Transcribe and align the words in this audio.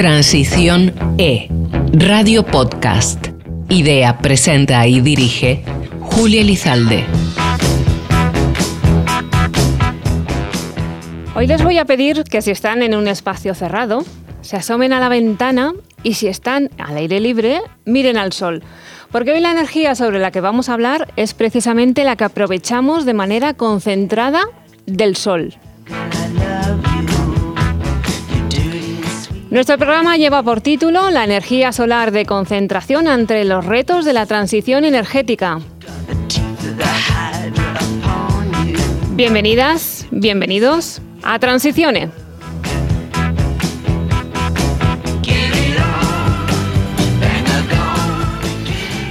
Transición 0.00 0.94
E, 1.18 1.48
Radio 1.92 2.42
Podcast. 2.42 3.26
Idea, 3.68 4.16
presenta 4.16 4.86
y 4.86 5.02
dirige 5.02 5.62
Julia 6.00 6.42
Lizalde. 6.42 7.04
Hoy 11.36 11.46
les 11.46 11.62
voy 11.62 11.76
a 11.76 11.84
pedir 11.84 12.24
que 12.24 12.40
si 12.40 12.50
están 12.50 12.82
en 12.82 12.94
un 12.94 13.08
espacio 13.08 13.54
cerrado, 13.54 14.02
se 14.40 14.56
asomen 14.56 14.94
a 14.94 15.00
la 15.00 15.10
ventana 15.10 15.74
y 16.02 16.14
si 16.14 16.28
están 16.28 16.70
al 16.78 16.96
aire 16.96 17.20
libre, 17.20 17.60
miren 17.84 18.16
al 18.16 18.32
sol. 18.32 18.62
Porque 19.12 19.32
hoy 19.32 19.40
la 19.40 19.50
energía 19.50 19.94
sobre 19.94 20.18
la 20.18 20.30
que 20.30 20.40
vamos 20.40 20.70
a 20.70 20.72
hablar 20.72 21.12
es 21.16 21.34
precisamente 21.34 22.04
la 22.04 22.16
que 22.16 22.24
aprovechamos 22.24 23.04
de 23.04 23.12
manera 23.12 23.52
concentrada 23.52 24.44
del 24.86 25.14
sol. 25.14 25.58
Nuestro 29.50 29.76
programa 29.78 30.16
lleva 30.16 30.44
por 30.44 30.60
título 30.60 31.10
La 31.10 31.24
energía 31.24 31.72
solar 31.72 32.12
de 32.12 32.24
concentración 32.24 33.08
ante 33.08 33.44
los 33.44 33.66
retos 33.66 34.04
de 34.04 34.12
la 34.12 34.24
transición 34.24 34.84
energética. 34.84 35.58
Bienvenidas, 39.10 40.06
bienvenidos 40.12 41.02
a 41.24 41.40
Transiciones. 41.40 42.10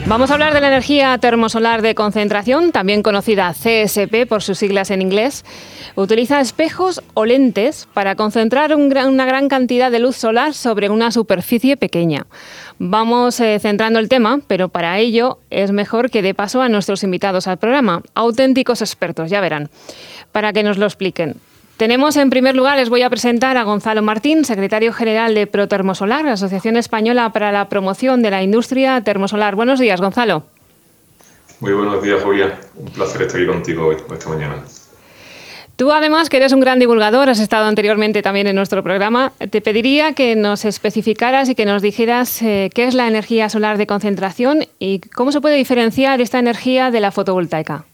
Vamos 0.09 0.31
a 0.31 0.33
hablar 0.33 0.55
de 0.55 0.61
la 0.61 0.69
energía 0.69 1.15
termosolar 1.19 1.83
de 1.83 1.93
concentración, 1.93 2.71
también 2.71 3.03
conocida 3.03 3.53
CSP 3.53 4.25
por 4.27 4.41
sus 4.41 4.57
siglas 4.57 4.89
en 4.89 5.03
inglés. 5.03 5.45
Utiliza 5.93 6.41
espejos 6.41 7.03
o 7.13 7.25
lentes 7.25 7.87
para 7.93 8.15
concentrar 8.15 8.75
una 8.75 9.25
gran 9.25 9.47
cantidad 9.49 9.91
de 9.91 9.99
luz 9.99 10.15
solar 10.15 10.55
sobre 10.55 10.89
una 10.89 11.11
superficie 11.11 11.77
pequeña. 11.77 12.25
Vamos 12.79 13.39
eh, 13.39 13.59
centrando 13.59 13.99
el 13.99 14.09
tema, 14.09 14.39
pero 14.47 14.69
para 14.69 14.97
ello 14.97 15.37
es 15.51 15.71
mejor 15.71 16.09
que 16.09 16.23
dé 16.23 16.33
paso 16.33 16.63
a 16.63 16.69
nuestros 16.69 17.03
invitados 17.03 17.45
al 17.45 17.59
programa, 17.59 18.01
auténticos 18.15 18.81
expertos, 18.81 19.29
ya 19.29 19.41
verán, 19.41 19.69
para 20.31 20.53
que 20.53 20.63
nos 20.63 20.79
lo 20.79 20.87
expliquen. 20.87 21.35
Tenemos 21.79 22.17
en 22.17 22.29
primer 22.29 22.57
lugar, 22.57 22.77
les 22.77 22.89
voy 22.89 23.03
a 23.03 23.09
presentar 23.09 23.55
a 23.55 23.63
Gonzalo 23.63 24.01
Martín, 24.01 24.43
secretario 24.43 24.91
general 24.91 25.33
de 25.33 25.47
Protermosolar, 25.47 26.25
la 26.25 26.33
Asociación 26.33 26.75
Española 26.75 27.31
para 27.31 27.53
la 27.53 27.69
Promoción 27.69 28.21
de 28.21 28.29
la 28.29 28.43
Industria 28.43 28.99
Termosolar. 28.99 29.55
Buenos 29.55 29.79
días, 29.79 30.01
Gonzalo. 30.01 30.43
Muy 31.61 31.71
buenos 31.71 32.03
días, 32.03 32.21
Julia. 32.21 32.59
Un 32.75 32.91
placer 32.91 33.21
estar 33.21 33.39
aquí 33.39 33.47
contigo 33.47 33.87
hoy, 33.87 33.95
esta 34.11 34.29
mañana. 34.29 34.61
Tú 35.77 35.93
además, 35.93 36.27
que 36.29 36.35
eres 36.35 36.51
un 36.51 36.59
gran 36.59 36.79
divulgador, 36.79 37.29
has 37.29 37.39
estado 37.39 37.65
anteriormente 37.67 38.21
también 38.21 38.47
en 38.47 38.57
nuestro 38.57 38.83
programa, 38.83 39.31
te 39.49 39.61
pediría 39.61 40.11
que 40.11 40.35
nos 40.35 40.65
especificaras 40.65 41.47
y 41.47 41.55
que 41.55 41.63
nos 41.63 41.81
dijeras 41.81 42.41
eh, 42.41 42.69
qué 42.75 42.87
es 42.87 42.93
la 42.93 43.07
energía 43.07 43.47
solar 43.47 43.77
de 43.77 43.87
concentración 43.87 44.65
y 44.79 44.99
cómo 44.99 45.31
se 45.31 45.39
puede 45.39 45.55
diferenciar 45.55 46.19
esta 46.19 46.39
energía 46.39 46.91
de 46.91 46.99
la 46.99 47.11
fotovoltaica. 47.11 47.85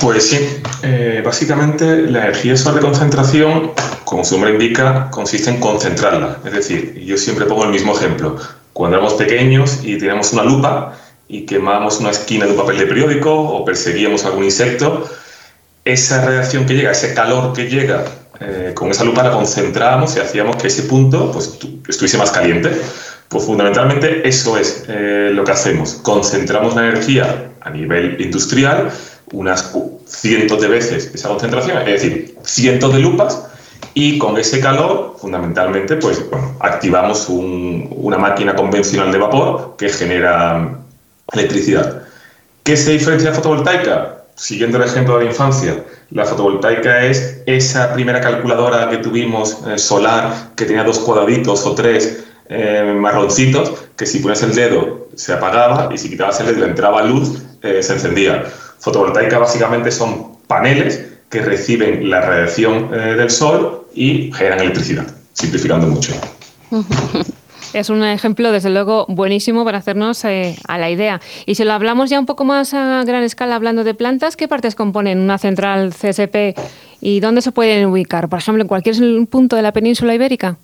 Pues 0.00 0.28
sí, 0.28 0.38
eh, 0.82 1.22
básicamente 1.24 2.02
la 2.02 2.24
energía 2.24 2.56
solar 2.56 2.76
de 2.76 2.80
concentración, 2.82 3.72
como 4.04 4.24
su 4.24 4.34
nombre 4.34 4.52
indica, 4.52 5.08
consiste 5.10 5.50
en 5.50 5.60
concentrarla. 5.60 6.38
Es 6.44 6.52
decir, 6.52 6.94
yo 7.04 7.16
siempre 7.16 7.46
pongo 7.46 7.64
el 7.64 7.70
mismo 7.70 7.96
ejemplo. 7.96 8.36
Cuando 8.72 8.96
éramos 8.96 9.14
pequeños 9.14 9.80
y 9.82 9.98
teníamos 9.98 10.32
una 10.32 10.42
lupa 10.42 10.98
y 11.28 11.46
quemábamos 11.46 12.00
una 12.00 12.10
esquina 12.10 12.44
de 12.44 12.52
un 12.52 12.58
papel 12.58 12.78
de 12.78 12.86
periódico 12.86 13.32
o 13.32 13.64
perseguíamos 13.64 14.24
algún 14.24 14.44
insecto, 14.44 15.08
esa 15.84 16.24
radiación 16.24 16.66
que 16.66 16.74
llega, 16.74 16.90
ese 16.90 17.14
calor 17.14 17.52
que 17.52 17.68
llega 17.68 18.04
eh, 18.40 18.72
con 18.74 18.90
esa 18.90 19.04
lupa 19.04 19.22
la 19.22 19.30
concentrábamos 19.30 20.16
y 20.16 20.20
hacíamos 20.20 20.56
que 20.56 20.66
ese 20.66 20.82
punto 20.82 21.30
pues, 21.32 21.58
estuviese 21.88 22.18
más 22.18 22.30
caliente. 22.30 22.70
Pues 23.28 23.44
fundamentalmente 23.44 24.28
eso 24.28 24.58
es 24.58 24.84
eh, 24.88 25.30
lo 25.32 25.44
que 25.44 25.52
hacemos. 25.52 25.94
Concentramos 26.02 26.74
la 26.74 26.88
energía 26.88 27.52
a 27.60 27.70
nivel 27.70 28.20
industrial 28.20 28.90
unas 29.34 29.72
cientos 30.06 30.60
de 30.60 30.68
veces 30.68 31.10
esa 31.14 31.28
concentración, 31.28 31.78
es 31.78 32.02
decir, 32.02 32.36
cientos 32.44 32.92
de 32.92 33.00
lupas, 33.00 33.42
y 33.94 34.18
con 34.18 34.36
ese 34.38 34.60
calor, 34.60 35.16
fundamentalmente, 35.18 35.96
pues 35.96 36.24
activamos 36.60 37.28
una 37.28 38.18
máquina 38.18 38.54
convencional 38.56 39.12
de 39.12 39.18
vapor 39.18 39.76
que 39.78 39.88
genera 39.88 40.78
electricidad. 41.32 42.02
¿Qué 42.64 42.76
se 42.76 42.92
diferencia 42.92 43.30
de 43.30 43.36
fotovoltaica? 43.36 44.22
Siguiendo 44.34 44.78
el 44.78 44.84
ejemplo 44.84 45.18
de 45.18 45.24
la 45.24 45.30
infancia, 45.30 45.84
la 46.10 46.24
fotovoltaica 46.24 47.04
es 47.04 47.42
esa 47.46 47.94
primera 47.94 48.20
calculadora 48.20 48.90
que 48.90 48.96
tuvimos 48.96 49.58
eh, 49.68 49.78
solar 49.78 50.50
que 50.56 50.64
tenía 50.64 50.82
dos 50.82 50.98
cuadraditos 50.98 51.64
o 51.64 51.74
tres 51.76 52.24
eh, 52.48 52.94
marroncitos 52.98 53.72
que 53.96 54.06
si 54.06 54.18
pones 54.18 54.42
el 54.42 54.54
dedo 54.54 55.08
se 55.14 55.32
apagaba 55.32 55.88
y 55.94 55.98
si 55.98 56.10
quitabas 56.10 56.40
el 56.40 56.46
dedo 56.46 56.66
entraba 56.66 57.02
luz, 57.02 57.42
eh, 57.62 57.80
se 57.80 57.92
encendía. 57.92 58.44
Fotovoltaica 58.84 59.38
básicamente 59.38 59.90
son 59.90 60.36
paneles 60.46 61.06
que 61.30 61.40
reciben 61.40 62.10
la 62.10 62.20
radiación 62.20 62.90
eh, 62.92 63.14
del 63.14 63.30
sol 63.30 63.86
y 63.94 64.30
generan 64.30 64.60
electricidad, 64.60 65.06
simplificando 65.32 65.86
mucho. 65.86 66.12
Es 67.72 67.90
un 67.90 68.04
ejemplo, 68.04 68.52
desde 68.52 68.70
luego, 68.70 69.04
buenísimo 69.08 69.64
para 69.64 69.78
hacernos 69.78 70.24
eh, 70.24 70.54
a 70.68 70.78
la 70.78 70.90
idea. 70.90 71.20
Y 71.44 71.56
si 71.56 71.64
lo 71.64 71.72
hablamos 71.72 72.08
ya 72.08 72.20
un 72.20 72.26
poco 72.26 72.44
más 72.44 72.72
a 72.72 73.02
gran 73.04 73.24
escala, 73.24 73.56
hablando 73.56 73.82
de 73.82 73.94
plantas, 73.94 74.36
¿qué 74.36 74.46
partes 74.46 74.76
componen 74.76 75.18
una 75.18 75.38
central 75.38 75.92
CSP 75.92 76.54
y 77.00 77.18
dónde 77.18 77.42
se 77.42 77.50
pueden 77.50 77.86
ubicar? 77.86 78.28
Por 78.28 78.38
ejemplo, 78.38 78.62
en 78.62 78.68
cualquier 78.68 78.94
punto 79.28 79.56
de 79.56 79.62
la 79.62 79.72
península 79.72 80.14
ibérica. 80.14 80.56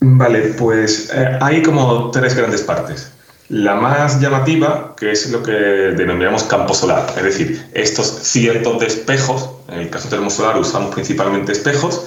Vale, 0.00 0.54
pues 0.58 1.12
eh, 1.14 1.38
hay 1.42 1.62
como 1.62 2.10
tres 2.10 2.34
grandes 2.34 2.62
partes. 2.62 3.12
La 3.48 3.74
más 3.74 4.20
llamativa, 4.20 4.94
que 4.96 5.12
es 5.12 5.30
lo 5.30 5.42
que 5.42 5.52
denominamos 5.52 6.44
campo 6.44 6.72
solar, 6.72 7.12
es 7.16 7.22
decir, 7.22 7.66
estos 7.74 8.06
cientos 8.22 8.80
de 8.80 8.86
espejos, 8.86 9.50
en 9.68 9.80
el 9.80 9.90
caso 9.90 10.08
termosolar 10.08 10.56
usamos 10.58 10.94
principalmente 10.94 11.52
espejos, 11.52 12.06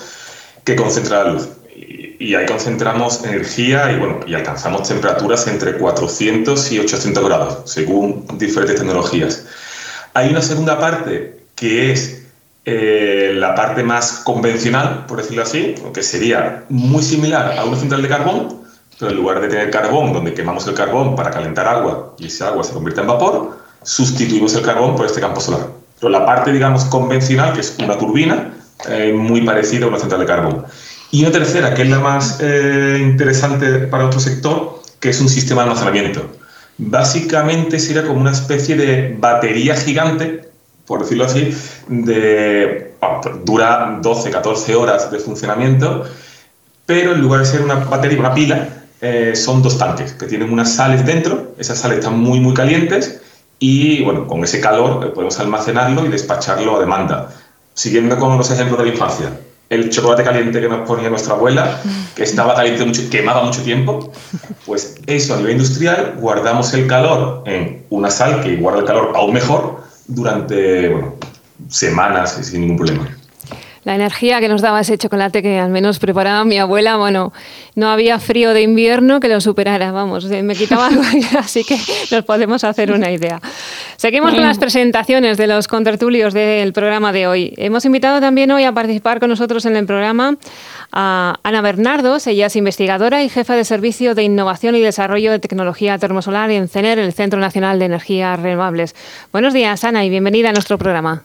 que 0.63 0.75
concentran 0.75 1.25
la 1.25 1.33
luz. 1.33 1.47
Y 2.19 2.33
ahí 2.33 2.47
concentramos 2.47 3.23
energía 3.23 3.91
y, 3.91 3.99
bueno, 3.99 4.21
y 4.25 4.33
alcanzamos 4.33 4.87
temperaturas 4.87 5.45
entre 5.47 5.77
400 5.77 6.71
y 6.71 6.79
800 6.79 7.23
grados, 7.23 7.71
según 7.71 8.25
diferentes 8.39 8.77
tecnologías. 8.77 9.45
Hay 10.15 10.29
una 10.29 10.41
segunda 10.41 10.79
parte 10.79 11.37
que 11.55 11.91
es 11.91 12.23
eh, 12.65 13.33
la 13.35 13.53
parte 13.53 13.83
más 13.83 14.23
convencional, 14.25 15.05
por 15.05 15.19
decirlo 15.19 15.43
así, 15.43 15.75
que 15.93 16.01
sería 16.01 16.65
muy 16.69 17.03
similar 17.03 17.57
a 17.57 17.63
una 17.63 17.77
central 17.77 18.01
de 18.01 18.09
carbón, 18.09 18.66
en 19.01 19.15
lugar 19.15 19.41
de 19.41 19.47
tener 19.47 19.69
carbón, 19.69 20.13
donde 20.13 20.33
quemamos 20.33 20.65
el 20.67 20.73
carbón 20.73 21.15
para 21.15 21.29
calentar 21.29 21.67
agua 21.67 22.15
y 22.17 22.27
ese 22.27 22.43
agua 22.43 22.63
se 22.63 22.73
convierte 22.73 23.01
en 23.01 23.07
vapor, 23.07 23.57
sustituimos 23.83 24.55
el 24.55 24.63
carbón 24.63 24.95
por 24.95 25.05
este 25.05 25.21
campo 25.21 25.39
solar. 25.39 25.67
Pero 25.99 26.09
la 26.09 26.25
parte, 26.25 26.51
digamos, 26.51 26.85
convencional, 26.85 27.53
que 27.53 27.61
es 27.61 27.75
una 27.79 27.97
turbina, 27.97 28.53
eh, 28.89 29.13
muy 29.13 29.41
parecida 29.41 29.85
a 29.85 29.89
una 29.89 29.99
central 29.99 30.21
de 30.21 30.25
carbón. 30.25 30.65
Y 31.11 31.21
una 31.21 31.31
tercera, 31.31 31.73
que 31.73 31.83
es 31.83 31.89
la 31.89 31.99
más 31.99 32.37
eh, 32.41 32.99
interesante 33.01 33.87
para 33.87 34.05
otro 34.05 34.19
sector, 34.19 34.81
que 34.99 35.09
es 35.09 35.21
un 35.21 35.29
sistema 35.29 35.63
de 35.63 35.69
almacenamiento. 35.69 36.29
Básicamente 36.77 37.79
sería 37.79 38.05
como 38.05 38.19
una 38.19 38.31
especie 38.31 38.75
de 38.75 39.15
batería 39.17 39.75
gigante, 39.75 40.49
por 40.85 41.01
decirlo 41.01 41.25
así, 41.25 41.55
de, 41.87 42.93
dura 43.43 43.97
12, 44.01 44.29
14 44.29 44.75
horas 44.75 45.11
de 45.11 45.19
funcionamiento, 45.19 46.05
pero 46.85 47.13
en 47.13 47.21
lugar 47.21 47.41
de 47.41 47.45
ser 47.45 47.61
una 47.61 47.75
batería, 47.75 48.19
una 48.19 48.33
pila, 48.33 48.69
eh, 49.01 49.35
son 49.35 49.61
dos 49.61 49.77
tanques 49.77 50.13
que 50.13 50.25
tienen 50.25 50.51
unas 50.51 50.73
sales 50.73 51.05
dentro, 51.05 51.53
esas 51.57 51.77
sales 51.79 51.99
están 51.99 52.19
muy 52.19 52.39
muy 52.39 52.53
calientes 52.53 53.21
y 53.59 54.03
bueno, 54.03 54.25
con 54.25 54.43
ese 54.43 54.59
calor 54.59 55.05
eh, 55.05 55.09
podemos 55.09 55.39
almacenarlo 55.39 56.05
y 56.05 56.09
despacharlo 56.09 56.77
a 56.77 56.79
demanda. 56.79 57.29
Siguiendo 57.73 58.17
con 58.17 58.37
los 58.37 58.49
ejemplos 58.49 58.79
de 58.79 58.85
la 58.85 58.91
infancia, 58.91 59.39
el 59.69 59.89
chocolate 59.91 60.23
caliente 60.23 60.59
que 60.59 60.67
nos 60.67 60.87
ponía 60.87 61.09
nuestra 61.09 61.35
abuela, 61.35 61.79
que 62.15 62.23
estaba 62.23 62.55
caliente 62.55 62.85
mucho, 62.85 63.01
quemaba 63.11 63.43
mucho 63.43 63.61
tiempo, 63.61 64.11
pues 64.65 64.95
eso 65.05 65.35
a 65.35 65.37
nivel 65.37 65.53
industrial 65.53 66.15
guardamos 66.17 66.73
el 66.73 66.87
calor 66.87 67.43
en 67.45 67.85
una 67.91 68.09
sal 68.09 68.41
que 68.41 68.55
guarda 68.55 68.79
el 68.79 68.85
calor 68.85 69.11
aún 69.15 69.33
mejor 69.33 69.83
durante 70.07 70.95
semanas 71.69 72.39
sin 72.41 72.61
ningún 72.61 72.77
problema 72.77 73.16
la 73.87 73.95
energía 73.95 74.41
que 74.41 74.49
nos 74.49 74.61
daba 74.61 74.81
ese 74.81 74.97
chocolate 74.97 75.41
que 75.41 75.59
al 75.59 75.69
menos 75.69 75.97
preparaba 75.97 76.43
mi 76.43 76.57
abuela, 76.57 76.97
bueno, 76.97 77.31
no 77.75 77.87
había 77.87 78.19
frío 78.19 78.53
de 78.53 78.61
invierno 78.61 79.21
que 79.21 79.29
lo 79.29 79.39
superara, 79.39 79.93
vamos, 79.93 80.25
me 80.25 80.55
quitaba 80.55 80.87
algo, 80.87 81.01
así 81.39 81.63
que 81.63 81.79
nos 82.11 82.25
podemos 82.25 82.65
hacer 82.65 82.91
una 82.91 83.09
idea. 83.11 83.39
Seguimos 83.95 84.33
con 84.33 84.43
las 84.43 84.57
presentaciones 84.57 85.37
de 85.37 85.47
los 85.47 85.69
contertulios 85.69 86.33
del 86.33 86.73
programa 86.73 87.13
de 87.13 87.27
hoy. 87.27 87.53
Hemos 87.55 87.85
invitado 87.85 88.19
también 88.19 88.51
hoy 88.51 88.65
a 88.65 88.73
participar 88.73 89.21
con 89.21 89.29
nosotros 89.29 89.65
en 89.65 89.77
el 89.77 89.85
programa 89.85 90.35
a 90.91 91.39
Ana 91.43 91.61
Bernardos, 91.61 92.27
ella 92.27 92.47
es 92.47 92.57
investigadora 92.57 93.23
y 93.23 93.29
jefa 93.29 93.55
de 93.55 93.63
Servicio 93.63 94.15
de 94.15 94.23
Innovación 94.23 94.75
y 94.75 94.81
Desarrollo 94.81 95.31
de 95.31 95.39
Tecnología 95.39 95.97
Termosolar 95.97 96.51
en 96.51 96.67
CENER, 96.67 96.99
el 96.99 97.13
Centro 97.13 97.39
Nacional 97.39 97.79
de 97.79 97.85
Energías 97.85 98.37
Renovables. 98.37 98.95
Buenos 99.31 99.53
días, 99.53 99.81
Ana, 99.85 100.03
y 100.03 100.09
bienvenida 100.09 100.49
a 100.49 100.51
nuestro 100.51 100.77
programa. 100.77 101.23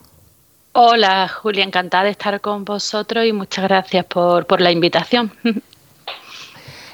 Hola, 0.75 1.27
Julia, 1.27 1.63
encantada 1.63 2.05
de 2.05 2.09
estar 2.09 2.41
con 2.41 2.65
vosotros 2.65 3.27
y 3.27 3.31
muchas 3.31 3.65
gracias 3.65 4.05
por, 4.05 4.59
la 4.59 4.71
invitación. 4.71 5.31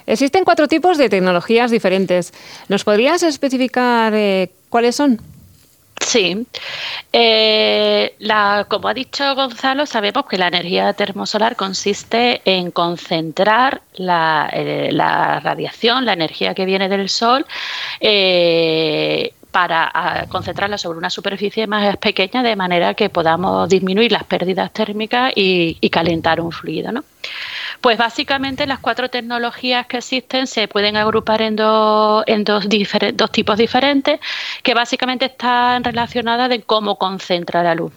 Existen 0.05 0.43
cuatro 0.43 0.67
tipos 0.67 0.97
de 0.97 1.07
tecnologías 1.07 1.71
diferentes. 1.71 2.33
¿Nos 2.67 2.83
podrías 2.83 3.23
especificar 3.23 4.13
eh, 4.13 4.51
cuáles 4.69 4.97
son? 4.97 5.21
Sí, 6.01 6.45
eh, 7.13 8.15
la, 8.19 8.65
como 8.67 8.87
ha 8.87 8.93
dicho 8.93 9.35
Gonzalo, 9.35 9.85
sabemos 9.85 10.25
que 10.25 10.37
la 10.37 10.47
energía 10.47 10.91
termosolar 10.93 11.55
consiste 11.55 12.41
en 12.45 12.71
concentrar 12.71 13.81
la, 13.93 14.49
eh, 14.51 14.89
radiación, 14.91 16.05
la 16.05 16.13
energía 16.13 16.53
que 16.55 16.65
viene 16.65 16.89
del 16.89 17.09
sol, 17.09 17.45
eh, 17.99 19.33
para 19.51 20.27
concentrarla 20.29 20.77
sobre 20.77 20.97
una 20.97 21.09
superficie 21.09 21.65
más 21.67 21.97
pequeña 21.97 22.43
de 22.43 22.55
manera 22.55 22.93
que 22.93 23.09
podamos 23.09 23.67
disminuir 23.67 24.11
las 24.11 24.23
pérdidas 24.23 24.71
térmicas 24.71 25.33
y, 25.35 25.77
y 25.81 25.89
calentar 25.89 26.39
un 26.39 26.51
fluido. 26.51 26.91
¿no? 26.91 27.03
Pues 27.81 27.97
básicamente 27.97 28.67
las 28.67 28.79
cuatro 28.79 29.09
tecnologías 29.09 29.87
que 29.87 29.97
existen 29.97 30.47
se 30.47 30.67
pueden 30.67 30.97
agrupar 30.97 31.41
en, 31.41 31.55
dos, 31.55 32.23
en 32.27 32.43
dos, 32.43 32.65
dos 33.13 33.31
tipos 33.31 33.57
diferentes 33.57 34.19
que 34.63 34.73
básicamente 34.73 35.25
están 35.25 35.83
relacionadas 35.83 36.49
de 36.49 36.61
cómo 36.61 36.97
concentra 36.97 37.63
la 37.63 37.75
luz. 37.75 37.93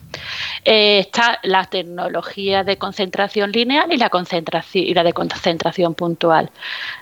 Eh, 0.64 1.00
está 1.00 1.40
la 1.42 1.64
tecnología 1.64 2.62
de 2.62 2.76
concentración 2.76 3.50
lineal 3.50 3.92
y 3.92 3.96
la, 3.96 4.08
concentración, 4.08 4.84
y 4.86 4.94
la 4.94 5.02
de 5.02 5.12
concentración 5.12 5.94
puntual. 5.94 6.50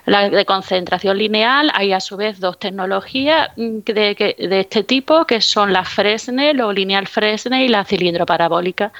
La 0.06 0.30
de 0.30 0.44
concentración 0.46 1.18
lineal 1.18 1.70
hay 1.74 1.92
a 1.92 2.00
su 2.00 2.16
vez 2.16 2.40
dos 2.40 2.58
tecnologías 2.58 3.50
mm, 3.56 3.78
de, 3.84 4.34
de 4.38 4.60
este 4.60 4.84
tipo 4.84 5.26
que 5.26 5.42
son 5.42 5.72
la 5.74 5.84
Fresnel 5.84 6.60
o 6.62 6.72
lineal 6.72 7.06
Fresnel 7.06 7.62
y 7.62 7.68
la 7.68 7.84
cilindro 7.84 8.24
parabólica. 8.24 8.92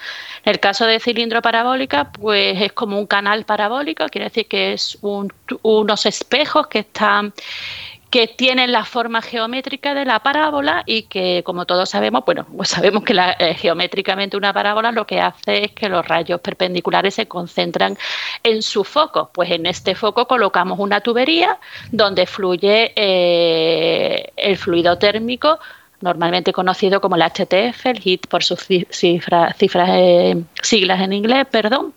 En 0.44 0.52
el 0.52 0.60
caso 0.60 0.84
de 0.84 1.00
cilindro 1.00 1.40
parabólica, 1.40 2.12
pues 2.12 2.60
es 2.60 2.72
como 2.72 2.98
un 2.98 3.06
canal 3.06 3.44
parabólico, 3.44 3.69
quiere 4.10 4.26
decir 4.26 4.46
que 4.46 4.72
es 4.72 4.98
unos 5.62 6.06
espejos 6.06 6.66
que 6.66 6.80
están 6.80 7.32
que 8.10 8.26
tienen 8.26 8.72
la 8.72 8.84
forma 8.84 9.22
geométrica 9.22 9.94
de 9.94 10.04
la 10.04 10.18
parábola 10.18 10.82
y 10.84 11.02
que, 11.02 11.42
como 11.44 11.64
todos 11.64 11.90
sabemos, 11.90 12.24
bueno, 12.26 12.44
pues 12.56 12.68
sabemos 12.70 13.04
que 13.04 13.14
eh, 13.38 13.54
geométricamente 13.54 14.36
una 14.36 14.52
parábola 14.52 14.90
lo 14.90 15.06
que 15.06 15.20
hace 15.20 15.66
es 15.66 15.72
que 15.72 15.88
los 15.88 16.06
rayos 16.06 16.40
perpendiculares 16.40 17.14
se 17.14 17.28
concentran 17.28 17.96
en 18.42 18.62
su 18.62 18.82
foco. 18.82 19.30
Pues 19.32 19.50
en 19.52 19.64
este 19.66 19.94
foco 19.94 20.26
colocamos 20.26 20.80
una 20.80 21.00
tubería 21.00 21.58
donde 21.92 22.26
fluye 22.26 22.92
eh, 22.96 24.32
el 24.36 24.56
fluido 24.56 24.98
térmico 24.98 25.60
normalmente 26.00 26.52
conocido 26.52 27.00
como 27.00 27.16
el 27.16 27.22
HTF, 27.22 27.86
el 27.86 28.00
HIT 28.02 28.26
por 28.26 28.42
sus 28.42 28.66
cifras, 28.90 29.54
eh, 29.60 30.42
siglas 30.62 31.00
en 31.02 31.12
inglés, 31.12 31.46
perdón, 31.50 31.92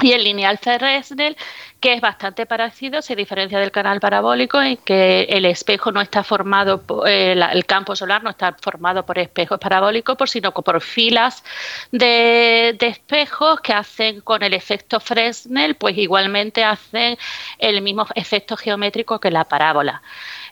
y 0.00 0.12
el 0.12 0.24
lineal 0.24 0.58
Fresnel, 0.58 1.36
que 1.80 1.94
es 1.94 2.00
bastante 2.00 2.46
parecido, 2.46 3.02
se 3.02 3.14
diferencia 3.14 3.58
del 3.58 3.70
canal 3.70 4.00
parabólico 4.00 4.60
en 4.60 4.76
que 4.78 5.24
el 5.24 5.44
espejo 5.44 5.92
no 5.92 6.00
está 6.00 6.22
formado, 6.22 6.82
eh, 7.06 7.32
el 7.32 7.66
campo 7.66 7.94
solar 7.94 8.22
no 8.22 8.30
está 8.30 8.56
formado 8.60 9.04
por 9.04 9.18
espejos 9.18 9.58
parabólicos, 9.58 10.30
sino 10.30 10.52
por 10.52 10.80
filas 10.80 11.44
de, 11.92 12.74
de, 12.78 12.86
espejos 12.86 13.60
que 13.60 13.72
hacen 13.72 14.20
con 14.22 14.42
el 14.42 14.54
efecto 14.54 15.00
Fresnel, 15.00 15.74
pues 15.76 15.96
igualmente 15.98 16.64
hacen 16.64 17.18
el 17.58 17.82
mismo 17.82 18.06
efecto 18.14 18.56
geométrico 18.56 19.20
que 19.20 19.30
la 19.30 19.44
parábola. 19.44 20.02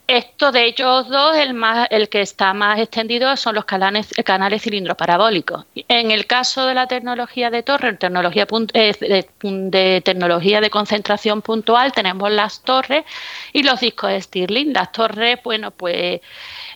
Esto 0.08 0.52
de 0.52 0.66
ellos 0.66 1.08
dos, 1.08 1.37
el, 1.37 1.54
más, 1.54 1.87
el 1.90 2.08
que 2.08 2.20
está 2.20 2.52
más 2.52 2.78
extendido 2.78 3.34
son 3.37 3.54
los 3.54 3.64
canales, 3.64 4.10
canales 4.25 4.62
cilindros 4.62 4.96
parabólicos. 4.96 5.64
En 5.88 6.10
el 6.10 6.26
caso 6.26 6.66
de 6.66 6.75
la 6.75 6.87
tecnología 6.87 7.50
de 7.50 7.62
torre, 7.62 7.94
tecnología 7.94 8.46
eh, 8.75 8.94
de, 9.00 9.28
de, 9.40 10.00
tecnología 10.02 10.60
de 10.60 10.70
concentración 10.70 11.40
puntual, 11.40 11.93
tenemos 11.93 12.31
las 12.31 12.62
torres 12.62 13.04
y 13.52 13.62
los 13.62 13.81
discos 13.81 14.12
Stirling. 14.12 14.72
Las 14.72 14.93
torres, 14.93 15.38
bueno, 15.44 15.70
pues 15.70 16.20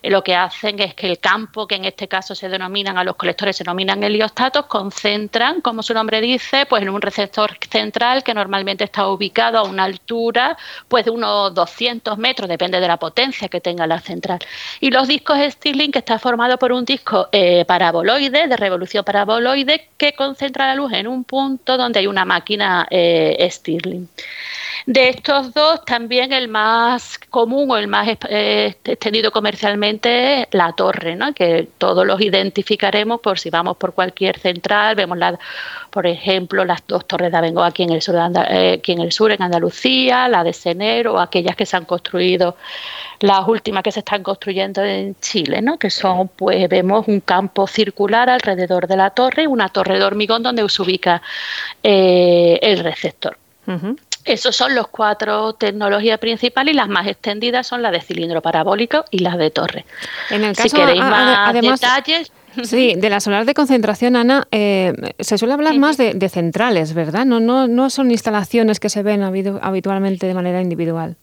lo 0.03 0.23
que 0.23 0.35
hacen 0.35 0.81
es 0.81 0.95
que 0.95 1.09
el 1.09 1.19
campo, 1.19 1.67
que 1.67 1.77
en 1.77 1.85
este 1.85 2.09
caso 2.09 2.35
se 2.35 2.49
denominan 2.49 2.99
a 2.99 3.05
los 3.05 3.17
colectores, 3.17 3.57
se 3.57 3.65
denominan 3.65 4.03
heliostatos, 4.03 4.67
concentran, 4.67 5.61
como 5.61 5.83
su 5.83 5.95
nombre 5.95 6.21
dice, 6.21 6.67
pues 6.67 6.83
en 6.83 6.91
un 6.91 7.01
receptor 7.01 7.59
central 7.71 8.23
que 8.23 8.35
normalmente 8.35 8.85
está 8.85 9.09
ubicado 9.09 9.59
a 9.59 9.65
una 9.65 9.85
altura 9.85 10.57
pues 10.89 11.05
de 11.05 11.11
unos 11.11 11.55
200 11.55 12.19
metros, 12.19 12.49
depende 12.49 12.81
de 12.81 12.89
la 12.89 12.97
potencia 12.97 13.49
que 13.49 13.61
tenga 13.61 13.87
la 13.87 14.01
central. 14.01 14.39
Y 14.81 14.91
los 14.91 15.09
discos 15.09 15.39
Stirling, 15.39 15.93
que 15.93 15.99
está 15.99 16.19
formado 16.19 16.59
por 16.59 16.73
un 16.73 16.85
disco 16.85 17.29
eh, 17.33 17.65
paraboloide, 17.67 18.49
de 18.49 18.57
revolución 18.57 19.05
paraboloide, 19.05 19.89
que 19.97 20.13
concentra 20.13 20.67
la 20.67 20.75
luz 20.75 20.93
en 20.93 21.07
un 21.07 21.25
punto 21.25 21.77
donde 21.77 22.01
hay 22.01 22.07
una 22.07 22.25
máquina 22.25 22.87
eh, 22.91 23.49
Stirling. 23.51 24.09
De 24.85 25.09
estos 25.09 25.55
dos, 25.55 25.85
también 25.85 26.33
el 26.33 26.49
más 26.49 27.19
común 27.31 27.71
o 27.71 27.77
el 27.77 27.89
más 27.89 28.09
eh, 28.29 28.77
extendido 28.85 29.33
comercialmente 29.33 30.43
es 30.43 30.49
la 30.53 30.73
torre, 30.73 31.17
¿no? 31.17 31.33
que 31.33 31.69
todos 31.79 32.07
los 32.07 32.21
identificaremos 32.21 33.21
por 33.21 33.39
si 33.39 33.51
vamos 33.51 33.77
por 33.77 33.95
cualquier 33.95 34.39
central, 34.39 34.95
vemos 34.95 35.19
la, 35.19 35.39
por 35.91 36.07
ejemplo 36.07 36.65
las 36.65 36.87
dos 36.87 37.07
torres 37.07 37.33
de 37.33 37.39
Abengoa 37.39 37.69
aquí 37.69 37.83
en 37.83 37.91
el 37.91 38.03
sur, 38.03 38.17
eh, 38.17 38.75
aquí 38.79 38.93
en 38.93 39.01
el 39.01 39.13
sur 39.13 39.33
en 39.33 39.43
Andalucía, 39.43 40.29
la 40.29 40.45
de 40.45 40.53
Senero 40.53 41.15
o 41.15 41.19
aquellas 41.19 41.57
que 41.57 41.67
se 41.67 41.77
han 41.77 41.85
construido, 41.85 42.57
las 43.21 43.49
últimas 43.49 43.83
que 43.83 43.93
se 43.93 44.01
están 44.01 44.23
construyendo 44.23 44.85
en 44.85 45.17
Chile, 45.21 45.63
¿no? 45.63 45.79
que 45.79 45.91
son, 45.91 46.29
pues 46.29 46.69
vemos 46.69 47.09
un 47.09 47.21
campo 47.21 47.67
circular 47.67 48.29
alrededor 48.29 48.87
de 48.87 48.97
la 48.97 49.11
torre 49.11 49.47
una 49.47 49.69
torre 49.69 49.99
de 49.99 50.05
hormigón 50.05 50.43
donde 50.43 50.69
se 50.69 50.83
ubica 50.83 51.23
eh, 51.83 52.59
el 52.63 52.81
receptor. 52.81 53.39
Esos 54.27 54.57
son 54.57 54.75
los 54.75 54.89
cuatro 54.89 55.53
tecnologías 55.55 56.19
principales 56.19 56.75
y 56.75 56.77
las 56.77 56.89
más 56.89 57.07
extendidas 57.07 57.67
son 57.67 57.81
las 57.81 57.93
de 57.93 58.01
cilindro 58.01 58.43
parabólico 58.43 59.05
y 59.11 59.21
las 59.21 59.39
de 59.39 59.51
torre. 59.51 59.85
En 60.31 60.43
el 60.43 60.57
caso, 60.57 60.69
si 60.69 60.77
queréis 60.77 61.01
más 61.01 61.53
detalles. 61.55 62.33
Sí, 62.65 62.95
de 62.97 63.09
la 63.09 63.21
solar 63.21 63.45
de 63.45 63.55
concentración, 63.55 64.17
Ana, 64.17 64.49
eh, 64.51 64.93
se 65.21 65.39
suele 65.39 65.55
hablar 65.55 65.79
más 65.79 65.97
de, 65.97 66.29
centrales, 66.29 66.93
¿verdad? 66.93 67.25
No, 67.25 67.39
no, 67.39 67.69
no 67.69 67.89
son 67.89 68.11
instalaciones 68.11 68.81
que 68.81 68.89
se 68.89 69.03
ven 69.03 69.23
habitualmente 69.23 70.27
de 70.27 70.35
manera 70.35 70.61
individual. 70.61 71.17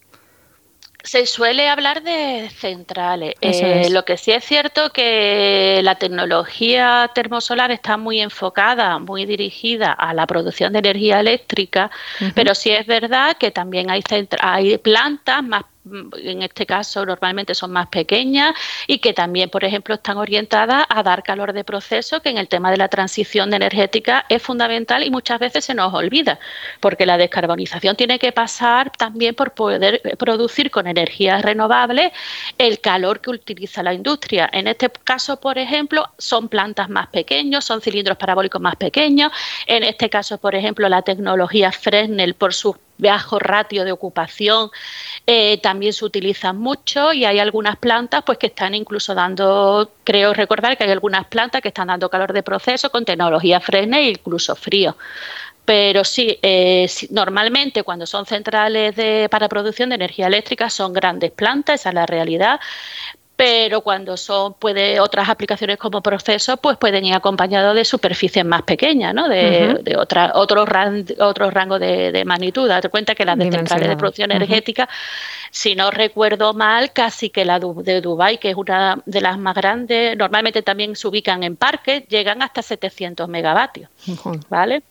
Se 1.04 1.26
suele 1.26 1.68
hablar 1.68 2.02
de 2.02 2.50
centrales. 2.58 3.36
Eh, 3.42 3.90
lo 3.90 4.06
que 4.06 4.16
sí 4.18 4.32
es 4.32 4.46
cierto 4.46 4.92
que 4.92 5.82
la 5.84 5.96
tecnología 5.96 7.12
termosolar 7.14 7.72
está 7.72 7.98
muy 7.98 8.22
enfocada, 8.22 9.00
muy 9.00 9.26
dirigida 9.26 9.92
a 9.92 10.14
la 10.14 10.26
producción 10.26 10.72
de 10.72 10.80
energía 10.80 11.20
eléctrica, 11.20 11.92
pero 12.36 12.56
sí 12.56 12.72
es 12.72 12.88
verdad 12.88 13.36
que 13.38 13.52
también 13.52 13.92
hay, 13.92 14.02
hay 14.40 14.78
plantas 14.78 15.44
más 15.44 15.64
en 15.92 16.42
este 16.42 16.66
caso 16.66 17.06
normalmente 17.06 17.56
son 17.56 17.72
más 17.72 17.88
pequeñas 17.88 18.54
y 18.88 19.00
que 19.00 19.14
también, 19.14 19.50
por 19.50 19.64
ejemplo, 19.64 19.96
están 19.96 20.18
orientadas 20.18 20.86
a 20.90 21.04
dar 21.04 21.24
calor 21.24 21.54
de 21.54 21.64
proceso, 21.64 22.22
que 22.22 22.30
en 22.30 22.38
el 22.38 22.48
tema 22.48 22.72
de 22.72 22.78
la 22.78 22.88
transición 22.88 23.54
energética 23.54 24.26
es 24.30 24.42
fundamental 24.42 25.04
y 25.04 25.10
muchas 25.10 25.40
veces 25.40 25.66
se 25.66 25.74
nos 25.74 25.94
olvida, 25.94 26.40
porque 26.80 27.06
la 27.06 27.18
descarbonización 27.18 27.96
tiene 27.96 28.20
que 28.20 28.32
pasar 28.32 28.92
también 28.92 29.36
por 29.36 29.52
poder 29.52 30.02
producir 30.18 30.72
con 30.72 30.88
energías 30.88 31.42
renovables 31.42 32.12
el 32.58 32.80
calor 32.80 33.20
que 33.20 33.32
utiliza 33.32 33.84
la 33.84 33.94
industria. 33.94 34.50
En 34.52 34.68
este 34.68 34.90
caso, 34.90 35.40
por 35.40 35.58
ejemplo, 35.58 36.08
son 36.18 36.48
plantas 36.48 36.90
más 36.90 37.08
pequeños, 37.08 37.66
son 37.66 37.82
cilindros 37.82 38.18
parabólicos 38.18 38.62
más 38.62 38.76
pequeños. 38.76 39.32
En 39.68 39.84
este 39.84 40.10
caso, 40.10 40.38
por 40.38 40.56
ejemplo, 40.56 40.88
la 40.88 41.02
tecnología 41.02 41.72
Fresnel 41.72 42.34
por 42.36 42.54
sus 42.54 42.76
bajo 43.04 43.38
ratio 43.40 43.86
de 43.86 43.92
ocupación 43.92 44.72
eh, 45.28 45.60
también 45.62 45.94
se 45.94 46.06
utilizan 46.06 46.58
mucho 46.58 47.14
y 47.14 47.26
hay 47.26 47.40
algunas 47.40 47.78
plantas 47.78 48.24
pues 48.26 48.38
que 48.38 48.48
están 48.48 48.74
incluso 48.74 49.14
dando, 49.14 49.92
creo 50.04 50.34
recordar 50.34 50.78
que 50.78 50.86
hay 50.86 50.92
algunas 50.92 51.26
plantas 51.26 51.62
que 51.62 51.68
están 51.68 51.88
dando 51.88 52.10
calor 52.10 52.34
de 52.34 52.44
proceso 52.44 52.90
con 52.90 53.06
tecnología 53.06 53.60
Fresnel 53.60 54.04
e 54.04 54.10
incluso 54.10 54.56
frío. 54.56 54.96
Pero 55.66 56.04
sí, 56.04 56.38
eh, 56.42 56.88
normalmente 57.12 57.84
cuando 57.84 58.06
son 58.06 58.26
centrales 58.26 58.96
de, 58.98 59.30
para 59.32 59.48
producción 59.48 59.90
de 59.90 59.96
energía 59.96 60.28
eléctrica 60.28 60.70
son 60.70 60.92
grandes 60.92 61.32
plantas, 61.32 61.82
esa 61.82 61.90
es 61.90 61.96
la 61.96 62.06
realidad, 62.06 62.60
pero 63.36 63.82
cuando 63.82 64.16
son 64.16 64.54
puede 64.54 65.00
otras 65.00 65.28
aplicaciones 65.28 65.78
como 65.78 66.02
procesos 66.02 66.60
pues 66.62 66.78
pueden 66.78 67.06
ir 67.06 67.14
acompañados 67.14 67.76
de 67.76 67.84
superficies 67.84 68.46
más 68.46 68.62
pequeñas 68.62 69.14
¿no? 69.14 69.28
de, 69.28 69.80
de 69.82 69.96
otra, 69.98 70.34
otro, 70.36 70.66
otro 71.20 71.50
rango 71.50 71.80
de, 71.80 72.24
magnitud. 72.26 72.68
Date 72.68 72.90
cuenta 72.90 73.16
que 73.16 73.26
las 73.26 73.38
de 73.38 73.52
centrales 73.52 73.90
de 73.90 73.98
producción 73.98 74.32
energética 74.32 74.88
si 75.52 75.76
no 75.76 75.92
recuerdo 75.92 76.54
mal 76.54 76.94
casi 76.94 77.30
que 77.30 77.46
la 77.46 77.60
de 77.60 78.02
Dubai 78.02 78.40
que 78.40 78.52
es 78.52 78.56
una 78.56 79.00
de 79.06 79.22
las 79.22 79.38
más 79.38 79.56
grandes 79.56 80.18
normalmente 80.18 80.62
también 80.62 80.96
se 80.96 81.08
ubican 81.08 81.44
en 81.44 81.56
parques 81.56 82.08
llegan 82.08 82.42
hasta 82.42 82.62
700 82.62 83.28
megavatios 83.30 83.90
vale 84.50 84.84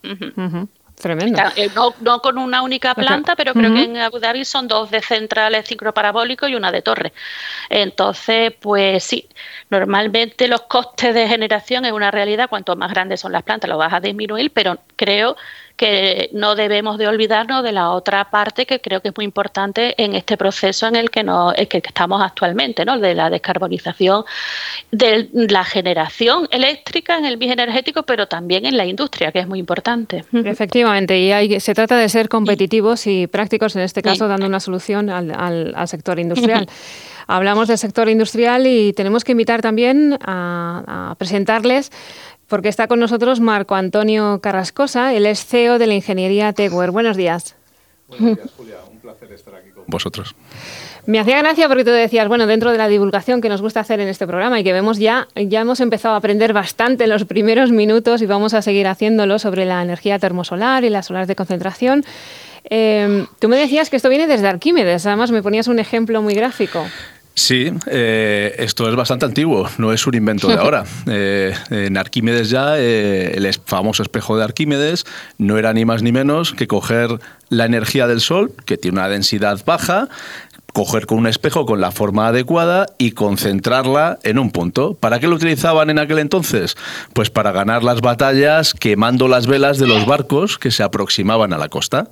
Tremendo. 1.03 1.43
Eh, 1.57 1.69
no, 1.75 2.23
con 2.23 2.39
una 2.39 2.63
única 2.63 2.95
planta, 2.95 3.35
pero 3.35 3.53
creo 3.55 3.75
que 3.75 3.83
en 3.83 3.97
Abu 3.97 4.21
Dhabi 4.21 4.45
son 4.45 4.69
dos 4.69 4.89
de 4.89 5.03
centrales 5.03 5.69
parabólicos 5.93 6.49
y 6.49 6.55
una 6.55 6.71
de 6.71 6.81
torre. 6.81 7.13
Entonces, 7.69 8.53
pues 8.61 9.03
sí, 9.03 9.29
normalmente 9.69 10.47
los 10.47 10.63
costes 10.63 11.13
de 11.13 11.27
generación 11.27 11.85
es 11.85 11.93
una 11.93 12.13
realidad. 12.13 12.49
Cuanto 12.49 12.77
más 12.77 12.93
grandes 12.93 13.19
son 13.19 13.33
las 13.33 13.43
plantas, 13.43 13.69
lo 13.69 13.79
vas 13.79 13.93
a 13.93 13.99
disminuir, 13.99 14.53
pero 14.53 14.79
creo 14.95 15.37
que 15.83 16.31
no 16.33 16.55
debemos 16.55 16.97
de 16.97 17.09
olvidarnos 17.09 17.65
de 17.65 17.73
la 17.73 17.91
otra 17.91 18.31
parte 18.31 18.67
que 18.67 18.81
creo 18.81 19.01
que 19.01 19.09
es 19.09 19.17
muy 19.17 19.25
importante 19.25 20.01
en 20.01 20.15
este 20.15 20.37
proceso 20.37 20.87
en 20.87 20.95
el 20.95 21.11
que, 21.11 21.25
no, 21.25 21.53
que 21.69 21.79
estamos 21.79 22.23
actualmente, 22.23 22.85
¿no? 22.85 23.01
de 23.01 23.17
la 23.17 23.31
descarbonización 23.31 24.25
de 24.93 25.29
la 25.33 25.65
generación 25.65 26.47
eléctrica 26.53 27.19
en 27.19 27.25
el 27.25 27.37
bien 27.37 27.51
energético, 27.51 28.05
pero 28.05 28.29
también 28.29 28.65
en 28.65 28.77
la 28.77 28.87
industria, 28.87 29.33
que 29.33 29.41
es 29.41 29.49
muy 29.49 29.59
importante. 29.59 30.25
Efectivamente, 30.33 31.19
y 31.19 31.33
hay, 31.33 31.59
se 31.59 31.75
trata 31.75 31.97
de 31.97 32.09
ser 32.09 32.29
competitivos 32.29 33.09
y 33.09 33.27
prácticos, 33.27 33.75
en 33.75 33.83
este 33.83 34.03
caso, 34.03 34.29
dando 34.29 34.47
una 34.47 34.61
solución 34.61 35.11
al, 35.11 35.33
al 35.35 35.89
sector 35.89 36.21
industrial. 36.21 36.69
Hablamos 37.27 37.69
del 37.69 37.79
sector 37.79 38.09
industrial 38.09 38.67
y 38.67 38.93
tenemos 38.93 39.25
que 39.25 39.33
invitar 39.33 39.63
también 39.63 40.19
a, 40.23 41.15
presentarles 41.19 41.91
porque 42.53 42.69
está 42.69 42.87
con 42.87 43.01
nosotros 43.01 43.41
Marco 43.41 43.75
Antonio 43.75 44.41
Carrascosa, 44.43 45.15
el 45.15 45.25
es 45.25 45.47
CEO 45.47 45.79
de 45.79 45.87
la 45.87 45.95
Ingeniería 45.95 46.53
Teguer. 46.53 46.91
Buenos 46.91 47.17
días. 47.17 47.57
Buenos 48.09 48.37
días, 48.37 48.51
Julia. 48.55 48.77
Un 48.91 48.99
placer 48.99 49.33
estar 49.33 49.55
aquí 49.55 49.71
con 49.71 49.85
vosotros. 49.87 50.35
Me 51.07 51.19
hacía 51.19 51.39
gracia 51.39 51.67
porque 51.67 51.83
tú 51.83 51.93
decías, 51.93 52.29
bueno, 52.29 52.47
dentro 52.47 52.71
de 52.71 52.77
la 52.77 52.89
divulgación 52.89 53.41
que 53.41 53.49
nos 53.49 53.63
gusta 53.63 53.81
hacer 53.81 54.01
en 54.01 54.09
este 54.09 54.27
programa 54.27 54.61
y 54.61 54.65
que 54.65 54.75
vemos 54.75 54.99
ya, 54.99 55.29
ya 55.35 55.63
hemos 55.63 55.81
empezado 55.81 56.13
a 56.13 56.19
aprender 56.19 56.53
bastante 56.53 57.05
en 57.05 57.11
los 57.11 57.25
primeros 57.25 57.73
minutos 57.73 58.21
y 58.21 58.27
vamos 58.27 58.53
a 58.53 58.61
seguir 58.61 58.87
haciéndolo 58.87 59.39
sobre 59.39 59.65
la 59.65 59.81
energía 59.81 60.19
termosolar 60.19 60.85
y 60.85 60.91
las 60.91 61.07
solares 61.07 61.29
de 61.29 61.37
concentración. 61.37 62.05
Eh, 62.69 63.25
tú 63.39 63.49
me 63.49 63.57
decías 63.57 63.89
que 63.89 63.97
esto 63.97 64.11
viene 64.11 64.27
desde 64.27 64.47
Arquímedes, 64.47 65.07
además 65.07 65.31
me 65.31 65.43
ponías 65.43 65.69
un 65.69 65.79
ejemplo 65.79 66.21
muy 66.21 66.35
gráfico. 66.35 66.85
Sí, 67.35 67.73
eh, 67.87 68.55
esto 68.59 68.89
es 68.89 68.95
bastante 68.95 69.25
antiguo, 69.25 69.69
no 69.79 69.93
es 69.93 70.07
un 70.07 70.15
invento 70.15 70.49
de 70.49 70.55
ahora. 70.59 70.85
Eh, 71.07 71.55
en 71.71 71.97
Arquímedes 71.97 72.51
ya, 72.51 72.79
eh, 72.79 73.33
el 73.35 73.53
famoso 73.65 74.03
espejo 74.03 74.37
de 74.37 74.45
Arquímedes 74.45 75.07
no 75.39 75.57
era 75.57 75.73
ni 75.73 75.85
más 75.85 76.03
ni 76.03 76.13
menos 76.13 76.53
que 76.53 76.67
coger 76.67 77.19
la 77.49 77.65
energía 77.65 78.07
del 78.07 78.21
Sol, 78.21 78.53
que 78.67 78.77
tiene 78.77 78.99
una 78.99 79.09
densidad 79.09 79.61
baja, 79.65 80.09
coger 80.73 81.07
con 81.07 81.19
un 81.19 81.27
espejo 81.27 81.67
con 81.67 81.81
la 81.81 81.91
forma 81.91 82.29
adecuada 82.29 82.87
y 82.99 83.13
concentrarla 83.13 84.19
en 84.23 84.39
un 84.39 84.51
punto. 84.51 84.95
¿Para 84.95 85.21
qué 85.21 85.29
lo 85.29 85.37
utilizaban 85.37 85.91
en 85.91 85.99
aquel 85.99 86.19
entonces? 86.19 86.77
Pues 87.13 87.31
para 87.31 87.53
ganar 87.53 87.85
las 87.85 88.01
batallas 88.01 88.73
quemando 88.73 89.29
las 89.29 89.47
velas 89.47 89.79
de 89.79 89.87
los 89.87 90.07
barcos 90.07 90.59
que 90.59 90.71
se 90.71 90.83
aproximaban 90.83 91.53
a 91.53 91.59
la 91.59 91.69
costa. 91.69 92.09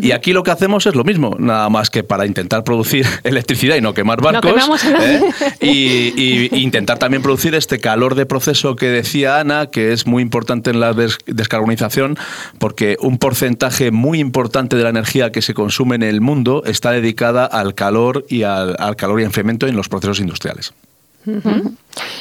Y 0.00 0.12
aquí 0.12 0.32
lo 0.32 0.42
que 0.42 0.50
hacemos 0.50 0.86
es 0.86 0.94
lo 0.94 1.04
mismo, 1.04 1.36
nada 1.38 1.68
más 1.68 1.90
que 1.90 2.02
para 2.02 2.26
intentar 2.26 2.64
producir 2.64 3.06
electricidad 3.22 3.76
y 3.76 3.80
no 3.80 3.94
quemar 3.94 4.20
barcos. 4.20 4.84
¿eh? 4.84 5.22
y, 5.60 6.60
intentar 6.60 6.98
también 6.98 7.22
producir 7.22 7.54
este 7.54 7.78
calor 7.78 8.14
de 8.14 8.26
proceso 8.26 8.76
que 8.76 8.86
decía 8.86 9.38
Ana, 9.38 9.66
que 9.66 9.92
es 9.92 10.06
muy 10.06 10.22
importante 10.22 10.70
en 10.70 10.80
la 10.80 10.94
descarbonización, 11.26 12.16
porque 12.58 12.96
un 13.00 13.18
porcentaje 13.18 13.90
muy 13.90 14.18
importante 14.18 14.76
de 14.76 14.82
la 14.82 14.90
energía 14.90 15.30
que 15.32 15.42
se 15.42 15.54
consume 15.54 15.96
en 15.96 16.02
el 16.02 16.20
mundo 16.20 16.62
está 16.66 16.90
dedicada 16.90 17.44
al 17.44 17.74
calor 17.74 17.99
y 18.28 18.42
al, 18.42 18.76
al 18.78 18.96
calor 18.96 19.20
y 19.20 19.24
enfriamiento 19.24 19.66
en 19.66 19.76
los 19.76 19.88
procesos 19.88 20.20
industriales. 20.20 20.72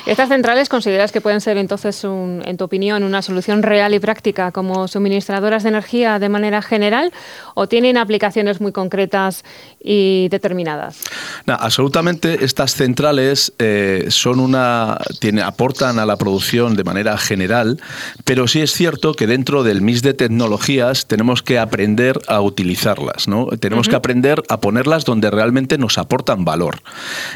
¿Estas 0.06 0.30
centrales 0.30 0.70
consideras 0.70 1.12
que 1.12 1.22
pueden 1.22 1.42
ser 1.42 1.58
entonces, 1.58 2.04
en 2.04 2.58
tu 2.58 2.64
opinión, 2.64 3.04
una 3.04 3.22
solución 3.22 3.64
real 3.64 3.94
y 3.94 4.00
práctica 4.00 4.52
como 4.52 4.88
suministradoras 4.88 5.64
de 5.64 5.70
energía 5.70 6.20
de 6.20 6.30
manera 6.30 6.62
general 6.62 7.12
o 7.54 7.68
tienen 7.68 7.98
aplicaciones 7.98 8.60
muy 8.62 8.72
concretas 8.72 9.44
y 9.80 10.28
determinadas? 10.30 11.02
absolutamente, 11.46 12.44
estas 12.44 12.76
centrales 12.76 13.54
eh, 13.60 14.06
son 14.10 14.40
una, 14.40 15.00
tiene, 15.20 15.42
aportan 15.42 16.00
a 16.00 16.06
la 16.06 16.18
producción 16.18 16.76
de 16.76 16.84
manera 16.84 17.18
general, 17.18 17.80
pero 18.24 18.48
sí 18.48 18.62
es 18.62 18.72
cierto 18.72 19.14
que 19.14 19.28
dentro 19.28 19.64
del 19.64 19.82
MIS 19.82 20.02
de 20.02 20.14
tecnologías 20.14 21.08
tenemos 21.08 21.42
que 21.42 21.60
aprender 21.60 22.20
a 22.28 22.42
utilizarlas, 22.42 23.28
¿no? 23.28 23.48
Tenemos 23.60 23.88
que 23.88 23.96
aprender 23.96 24.44
a 24.50 24.60
ponerlas 24.60 25.06
donde 25.06 25.32
realmente 25.32 25.78
nos 25.78 25.98
aportan 25.98 26.46
valor. 26.46 26.82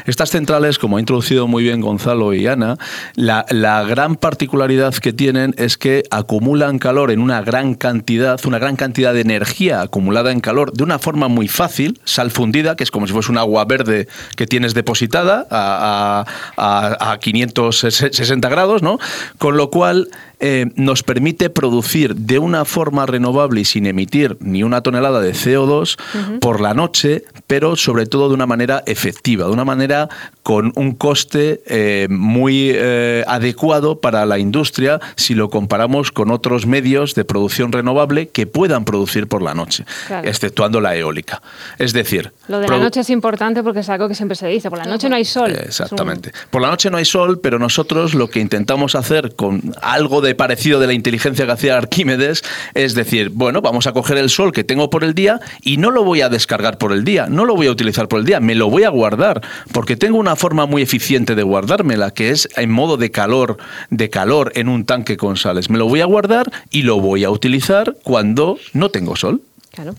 Estas 0.06 0.30
centrales, 0.30 0.78
como 0.78 0.96
ha 0.96 1.00
introducido 1.00 1.46
muy 1.54 1.62
bien 1.62 1.80
Gonzalo 1.80 2.34
y 2.34 2.48
Ana, 2.48 2.78
la, 3.14 3.44
gran 3.84 4.16
particularidad 4.16 4.92
que 4.94 5.12
tienen 5.12 5.54
es 5.56 5.78
que 5.78 6.02
acumulan 6.10 6.80
calor 6.80 7.12
en 7.12 7.20
una 7.20 7.42
gran 7.42 7.74
cantidad, 7.74 8.44
una 8.44 8.58
gran 8.58 8.74
cantidad 8.74 9.14
de 9.14 9.20
energía 9.20 9.80
acumulada 9.80 10.32
en 10.32 10.40
calor 10.40 10.72
de 10.72 10.82
una 10.82 10.98
forma 10.98 11.28
muy 11.28 11.46
fácil, 11.46 12.00
sal 12.02 12.32
fundida, 12.32 12.74
que 12.74 12.82
es 12.82 12.90
como 12.90 13.06
si 13.06 13.12
fuese 13.12 13.30
un 13.30 13.38
agua 13.38 13.64
verde 13.66 14.08
que 14.34 14.48
tienes 14.48 14.74
depositada 14.74 15.46
a, 15.48 16.24
a, 16.56 17.12
a 17.12 17.18
560 17.20 18.48
grados, 18.48 18.82
¿no? 18.82 18.98
Con 19.38 19.56
lo 19.56 19.70
cual 19.70 20.08
eh, 20.40 20.66
nos 20.76 21.02
permite 21.02 21.50
producir 21.50 22.14
de 22.16 22.38
una 22.38 22.64
forma 22.64 23.06
renovable 23.06 23.60
y 23.60 23.64
sin 23.64 23.86
emitir 23.86 24.36
ni 24.40 24.62
una 24.62 24.80
tonelada 24.82 25.20
de 25.20 25.32
CO2 25.32 25.96
por 26.40 26.60
la 26.60 26.74
noche, 26.74 27.24
pero 27.46 27.76
sobre 27.76 28.06
todo 28.06 28.28
de 28.28 28.34
una 28.34 28.46
manera 28.46 28.82
efectiva, 28.86 29.46
de 29.46 29.52
una 29.52 29.64
manera 29.64 30.08
con 30.42 30.72
un 30.76 30.94
coste 30.94 31.62
eh, 31.66 32.08
muy 32.10 32.70
eh, 32.74 33.24
adecuado 33.26 34.00
para 34.00 34.26
la 34.26 34.38
industria 34.38 35.00
si 35.16 35.34
lo 35.34 35.50
comparamos 35.50 36.10
con 36.12 36.30
otros 36.30 36.66
medios 36.66 37.14
de 37.14 37.24
producción 37.24 37.72
renovable 37.72 38.28
que 38.28 38.46
puedan 38.46 38.84
producir 38.84 39.28
por 39.28 39.42
la 39.42 39.54
noche, 39.54 39.84
exceptuando 40.22 40.80
la 40.80 40.96
eólica. 40.96 41.42
Es 41.78 41.92
decir... 41.92 42.32
Lo 42.48 42.60
de 42.60 42.68
la 42.68 42.78
noche 42.78 43.00
es 43.00 43.10
importante 43.10 43.62
porque 43.62 43.80
es 43.80 43.88
algo 43.88 44.08
que 44.08 44.14
siempre 44.14 44.36
se 44.36 44.48
dice, 44.48 44.68
por 44.68 44.78
la 44.78 44.84
noche 44.84 45.08
no 45.08 45.16
hay 45.16 45.24
sol. 45.24 45.52
Exactamente. 45.52 46.32
Por 46.50 46.60
la 46.60 46.70
noche 46.70 46.90
no 46.90 46.96
hay 46.96 47.04
sol, 47.04 47.40
pero 47.40 47.58
nosotros 47.58 48.14
lo 48.14 48.28
que 48.28 48.40
intentamos 48.40 48.94
hacer 48.94 49.34
con 49.34 49.74
algo 49.80 50.20
de 50.20 50.23
parecido 50.34 50.80
de 50.80 50.86
la 50.86 50.94
inteligencia 50.94 51.44
que 51.44 51.52
hacía 51.52 51.76
Arquímedes, 51.76 52.42
es 52.72 52.94
decir, 52.94 53.30
bueno, 53.30 53.60
vamos 53.60 53.86
a 53.86 53.92
coger 53.92 54.16
el 54.16 54.30
sol 54.30 54.52
que 54.52 54.64
tengo 54.64 54.88
por 54.88 55.04
el 55.04 55.14
día 55.14 55.40
y 55.62 55.76
no 55.76 55.90
lo 55.90 56.04
voy 56.04 56.22
a 56.22 56.28
descargar 56.28 56.78
por 56.78 56.92
el 56.92 57.04
día, 57.04 57.26
no 57.28 57.44
lo 57.44 57.54
voy 57.54 57.66
a 57.66 57.70
utilizar 57.70 58.08
por 58.08 58.20
el 58.20 58.24
día, 58.24 58.40
me 58.40 58.54
lo 58.54 58.70
voy 58.70 58.84
a 58.84 58.88
guardar, 58.88 59.42
porque 59.72 59.96
tengo 59.96 60.18
una 60.18 60.36
forma 60.36 60.66
muy 60.66 60.82
eficiente 60.82 61.34
de 61.34 61.42
guardármela, 61.42 62.12
que 62.12 62.30
es 62.30 62.48
en 62.56 62.70
modo 62.70 62.96
de 62.96 63.10
calor, 63.10 63.58
de 63.90 64.08
calor 64.08 64.52
en 64.54 64.68
un 64.68 64.86
tanque 64.86 65.16
con 65.16 65.36
sales. 65.36 65.68
Me 65.68 65.78
lo 65.78 65.86
voy 65.86 66.00
a 66.00 66.06
guardar 66.06 66.50
y 66.70 66.82
lo 66.82 67.00
voy 67.00 67.24
a 67.24 67.30
utilizar 67.30 67.96
cuando 68.02 68.58
no 68.72 68.90
tengo 68.90 69.16
sol. 69.16 69.42
Claro. 69.72 69.94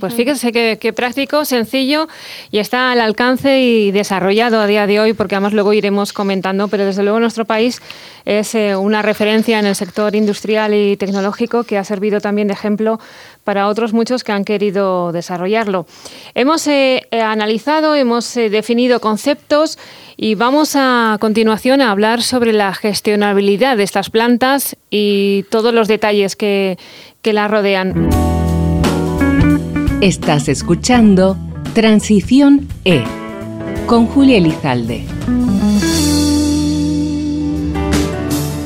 Pues 0.00 0.14
fíjese 0.14 0.52
qué 0.52 0.92
práctico, 0.92 1.44
sencillo 1.44 2.08
y 2.50 2.58
está 2.58 2.90
al 2.90 3.00
alcance 3.00 3.60
y 3.60 3.90
desarrollado 3.92 4.60
a 4.60 4.66
día 4.66 4.86
de 4.86 5.00
hoy, 5.00 5.12
porque 5.12 5.36
además 5.36 5.52
luego 5.52 5.72
iremos 5.72 6.12
comentando, 6.12 6.68
pero 6.68 6.84
desde 6.84 7.02
luego 7.02 7.20
nuestro 7.20 7.44
país 7.44 7.80
es 8.24 8.54
eh, 8.54 8.76
una 8.76 9.02
referencia 9.02 9.58
en 9.58 9.66
el 9.66 9.74
sector 9.74 10.14
industrial 10.14 10.74
y 10.74 10.96
tecnológico 10.96 11.64
que 11.64 11.78
ha 11.78 11.84
servido 11.84 12.20
también 12.20 12.48
de 12.48 12.54
ejemplo 12.54 12.98
para 13.44 13.68
otros 13.68 13.92
muchos 13.92 14.24
que 14.24 14.32
han 14.32 14.44
querido 14.44 15.12
desarrollarlo. 15.12 15.86
Hemos 16.34 16.66
eh, 16.66 17.06
eh, 17.10 17.20
analizado, 17.20 17.94
hemos 17.94 18.34
definido 18.34 19.00
conceptos 19.00 19.78
y 20.16 20.34
vamos 20.34 20.74
a, 20.74 21.16
continuación 21.20 21.80
a 21.80 21.90
hablar 21.90 22.22
sobre 22.22 22.52
la 22.52 22.74
gestionabilidad 22.74 23.76
de 23.76 23.84
estas 23.84 24.10
plantas 24.10 24.76
y 24.90 25.44
todos 25.50 25.72
los 25.72 25.88
detalles 25.88 26.36
que, 26.36 26.76
que 27.22 27.32
la 27.32 27.48
rodean. 27.48 28.37
Estás 30.00 30.48
escuchando 30.48 31.36
Transición 31.74 32.68
E 32.84 33.02
con 33.86 34.06
Julia 34.06 34.38
Elizalde. 34.38 35.04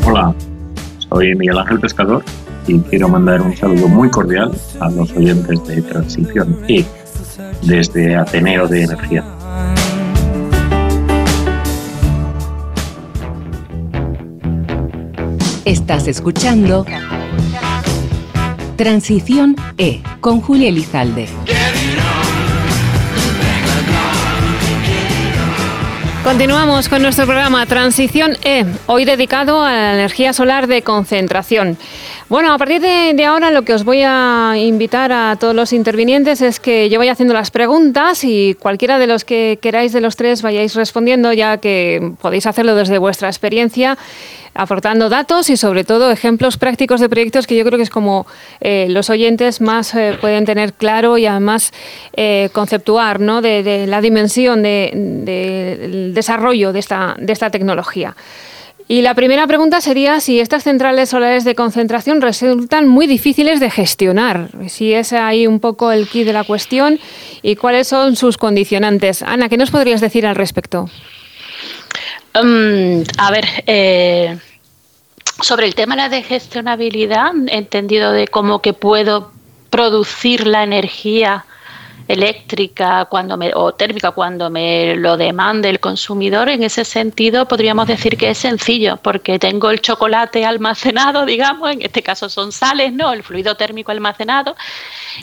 Hola, 0.05 0.35
soy 0.99 1.35
Miguel 1.35 1.57
Ángel 1.57 1.81
Pescador 1.81 2.23
y 2.67 2.79
quiero 2.81 3.09
mandar 3.09 3.41
un 3.41 3.57
saludo 3.57 3.89
muy 3.89 4.11
cordial 4.11 4.53
a 4.81 4.91
los 4.91 5.11
oyentes 5.13 5.67
de 5.67 5.81
Transición 5.81 6.59
E 6.69 6.85
desde 7.63 8.15
Ateneo 8.15 8.69
de 8.69 8.83
Energía. 8.83 9.25
Estás 15.65 16.09
escuchando 16.09 16.85
Transición 18.77 19.57
E 19.79 20.01
con 20.21 20.41
Julia 20.41 20.69
Elizalde. 20.69 21.29
Continuamos 26.25 26.89
con 26.89 27.03
nuestro 27.03 27.27
programa 27.27 27.67
Transición 27.67 28.37
E, 28.45 28.65
hoy 28.87 29.05
dedicado 29.05 29.63
a 29.63 29.73
la 29.73 29.95
energía 29.95 30.33
solar 30.33 30.69
de 30.69 30.83
concentración. 30.83 31.77
Bueno, 32.29 32.53
a 32.53 32.59
partir 32.59 32.81
de, 32.81 33.25
ahora 33.25 33.51
lo 33.51 33.63
que 33.63 33.75
os 33.75 33.85
voy 33.85 34.03
a 34.05 34.55
invitar 34.57 35.13
a 35.13 35.37
todos 35.39 35.55
los 35.55 35.73
intervinientes 35.73 36.41
es 36.41 36.61
que 36.61 36.89
yo 36.89 36.99
vaya 36.99 37.13
haciendo 37.13 37.35
las 37.35 37.51
preguntas 37.51 38.25
y 38.25 38.55
cualquiera 38.55 38.99
de 38.99 39.07
los 39.07 39.25
que 39.25 39.59
queráis 39.61 39.93
de 39.93 40.01
los 40.01 40.17
tres 40.17 40.41
vayáis 40.41 40.75
respondiendo, 40.75 41.33
ya 41.33 41.59
que 41.59 42.13
podéis 42.21 42.47
hacerlo 42.47 42.75
desde 42.75 42.99
vuestra 42.99 43.29
experiencia 43.29 43.99
aportando 44.55 45.09
datos 45.09 45.49
y 45.51 45.57
sobre 45.57 45.85
todo 45.85 46.11
ejemplos 46.11 46.59
prácticos 46.59 47.01
de 47.01 47.09
proyectos 47.09 47.47
que 47.47 47.57
yo 47.57 47.65
creo 47.65 47.79
que 47.79 47.85
es 47.85 47.91
como 47.91 48.27
eh, 48.61 48.87
los 48.91 49.09
oyentes 49.11 49.61
más 49.61 49.95
eh, 49.95 50.17
pueden 50.21 50.45
tener 50.45 50.75
claro 50.75 51.17
y 51.19 51.27
además 51.27 51.73
eh, 52.15 52.51
conceptuar 52.53 53.21
¿no? 53.21 53.41
de, 53.41 53.87
la 53.87 54.01
dimensión 54.01 54.63
del 54.63 56.13
desarrollo 56.15 56.73
de 56.73 56.79
esta, 56.79 57.17
de 57.19 57.33
esta 57.33 57.51
tecnología. 57.51 58.15
Y 58.89 59.03
la 59.03 59.15
primera 59.15 59.47
pregunta 59.47 59.81
sería 59.81 60.21
si 60.21 60.41
estas 60.41 60.65
centrales 60.65 61.11
solares 61.11 61.45
de 61.45 61.55
concentración 61.55 62.21
resultan 62.21 62.89
muy 62.89 63.07
difíciles 63.07 63.61
de 63.61 63.71
gestionar, 63.71 64.51
si 64.69 64.93
es 64.93 65.13
ahí 65.13 65.47
un 65.47 65.61
poco 65.61 65.93
el 65.93 66.09
key 66.09 66.25
de 66.25 66.33
la 66.33 66.45
cuestión 66.45 66.99
y 67.43 67.57
cuáles 67.57 67.89
son 67.89 68.17
sus 68.17 68.37
condicionantes. 68.37 69.23
Ana, 69.23 69.49
¿qué 69.49 69.57
nos 69.57 69.71
podrías 69.71 70.01
decir 70.01 70.27
al 70.27 70.37
respecto? 70.37 70.91
Um, 72.35 73.05
a 73.19 73.31
ver, 73.31 73.47
eh, 73.67 74.39
sobre 75.43 75.67
el 75.67 75.75
tema 75.75 75.97
de 76.09 76.21
la 76.21 76.23
gestionabilidad, 76.23 77.33
entendido 77.49 78.13
de 78.13 78.27
cómo 78.29 78.61
que 78.61 78.73
puedo 78.73 79.33
producir 79.71 80.47
la 80.47 80.65
energía 80.65 81.45
eléctrica 82.09 83.07
cuando 83.07 83.37
me, 83.37 83.53
o 83.55 83.73
térmica 83.73 84.11
cuando 84.11 84.51
me 84.51 84.97
lo 84.97 85.17
demande 85.17 85.69
el 85.69 85.81
consumidor, 85.81 86.49
en 86.49 86.63
ese 86.63 86.85
sentido 86.85 87.47
podríamos 87.47 87.87
decir 87.87 88.17
que 88.17 88.31
es 88.31 88.39
sencillo, 88.39 88.97
porque 88.97 89.39
tengo 89.39 89.71
el 89.71 89.81
chocolate 89.81 90.45
almacenado, 90.45 91.25
digamos, 91.27 91.71
en 91.73 91.83
este 91.83 92.03
caso 92.03 92.29
son 92.29 92.53
sales, 92.53 92.93
¿no? 92.93 93.13
El 93.13 93.23
fluido 93.23 93.57
térmico 93.57 93.93
almacenado. 93.93 94.57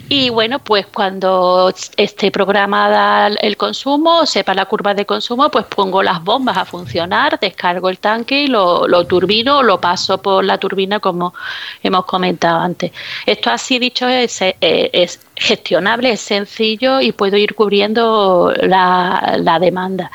Y 0.07 0.29
bueno, 0.29 0.59
pues 0.59 0.85
cuando 0.87 1.73
esté 1.97 2.31
programada 2.31 3.27
el 3.27 3.57
consumo, 3.57 4.25
sepa 4.25 4.53
la 4.53 4.65
curva 4.65 4.93
de 4.93 5.05
consumo, 5.05 5.49
pues 5.49 5.65
pongo 5.65 6.03
las 6.03 6.23
bombas 6.23 6.57
a 6.57 6.65
funcionar, 6.65 7.39
descargo 7.39 7.89
el 7.89 7.99
tanque 7.99 8.43
y 8.43 8.47
lo, 8.47 8.87
lo 8.87 9.05
turbino, 9.05 9.63
lo 9.63 9.81
paso 9.81 10.21
por 10.21 10.45
la 10.45 10.57
turbina 10.57 10.99
como 10.99 11.33
hemos 11.81 12.05
comentado 12.05 12.59
antes. 12.59 12.91
Esto 13.25 13.49
así 13.49 13.79
dicho 13.79 14.07
es, 14.07 14.39
es 14.41 15.19
gestionable, 15.39 16.11
es 16.11 16.21
sencillo 16.21 17.01
y 17.01 17.11
puedo 17.13 17.37
ir 17.37 17.55
cubriendo 17.55 18.53
la, 18.61 19.57
demanda. 19.59 20.11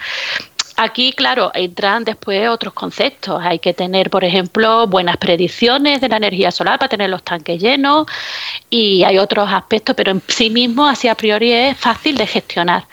Aquí, 0.76 1.12
claro, 1.12 1.52
entran 1.54 2.04
después 2.04 2.48
otros 2.48 2.74
conceptos. 2.74 3.40
Hay 3.42 3.60
que 3.60 3.74
tener, 3.74 4.10
por 4.10 4.24
ejemplo, 4.24 4.86
buenas 4.86 5.16
predicciones 5.16 6.00
de 6.00 6.08
la 6.08 6.16
energía 6.16 6.50
solar 6.50 6.78
para 6.78 6.88
tener 6.88 7.10
los 7.10 7.22
tanques 7.22 7.60
llenos 7.60 8.06
y 8.70 9.04
hay 9.04 9.18
otros 9.18 9.48
aspectos, 9.50 9.94
pero 9.94 10.10
en 10.10 10.22
sí 10.26 10.50
mismo, 10.50 10.86
así 10.86 11.08
a 11.08 11.14
priori, 11.14 11.52
es 11.52 11.78
fácil 11.78 12.16
de 12.16 12.26
gestionar. 12.26 12.86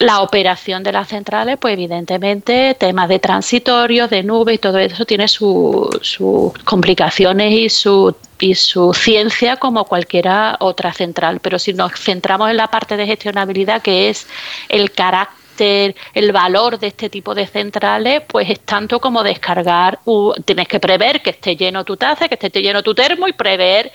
La 0.00 0.22
operación 0.22 0.82
de 0.82 0.92
las 0.92 1.08
centrales, 1.08 1.58
pues 1.60 1.74
evidentemente, 1.74 2.74
temas 2.74 3.06
de 3.10 3.18
transitorios, 3.18 4.08
de 4.08 4.22
nube 4.22 4.54
y 4.54 4.58
todo 4.58 4.78
eso 4.78 5.04
tiene 5.04 5.28
sus 5.28 6.18
complicaciones 6.64 7.52
y 7.52 7.68
su, 7.68 8.16
y 8.38 8.54
su 8.54 8.94
ciencia 8.94 9.56
como 9.56 9.84
cualquiera 9.84 10.56
otra 10.60 10.94
central. 10.94 11.40
Pero 11.40 11.58
si 11.58 11.74
nos 11.74 11.92
centramos 12.00 12.50
en 12.50 12.56
la 12.56 12.68
parte 12.68 12.96
de 12.96 13.06
gestionabilidad, 13.06 13.82
que 13.82 14.08
es 14.08 14.26
el 14.70 14.90
carácter 14.90 15.39
el 15.60 16.32
valor 16.32 16.78
de 16.78 16.88
este 16.88 17.08
tipo 17.08 17.34
de 17.34 17.46
centrales, 17.46 18.22
pues 18.26 18.50
es 18.50 18.60
tanto 18.60 19.00
como 19.00 19.22
descargar, 19.22 19.98
tienes 20.44 20.68
que 20.68 20.80
prever 20.80 21.22
que 21.22 21.30
esté 21.30 21.56
lleno 21.56 21.84
tu 21.84 21.96
taza, 21.96 22.28
que 22.28 22.34
esté 22.34 22.62
lleno 22.62 22.82
tu 22.82 22.94
termo 22.94 23.28
y 23.28 23.32
prever 23.32 23.92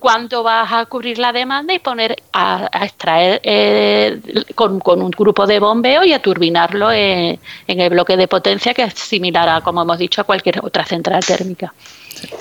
cuánto 0.00 0.42
vas 0.42 0.72
a 0.72 0.86
cubrir 0.86 1.18
la 1.18 1.32
demanda 1.32 1.74
y 1.74 1.78
poner 1.78 2.16
a, 2.32 2.68
extraer 2.82 3.40
eh, 3.44 4.20
con, 4.54 4.80
un 4.84 5.10
grupo 5.10 5.46
de 5.46 5.58
bombeo 5.58 6.04
y 6.04 6.12
a 6.12 6.20
turbinarlo 6.20 6.90
en, 6.92 7.38
el 7.66 7.90
bloque 7.90 8.16
de 8.16 8.28
potencia 8.28 8.74
que 8.74 8.82
es 8.82 8.94
similar 8.94 9.48
a, 9.48 9.60
como 9.60 9.82
hemos 9.82 9.98
dicho, 9.98 10.20
a 10.20 10.24
cualquier 10.24 10.60
otra 10.64 10.84
central 10.84 11.24
térmica. 11.24 11.72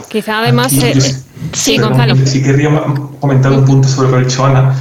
Quizá 0.09 0.39
además... 0.39 0.73
Eh, 0.73 0.99
sí, 1.53 1.77
Gonzalo. 1.77 2.15
Sí 2.25 2.43
querría 2.43 2.69
comentar 3.19 3.51
un 3.51 3.65
punto 3.65 3.87
sobre 3.87 4.09
lo 4.09 4.17
que 4.17 4.21
ha 4.21 4.27
dicho 4.27 4.45
Ana. 4.45 4.75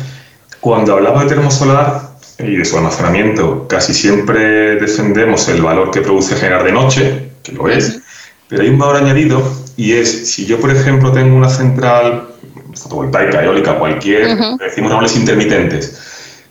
Cuando 0.61 0.94
hablaba 0.94 1.23
de 1.23 1.28
termosolar, 1.30 2.09
y 2.42 2.56
de 2.56 2.64
su 2.64 2.76
almacenamiento, 2.76 3.66
casi 3.68 3.94
siempre 3.94 4.76
defendemos 4.76 5.49
el 5.49 5.62
valor 5.62 5.90
que 5.90 6.00
produce 6.00 6.37
generar 6.37 6.64
de 6.64 6.73
noche, 6.73 7.30
que 7.42 7.52
lo 7.52 7.68
es, 7.68 8.00
pero 8.49 8.62
hay 8.62 8.68
un 8.68 8.78
valor 8.78 8.97
añadido 8.97 9.42
y 9.76 9.92
es, 9.92 10.30
si 10.30 10.47
yo 10.47 10.61
por 10.61 10.70
ejemplo 10.70 11.12
tengo 11.12 11.37
una 11.37 11.49
central 11.49 12.28
fotovoltaica, 12.75 13.44
eólica, 13.44 13.78
cualquier, 13.78 14.37
decimos 14.59 14.90
renovables 14.90 15.16
intermitentes, 15.16 16.00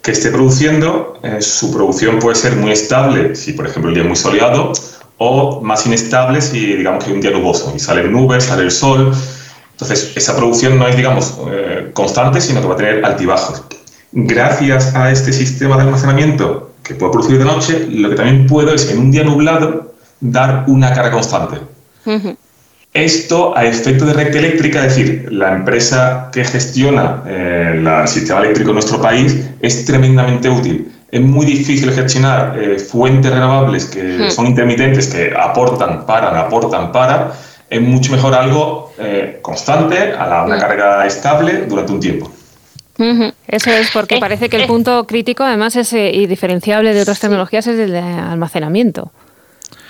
que 0.01 0.11
esté 0.11 0.29
produciendo, 0.29 1.19
eh, 1.23 1.41
su 1.41 1.73
producción 1.73 2.19
puede 2.19 2.35
ser 2.35 2.55
muy 2.55 2.71
estable 2.71 3.35
si 3.35 3.53
por 3.53 3.67
ejemplo 3.67 3.89
el 3.89 3.95
día 3.95 4.03
es 4.03 4.07
muy 4.07 4.17
soleado 4.17 4.71
o 5.17 5.61
más 5.61 5.85
inestable 5.85 6.41
si 6.41 6.75
digamos 6.77 7.03
que 7.03 7.09
hay 7.09 7.15
un 7.15 7.21
día 7.21 7.31
nuboso 7.31 7.73
y 7.75 7.79
salen 7.79 8.11
nubes, 8.11 8.45
sale 8.45 8.63
el 8.63 8.71
sol. 8.71 9.11
Entonces, 9.71 10.11
esa 10.15 10.35
producción 10.35 10.77
no 10.77 10.85
es, 10.89 10.97
digamos, 10.97 11.37
eh, 11.49 11.91
constante, 11.93 12.41
sino 12.41 12.59
que 12.61 12.67
va 12.67 12.73
a 12.73 12.77
tener 12.77 13.05
altibajos 13.05 13.63
gracias 14.11 14.95
a 14.95 15.11
este 15.11 15.31
sistema 15.33 15.75
de 15.77 15.83
almacenamiento 15.83 16.71
que 16.83 16.95
puedo 16.95 17.11
producir 17.11 17.37
de 17.37 17.45
noche, 17.45 17.87
lo 17.89 18.09
que 18.09 18.15
también 18.15 18.47
puedo 18.47 18.73
es 18.73 18.89
en 18.91 18.99
un 18.99 19.11
día 19.11 19.23
nublado 19.23 19.93
dar 20.19 20.65
una 20.67 20.93
carga 20.93 21.11
constante. 21.11 21.57
Esto 22.93 23.55
a 23.55 23.65
efecto 23.65 24.05
de 24.05 24.13
red 24.13 24.35
eléctrica, 24.35 24.85
es 24.85 24.95
decir, 24.95 25.27
la 25.31 25.53
empresa 25.53 26.29
que 26.33 26.43
gestiona 26.43 27.21
eh, 27.27 27.73
el 27.75 28.07
sistema 28.07 28.39
eléctrico 28.39 28.71
en 28.71 28.75
nuestro 28.75 28.99
país 28.99 29.37
es 29.61 29.85
tremendamente 29.85 30.49
útil. 30.49 30.91
Es 31.11 31.21
muy 31.21 31.45
difícil 31.45 31.91
gestionar 31.91 32.57
eh, 32.59 32.79
fuentes 32.79 33.31
renovables 33.31 33.85
que 33.85 34.31
son 34.31 34.47
intermitentes, 34.47 35.07
que 35.07 35.31
aportan, 35.35 36.05
paran, 36.07 36.35
aportan, 36.35 36.91
para. 36.91 37.33
Es 37.69 37.81
mucho 37.81 38.11
mejor 38.11 38.33
algo 38.33 38.91
eh, 38.97 39.37
constante, 39.43 40.13
a 40.13 40.27
la, 40.27 40.43
una 40.43 40.57
carga 40.57 41.05
estable 41.05 41.65
durante 41.67 41.91
un 41.91 41.99
tiempo. 41.99 42.31
Eso 43.49 43.71
es 43.71 43.89
porque 43.91 44.15
eh, 44.15 44.19
parece 44.19 44.47
que 44.47 44.57
el 44.57 44.63
eh. 44.63 44.67
punto 44.67 45.07
crítico, 45.07 45.43
además, 45.43 45.75
es 45.75 45.91
eh, 45.93 46.11
y 46.13 46.27
diferenciable 46.27 46.93
de 46.93 47.01
otras 47.01 47.19
tecnologías, 47.19 47.65
es 47.65 47.79
el 47.79 47.91
de 47.91 47.99
almacenamiento. 47.99 49.11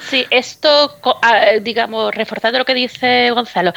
Sí, 0.09 0.25
esto, 0.29 0.95
ah, 1.21 1.41
digamos, 1.61 2.15
reforzando 2.15 2.57
lo 2.57 2.65
que 2.65 2.73
dice 2.73 3.29
Gonzalo, 3.31 3.73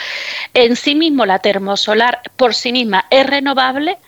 en 0.55 0.77
sí 0.77 0.95
mismo 0.95 1.27
la 1.27 1.41
termosolar 1.41 2.21
por 2.37 2.55
sí 2.55 2.73
misma 2.73 3.07
es 3.11 3.27
renovable, 3.27 3.99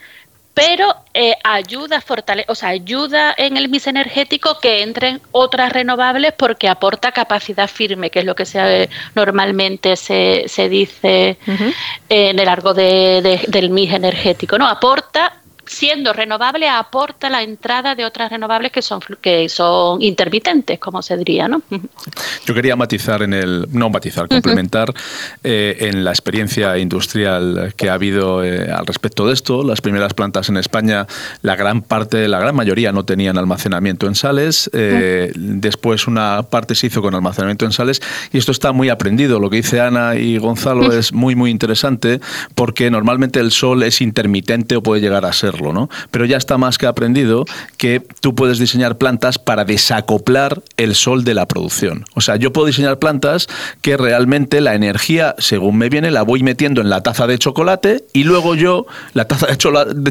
pero 0.53 0.95
eh, 1.13 1.35
ayuda, 1.43 1.99
fortale 1.99 2.45
o 2.47 2.55
sea, 2.55 2.69
ayuda 2.69 3.35
en 3.37 3.57
el 3.57 3.67
mix 3.67 3.87
energético 3.87 4.57
que 4.61 4.81
entren 4.81 5.19
otras 5.33 5.73
renovables 5.73 6.31
porque 6.31 6.69
aporta 6.69 7.11
capacidad 7.11 7.67
firme, 7.67 8.09
que 8.09 8.19
es 8.19 8.25
lo 8.25 8.33
que 8.33 8.45
se, 8.45 8.89
normalmente 9.13 9.97
se, 9.97 10.45
se 10.47 10.69
dice 10.69 11.37
en 12.07 12.39
el 12.39 12.45
largo 12.45 12.73
de, 12.73 13.41
del 13.49 13.69
mix 13.69 13.93
energético. 13.93 14.57
¿no? 14.57 14.65
Aporta 14.65 15.41
siendo 15.65 16.13
renovable 16.13 16.69
aporta 16.69 17.29
la 17.29 17.43
entrada 17.43 17.95
de 17.95 18.05
otras 18.05 18.29
renovables 18.31 18.71
que 18.71 18.81
son 18.81 18.99
que 19.21 19.49
son 19.49 20.01
intermitentes, 20.01 20.79
como 20.79 21.01
se 21.01 21.17
diría, 21.17 21.47
¿no? 21.47 21.61
Yo 22.45 22.53
quería 22.53 22.75
matizar 22.75 23.23
en 23.23 23.33
el 23.33 23.67
no 23.71 23.89
matizar, 23.89 24.27
complementar 24.27 24.93
eh, 25.43 25.77
en 25.79 26.03
la 26.03 26.11
experiencia 26.11 26.77
industrial 26.77 27.73
que 27.75 27.89
ha 27.89 27.93
habido 27.93 28.43
eh, 28.43 28.71
al 28.71 28.85
respecto 28.85 29.27
de 29.27 29.33
esto. 29.33 29.63
Las 29.63 29.81
primeras 29.81 30.13
plantas 30.13 30.49
en 30.49 30.57
España, 30.57 31.07
la 31.41 31.55
gran 31.55 31.81
parte, 31.81 32.27
la 32.27 32.39
gran 32.39 32.55
mayoría 32.55 32.91
no 32.91 33.05
tenían 33.05 33.37
almacenamiento 33.37 34.07
en 34.07 34.15
sales. 34.15 34.69
Eh, 34.73 35.31
después 35.35 36.07
una 36.07 36.43
parte 36.43 36.75
se 36.75 36.87
hizo 36.87 37.01
con 37.01 37.15
almacenamiento 37.15 37.65
en 37.65 37.71
sales 37.71 38.01
y 38.31 38.37
esto 38.37 38.51
está 38.51 38.71
muy 38.71 38.89
aprendido. 38.89 39.39
Lo 39.39 39.49
que 39.49 39.57
dice 39.57 39.81
Ana 39.81 40.15
y 40.15 40.37
Gonzalo 40.37 40.91
es 40.91 41.13
muy 41.13 41.35
muy 41.35 41.51
interesante 41.51 42.19
porque 42.53 42.91
normalmente 42.91 43.39
el 43.39 43.51
sol 43.51 43.83
es 43.83 44.01
intermitente 44.01 44.75
o 44.75 44.83
puede 44.83 45.01
llegar 45.01 45.25
a 45.25 45.33
ser 45.33 45.54
¿no? 45.61 45.89
Pero 46.11 46.25
ya 46.25 46.37
está 46.37 46.57
más 46.57 46.77
que 46.77 46.87
aprendido 46.87 47.45
que 47.77 48.01
tú 48.19 48.35
puedes 48.35 48.59
diseñar 48.59 48.97
plantas 48.97 49.39
para 49.39 49.65
desacoplar 49.65 50.61
el 50.77 50.95
sol 50.95 51.23
de 51.23 51.33
la 51.33 51.47
producción. 51.47 52.05
O 52.15 52.21
sea, 52.21 52.35
yo 52.35 52.51
puedo 52.53 52.67
diseñar 52.67 52.99
plantas 52.99 53.47
que 53.81 53.97
realmente 53.97 54.61
la 54.61 54.75
energía, 54.75 55.35
según 55.37 55.77
me 55.77 55.89
viene, 55.89 56.11
la 56.11 56.23
voy 56.23 56.43
metiendo 56.43 56.81
en 56.81 56.89
la 56.89 57.01
taza 57.01 57.27
de 57.27 57.37
chocolate 57.37 58.05
y 58.13 58.23
luego 58.23 58.55
yo 58.55 58.85
la 59.13 59.25
taza 59.25 59.47
de, 59.47 59.57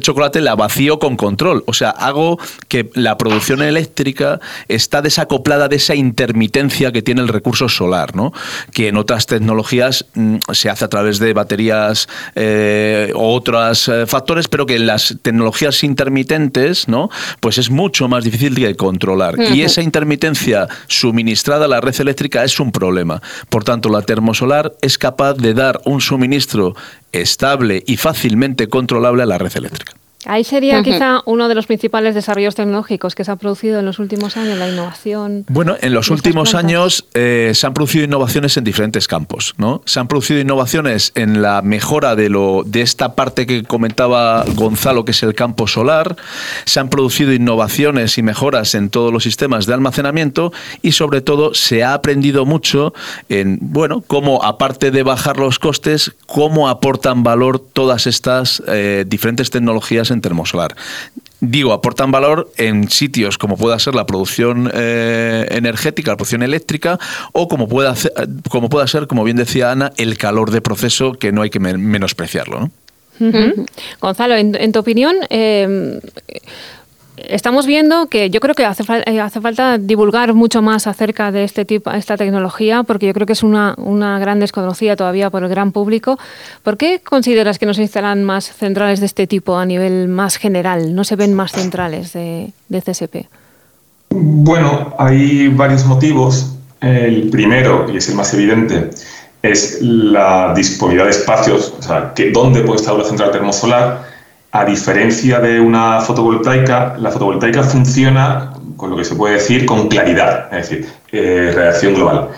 chocolate 0.00 0.40
la 0.40 0.54
vacío 0.54 0.98
con 0.98 1.16
control. 1.16 1.64
O 1.66 1.72
sea, 1.72 1.90
hago 1.90 2.38
que 2.68 2.90
la 2.94 3.18
producción 3.18 3.62
eléctrica 3.62 4.40
está 4.68 5.02
desacoplada 5.02 5.68
de 5.68 5.76
esa 5.76 5.94
intermitencia 5.94 6.92
que 6.92 7.02
tiene 7.02 7.22
el 7.22 7.28
recurso 7.28 7.68
solar, 7.68 8.14
¿no? 8.14 8.33
Que 8.72 8.88
en 8.88 8.96
otras 8.96 9.26
tecnologías 9.26 10.07
mm, 10.14 10.37
se 10.52 10.70
hace 10.70 10.85
a 10.85 10.88
través 10.88 11.18
de 11.18 11.33
baterías 11.33 12.09
eh, 12.35 13.12
o 13.14 13.35
otros 13.35 13.88
eh, 13.88 14.07
factores, 14.07 14.48
pero 14.48 14.66
que 14.66 14.78
las 14.78 15.16
tecnologías 15.22 15.34
intermitentes, 15.83 16.88
¿no? 16.88 17.11
Pues 17.40 17.59
es 17.59 17.70
mucho 17.70 18.09
más 18.09 18.25
difícil 18.25 18.55
de 18.55 18.75
controlar. 18.75 19.35
Y 19.55 19.62
esa 19.62 19.83
intermitencia 19.83 20.68
suministrada 20.87 21.64
a 21.66 21.68
la 21.68 21.81
red 21.81 22.01
eléctrica 22.01 22.44
es 22.44 22.59
un 22.61 22.73
problema. 22.73 23.20
Por 23.49 23.64
tanto, 23.64 23.88
la 23.88 24.03
termosolar 24.03 24.73
es 24.81 24.99
capaz 24.99 25.35
de 25.35 25.55
dar 25.55 25.81
un 25.85 26.01
suministro 26.01 26.75
estable 27.12 27.83
y 27.87 27.97
fácilmente 27.97 28.68
controlable 28.68 29.23
a 29.23 29.27
la 29.27 29.38
red 29.38 29.57
eléctrica. 29.57 29.94
Ahí 30.26 30.44
sería 30.44 30.82
quizá 30.82 31.20
uno 31.26 31.48
de 31.48 31.54
los 31.54 31.66
principales 31.66 32.14
desarrollos 32.14 32.54
tecnológicos 32.54 33.14
que 33.14 33.24
se 33.24 33.30
ha 33.30 33.37
producido 33.37 33.78
en 33.80 33.87
los 33.87 33.98
últimos 33.98 34.37
años, 34.37 34.58
la 34.58 34.68
innovación. 34.68 35.44
Bueno, 35.48 35.76
en 35.80 35.92
los 35.92 36.10
últimos 36.10 36.54
años 36.54 37.06
eh, 37.14 37.52
se 37.54 37.66
han 37.66 37.74
producido 37.74 38.04
innovaciones 38.04 38.56
en 38.56 38.64
diferentes 38.64 39.08
campos, 39.08 39.54
¿no? 39.58 39.82
Se 39.84 40.00
han 40.00 40.08
producido 40.08 40.40
innovaciones 40.40 41.12
en 41.14 41.42
la 41.42 41.62
mejora 41.62 42.16
de 42.16 42.28
lo 42.28 42.62
de 42.64 42.82
esta 42.82 43.14
parte 43.14 43.46
que 43.46 43.62
comentaba 43.64 44.44
Gonzalo, 44.54 45.04
que 45.04 45.12
es 45.12 45.22
el 45.22 45.34
campo 45.34 45.66
solar. 45.66 46.16
Se 46.64 46.80
han 46.80 46.88
producido 46.88 47.32
innovaciones 47.32 48.18
y 48.18 48.22
mejoras 48.22 48.74
en 48.74 48.90
todos 48.90 49.12
los 49.12 49.22
sistemas 49.22 49.66
de 49.66 49.74
almacenamiento 49.74 50.52
y 50.82 50.92
sobre 50.92 51.20
todo 51.20 51.54
se 51.54 51.84
ha 51.84 51.94
aprendido 51.94 52.46
mucho 52.46 52.94
en, 53.28 53.58
bueno, 53.60 54.02
cómo 54.06 54.42
aparte 54.42 54.90
de 54.90 55.02
bajar 55.02 55.38
los 55.38 55.58
costes, 55.58 56.14
cómo 56.26 56.68
aportan 56.68 57.22
valor 57.22 57.58
todas 57.58 58.06
estas 58.06 58.62
eh, 58.66 59.04
diferentes 59.06 59.50
tecnologías 59.50 60.10
en 60.14 60.20
termosolar. 60.20 60.74
Digo, 61.40 61.72
aportan 61.72 62.11
valor 62.11 62.50
en 62.57 62.88
sitios 62.88 63.37
como 63.37 63.57
pueda 63.57 63.79
ser 63.79 63.94
la 63.94 64.07
producción 64.07 64.70
eh, 64.72 65.46
energética, 65.50 66.12
la 66.12 66.16
producción 66.16 66.42
eléctrica, 66.42 66.98
o 67.33 67.48
como 67.48 67.68
pueda, 67.68 67.94
como 68.48 68.70
pueda 68.70 68.87
ser, 68.87 69.07
como 69.07 69.24
bien 69.24 69.37
decía 69.37 69.70
Ana, 69.70 69.92
el 69.98 70.16
calor 70.16 70.50
de 70.50 70.62
proceso, 70.62 71.12
que 71.12 71.33
no 71.33 71.42
hay 71.42 71.50
que 71.50 71.61
menospreciarlo. 71.61 72.61
¿no? 72.61 72.70
Gonzalo, 74.00 74.35
en, 74.35 74.72
tu 74.72 74.79
opinión, 74.79 75.16
eh, 75.29 76.00
estamos 77.16 77.66
viendo 77.66 78.07
que 78.07 78.31
yo 78.31 78.40
creo 78.40 78.55
que 78.55 78.64
hace, 78.64 78.83
eh, 79.07 79.20
hace, 79.20 79.40
falta 79.40 79.79
divulgar 79.79 80.35
mucho 80.35 80.62
más 80.62 80.87
acerca 80.87 81.31
de 81.31 81.44
este 81.44 81.64
tipo, 81.64 81.90
esta 81.90 82.16
tecnología, 82.16 82.83
porque 82.83 83.07
yo 83.07 83.12
creo 83.12 83.27
que 83.27 83.33
es 83.35 83.42
una, 83.42 83.74
una, 83.79 84.18
gran 84.18 84.40
desconocida 84.40 84.96
todavía 84.96 85.31
por 85.31 85.42
el 85.42 85.48
gran 85.48 85.72
público. 85.72 86.18
¿Por 86.62 86.77
qué 86.77 87.00
consideras 87.00 87.59
que 87.59 87.66
no 87.66 87.74
se 87.74 87.83
instalan 87.83 88.24
más 88.24 88.53
centrales 88.53 89.00
de 89.00 89.07
este 89.07 89.27
tipo 89.27 89.57
a 89.57 89.66
nivel 89.66 90.09
más 90.09 90.37
general? 90.37 90.94
¿No 90.94 91.05
se 91.05 91.16
ven 91.16 91.35
más 91.35 91.53
centrales 91.53 92.12
de, 92.12 92.53
de 92.68 92.83
CSP? 92.83 93.27
Bueno, 94.11 94.94
hay 94.98 95.48
varios 95.48 95.85
motivos. 95.87 96.50
El 96.81 97.31
primero, 97.31 97.87
y 97.90 97.96
es 97.96 98.09
el 98.09 98.14
más 98.14 98.35
evidente, 98.35 98.90
es 99.42 99.81
la 99.81 100.53
disponibilidad 100.55 101.05
de 101.05 101.11
espacios, 101.11 101.74
o 101.79 101.83
sea, 101.83 102.12
que 102.14 102.31
dónde 102.31 102.61
puede 102.62 102.77
estar 102.81 102.94
una 102.94 103.05
central 103.05 103.31
termosolar 103.31 104.13
a 104.54 104.64
diferencia 104.64 105.40
de 105.40 105.60
una 105.60 106.00
fotovoltaica, 106.00 106.94
la 106.98 107.10
fotovoltaica 107.10 107.64
funciona 107.64 108.52
con 108.76 108.88
lo 108.88 108.96
que 108.96 109.04
se 109.04 109.16
puede 109.16 109.34
decir 109.34 109.66
con 109.66 109.88
claridad, 109.88 110.46
es 110.52 110.70
decir, 110.70 110.88
eh, 111.10 111.52
radiación 111.52 111.94
global. 111.94 112.28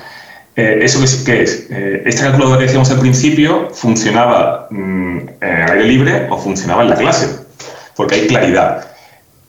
Eh, 0.57 0.79
¿Eso 0.81 0.99
qué, 1.27 1.43
es? 1.43 1.67
Eh, 1.71 2.05
esta 2.07 2.23
calculadora 2.23 2.61
que 2.61 2.65
decíamos 2.65 2.91
al 2.91 3.01
principio 3.01 3.69
funcionaba 3.71 4.67
mm, 4.71 5.19
en 5.43 5.71
aire 5.71 5.85
libre 5.85 6.27
o 6.31 6.39
funcionaba 6.39 6.85
en 6.85 6.89
la 6.89 6.97
clase, 6.97 7.29
porque 7.95 8.15
hay 8.15 8.27
claridad. 8.29 8.96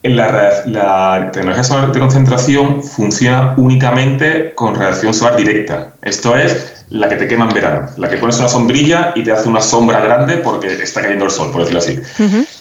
La, 0.03 0.63
la, 0.65 1.31
tecnología 1.33 1.63
solar 1.63 1.91
de 1.91 1.99
concentración 1.99 2.83
funciona 2.83 3.55
únicamente 3.57 4.53
con 4.53 4.75
radiación 4.75 5.13
solar 5.13 5.35
directa. 5.35 5.93
Esto 6.01 6.37
es, 6.37 6.85
la 6.89 7.09
que 7.09 7.15
te 7.15 7.27
quema 7.27 7.45
en 7.45 7.53
verano, 7.53 7.89
la 7.97 8.07
que 8.07 8.17
pones 8.17 8.39
una 8.39 8.47
sombrilla 8.47 9.11
y 9.15 9.23
te 9.23 9.31
hace 9.31 9.49
una 9.49 9.59
sombra 9.59 9.99
grande 9.99 10.37
porque 10.37 10.67
está 10.67 11.01
cayendo 11.01 11.25
el 11.25 11.31
sol, 11.31 11.51
por 11.51 11.61
decirlo 11.61 11.79
así. 11.79 11.99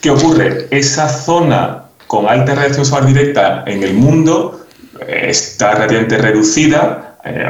¿Qué 0.01 0.11
ocurre? 0.11 0.67
Esa 0.71 1.09
zona 1.09 1.85
con 2.07 2.29
alta 2.29 2.55
radiación 2.55 2.85
solar 2.85 3.07
directa 3.07 3.65
en 3.67 3.83
el 3.83 3.95
mundo 3.95 4.67
eh, 5.07 5.27
está 5.29 5.73
relativamente 5.73 6.19
reducida 6.19 7.17
eh, 7.25 7.45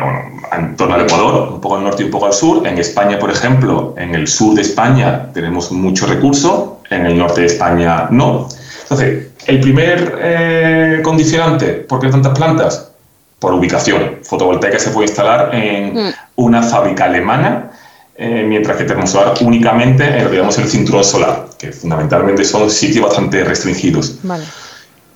en 0.53 0.77
torno 0.77 0.95
al 0.95 1.03
Ecuador, 1.03 1.53
un 1.53 1.61
poco 1.61 1.77
al 1.77 1.85
norte 1.85 2.03
y 2.03 2.07
un 2.07 2.11
poco 2.11 2.27
al 2.27 2.33
sur. 2.33 2.67
En 2.67 2.79
España, 2.79 3.19
por 3.19 3.31
ejemplo, 3.31 3.95
en 3.97 4.15
el 4.15 4.27
sur 4.27 4.55
de 4.55 4.63
España 4.63 5.33
tenemos 5.33 5.71
mucho 5.73 6.07
recurso, 6.07 6.81
en 6.91 7.07
el 7.07 7.19
norte 7.19 7.43
de 7.43 7.47
España 7.47 8.09
no. 8.11 8.49
Entonces, 8.89 9.29
el 9.47 9.61
primer 9.61 10.19
eh, 10.21 11.01
condicionante, 11.03 11.73
¿por 11.73 12.01
qué 12.01 12.09
tantas 12.09 12.37
plantas? 12.37 12.91
por 13.39 13.53
ubicación. 13.55 14.19
Fotovoltaica 14.23 14.79
se 14.79 14.91
puede 14.91 15.09
instalar 15.09 15.55
en 15.55 15.95
mm. 15.95 16.15
una 16.37 16.63
fábrica 16.63 17.05
alemana, 17.05 17.71
eh, 18.17 18.45
mientras 18.47 18.77
que 18.77 18.85
termosolar 18.85 19.35
únicamente 19.41 20.05
en 20.05 20.31
digamos, 20.31 20.59
el 20.59 20.69
cinturón 20.69 21.05
solar, 21.05 21.47
que 21.59 21.71
fundamentalmente 21.73 22.45
son 22.45 22.71
sitios 22.71 23.05
bastante 23.05 23.45
restringidos. 23.45 24.19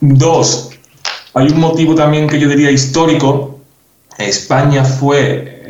Dos, 0.00 0.70
hay 1.34 1.48
un 1.48 1.60
motivo 1.60 1.94
también 1.94 2.28
que 2.28 2.38
yo 2.38 2.48
diría 2.48 2.70
histórico. 2.70 3.58
España 4.18 4.84
fue 4.84 5.62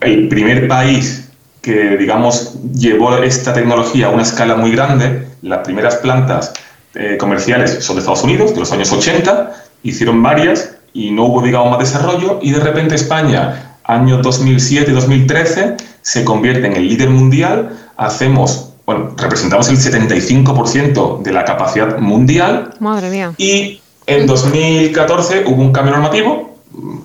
el, 0.00 0.28
primer 0.28 0.68
país 0.68 1.28
que, 1.62 1.96
digamos, 1.96 2.54
llevó 2.74 3.16
esta 3.16 3.54
tecnología 3.54 4.06
a 4.06 4.10
una 4.10 4.22
escala 4.22 4.54
muy 4.56 4.70
grande. 4.72 5.25
Las 5.46 5.60
primeras 5.60 5.96
plantas 5.96 6.52
eh, 6.96 7.16
comerciales 7.18 7.84
son 7.84 7.94
de 7.94 8.00
Estados 8.00 8.24
Unidos, 8.24 8.52
de 8.52 8.58
los 8.58 8.72
años 8.72 8.90
80, 8.90 9.52
hicieron 9.84 10.20
varias 10.20 10.72
y 10.92 11.12
no 11.12 11.26
hubo, 11.26 11.40
digamos, 11.40 11.70
más 11.70 11.78
desarrollo 11.78 12.40
y 12.42 12.50
de 12.50 12.58
repente 12.58 12.96
España, 12.96 13.78
año 13.84 14.20
2007-2013, 14.22 15.76
se 16.02 16.24
convierte 16.24 16.66
en 16.66 16.72
el 16.72 16.88
líder 16.88 17.10
mundial, 17.10 17.78
hacemos, 17.96 18.72
bueno, 18.86 19.14
representamos 19.16 19.68
el 19.68 19.76
75% 19.76 21.22
de 21.22 21.32
la 21.32 21.44
capacidad 21.44 21.96
mundial. 21.98 22.74
Madre 22.80 23.08
mía. 23.10 23.32
Y 23.38 23.80
en 24.06 24.26
2014 24.26 25.44
hubo 25.46 25.62
un 25.62 25.70
cambio 25.72 25.92
normativo, 25.92 26.56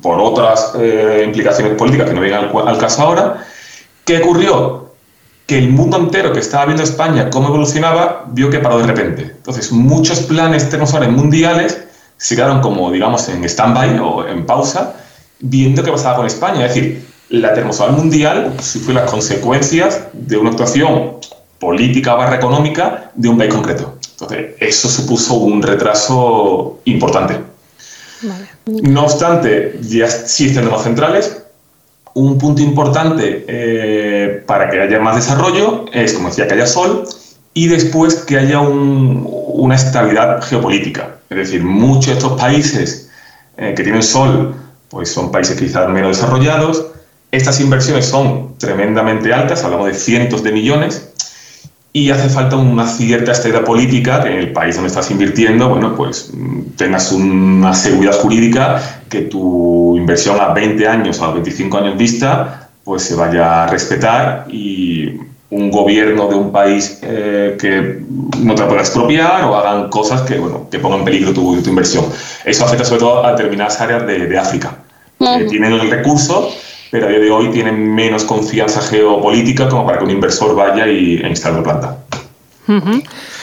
por 0.01 0.19
otras 0.19 0.73
eh, 0.79 1.21
implicaciones 1.27 1.75
políticas 1.75 2.09
que 2.09 2.15
no 2.15 2.21
vienen 2.21 2.39
al, 2.39 2.67
al 2.67 2.77
caso 2.79 3.03
ahora. 3.03 3.45
¿Qué 4.03 4.17
ocurrió? 4.17 4.90
Que 5.51 5.57
el 5.57 5.69
mundo 5.69 5.97
entero 5.97 6.31
que 6.31 6.39
estaba 6.39 6.63
viendo 6.63 6.81
España 6.81 7.29
cómo 7.29 7.49
evolucionaba, 7.49 8.23
vio 8.27 8.49
que 8.49 8.59
paró 8.59 8.77
de 8.79 8.87
repente. 8.87 9.23
Entonces, 9.23 9.69
muchos 9.73 10.21
planes 10.21 10.69
termosolares 10.69 11.13
mundiales 11.13 11.77
se 12.15 12.37
quedaron 12.37 12.61
como, 12.61 12.89
digamos, 12.89 13.27
en 13.27 13.43
stand-by 13.43 13.99
o 13.99 14.25
en 14.25 14.45
pausa, 14.45 14.95
viendo 15.41 15.83
qué 15.83 15.91
pasaba 15.91 16.15
con 16.15 16.25
España. 16.25 16.65
Es 16.65 16.73
decir, 16.73 17.05
la 17.27 17.53
termosolar 17.53 17.97
mundial 17.97 18.53
sufrió 18.61 18.93
las 18.93 19.11
consecuencias 19.11 20.03
de 20.13 20.37
una 20.37 20.51
actuación 20.51 21.17
política 21.59 22.13
barra 22.13 22.37
económica 22.37 23.11
de 23.13 23.27
un 23.27 23.37
país 23.37 23.53
concreto. 23.53 23.97
Entonces, 24.11 24.51
eso 24.57 24.87
supuso 24.87 25.33
un 25.33 25.61
retraso 25.61 26.79
importante. 26.85 27.37
No 28.65 29.03
obstante, 29.03 29.77
ya 29.81 30.05
existen 30.05 30.63
nuevas 30.63 30.83
centrales. 30.83 31.40
Un 32.13 32.37
punto 32.37 32.61
importante 32.61 33.45
eh, 33.47 34.43
para 34.45 34.69
que 34.69 34.81
haya 34.81 34.99
más 34.99 35.15
desarrollo 35.15 35.85
es, 35.93 36.13
como 36.13 36.29
decía, 36.29 36.47
que 36.47 36.55
haya 36.55 36.67
sol 36.67 37.07
y 37.53 37.67
después 37.67 38.15
que 38.15 38.37
haya 38.37 38.59
una 38.59 39.75
estabilidad 39.75 40.41
geopolítica. 40.41 41.17
Es 41.29 41.37
decir, 41.37 41.63
muchos 41.63 42.07
de 42.07 42.13
estos 42.13 42.39
países 42.39 43.09
eh, 43.57 43.73
que 43.75 43.83
tienen 43.83 44.03
sol 44.03 44.55
pues 44.89 45.09
son 45.09 45.31
países 45.31 45.57
quizás 45.57 45.89
menos 45.89 46.17
desarrollados. 46.17 46.85
Estas 47.31 47.59
inversiones 47.61 48.05
son 48.05 48.57
tremendamente 48.57 49.33
altas, 49.33 49.63
hablamos 49.63 49.87
de 49.87 49.93
cientos 49.93 50.43
de 50.43 50.51
millones, 50.51 51.09
y 51.93 52.09
hace 52.09 52.29
falta 52.29 52.55
una 52.55 52.87
cierta 52.87 53.33
estabilidad 53.33 53.65
política 53.65 54.23
que 54.23 54.29
en 54.29 54.39
el 54.39 54.53
país 54.53 54.75
donde 54.75 54.87
estás 54.87 55.11
invirtiendo, 55.11 55.69
bueno, 55.69 55.95
pues 55.95 56.31
mm, 56.33 56.77
tengas 56.77 57.11
una 57.11 57.73
seguridad 57.73 58.13
jurídica 58.13 59.01
que 59.09 59.21
tu 59.21 59.97
inversión 59.97 60.39
a 60.39 60.53
20 60.53 60.87
años 60.87 61.19
o 61.19 61.25
a 61.25 61.33
25 61.33 61.77
años 61.77 61.97
vista 61.97 62.69
pues 62.83 63.03
se 63.03 63.15
vaya 63.15 63.63
a 63.63 63.67
respetar 63.67 64.45
y 64.49 65.19
un 65.51 65.69
gobierno 65.69 66.27
de 66.27 66.35
un 66.35 66.51
país 66.51 66.99
eh, 67.01 67.57
que 67.59 68.01
no 68.39 68.55
te 68.55 68.63
pueda 68.63 68.79
expropiar 68.79 69.43
o 69.43 69.55
hagan 69.55 69.89
cosas 69.89 70.21
que, 70.21 70.39
bueno, 70.39 70.67
que 70.71 70.79
pongan 70.79 70.99
en 70.99 71.05
peligro 71.05 71.33
tu, 71.33 71.55
inversión. 71.55 72.05
Eso 72.45 72.65
afecta 72.65 72.85
sobre 72.85 73.01
todo 73.01 73.25
a 73.25 73.31
determinadas 73.31 73.79
áreas 73.81 74.07
de, 74.07 74.37
África. 74.37 74.77
que 75.19 75.43
tienen 75.45 75.73
el 75.73 75.91
recurso, 75.91 76.51
pero 76.91 77.07
a 77.07 77.09
día 77.09 77.19
de 77.19 77.31
hoy 77.31 77.49
tienen 77.49 77.95
menos 77.95 78.25
confianza 78.25 78.81
geopolítica 78.81 79.69
como 79.69 79.85
para 79.85 79.97
que 79.99 80.03
un 80.03 80.11
inversor 80.11 80.55
vaya 80.55 80.87
y, 80.87 81.15
e 81.15 81.27
instale 81.27 81.59
una 81.59 81.63
planta. 81.63 81.97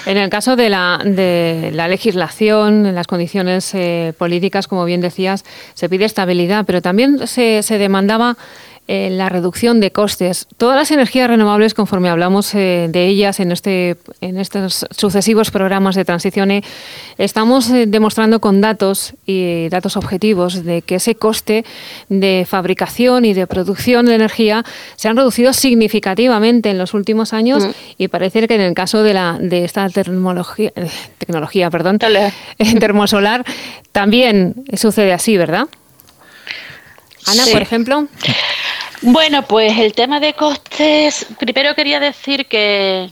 En 0.06 0.16
el 0.16 0.30
caso 0.30 0.56
de 0.56 0.70
la, 0.70 1.02
de 1.04 1.70
la 1.74 1.88
legislación, 1.88 2.94
las 2.94 3.06
condiciones 3.06 3.74
eh, 3.74 4.14
políticas, 4.16 4.68
como 4.68 4.84
bien 4.84 5.00
decías, 5.00 5.44
se 5.74 5.88
pide 5.88 6.04
estabilidad, 6.04 6.64
pero 6.66 6.80
también 6.80 7.26
se 7.26 7.62
demandaba 7.78 8.36
eh, 8.90 9.10
la 9.10 9.28
reducción 9.28 9.80
de 9.80 9.90
costes. 9.90 10.46
Todas 10.56 10.74
las 10.74 10.90
energías 10.90 11.28
renovables, 11.28 11.74
conforme 11.74 12.08
hablamos 12.08 12.54
eh, 12.54 12.88
de 12.88 13.06
ellas 13.06 13.38
en, 13.38 13.52
este, 13.52 13.98
en 14.22 14.38
estos 14.38 14.86
sucesivos 14.96 15.50
programas 15.50 15.94
de 15.94 16.06
transición, 16.06 16.50
e, 16.50 16.64
estamos 17.18 17.68
eh, 17.68 17.84
demostrando 17.86 18.40
con 18.40 18.62
datos 18.62 19.12
y 19.26 19.68
datos 19.68 19.98
objetivos 19.98 20.64
de 20.64 20.80
que 20.80 20.94
ese 20.94 21.16
coste 21.16 21.66
de 22.08 22.46
fabricación 22.48 23.26
y 23.26 23.34
de 23.34 23.46
producción 23.46 24.06
de 24.06 24.14
energía 24.14 24.64
se 24.96 25.08
han 25.08 25.18
reducido 25.18 25.52
significativamente 25.52 26.70
en 26.70 26.78
los 26.78 26.94
últimos 26.94 27.34
años 27.34 27.66
mm. 27.66 27.70
y 27.98 28.08
parece 28.08 28.48
que 28.48 28.54
en 28.54 28.62
el 28.62 28.72
caso 28.72 29.02
de, 29.02 29.12
la, 29.12 29.36
de 29.38 29.66
esta 29.66 29.90
tecnología, 29.90 30.72
tecnología 31.18 31.68
perdón, 31.68 31.98
termosolar 32.80 33.44
también 33.92 34.64
sucede 34.72 35.12
así, 35.12 35.36
¿verdad? 35.36 35.68
Ana, 37.26 37.44
por 37.52 37.60
ejemplo. 37.60 38.08
Bueno, 39.00 39.46
pues 39.46 39.78
el 39.78 39.94
tema 39.94 40.18
de 40.20 40.34
costes, 40.34 41.26
primero 41.38 41.74
quería 41.74 42.00
decir 42.00 42.46
que 42.46 43.10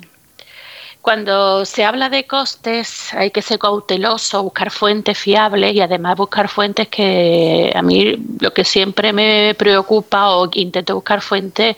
Cuando 1.07 1.65
se 1.65 1.85
habla 1.85 2.09
de 2.09 2.27
costes 2.27 3.15
hay 3.15 3.31
que 3.31 3.41
ser 3.41 3.61
cauteloso, 3.61 4.43
buscar 4.43 4.73
fuentes 4.73 5.17
fiables 5.17 5.73
y 5.73 5.81
además 5.81 6.17
buscar 6.17 6.49
fuentes 6.49 6.89
que 6.89 7.73
a 7.73 7.81
mí 7.81 8.17
lo 8.41 8.53
que 8.53 8.65
siempre 8.65 9.13
me 9.13 9.55
preocupa 9.57 10.31
o 10.31 10.51
intento 10.55 10.97
buscar 10.97 11.21
fuentes 11.21 11.77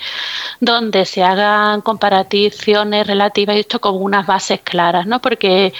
donde 0.60 1.04
se 1.04 1.22
hagan 1.22 1.82
comparaciones 1.82 3.06
relativas 3.06 3.56
y 3.56 3.60
esto 3.60 3.82
con 3.82 4.02
unas 4.02 4.26
bases 4.26 4.60
claras, 4.64 5.06
¿no? 5.06 5.20
Porque 5.20 5.74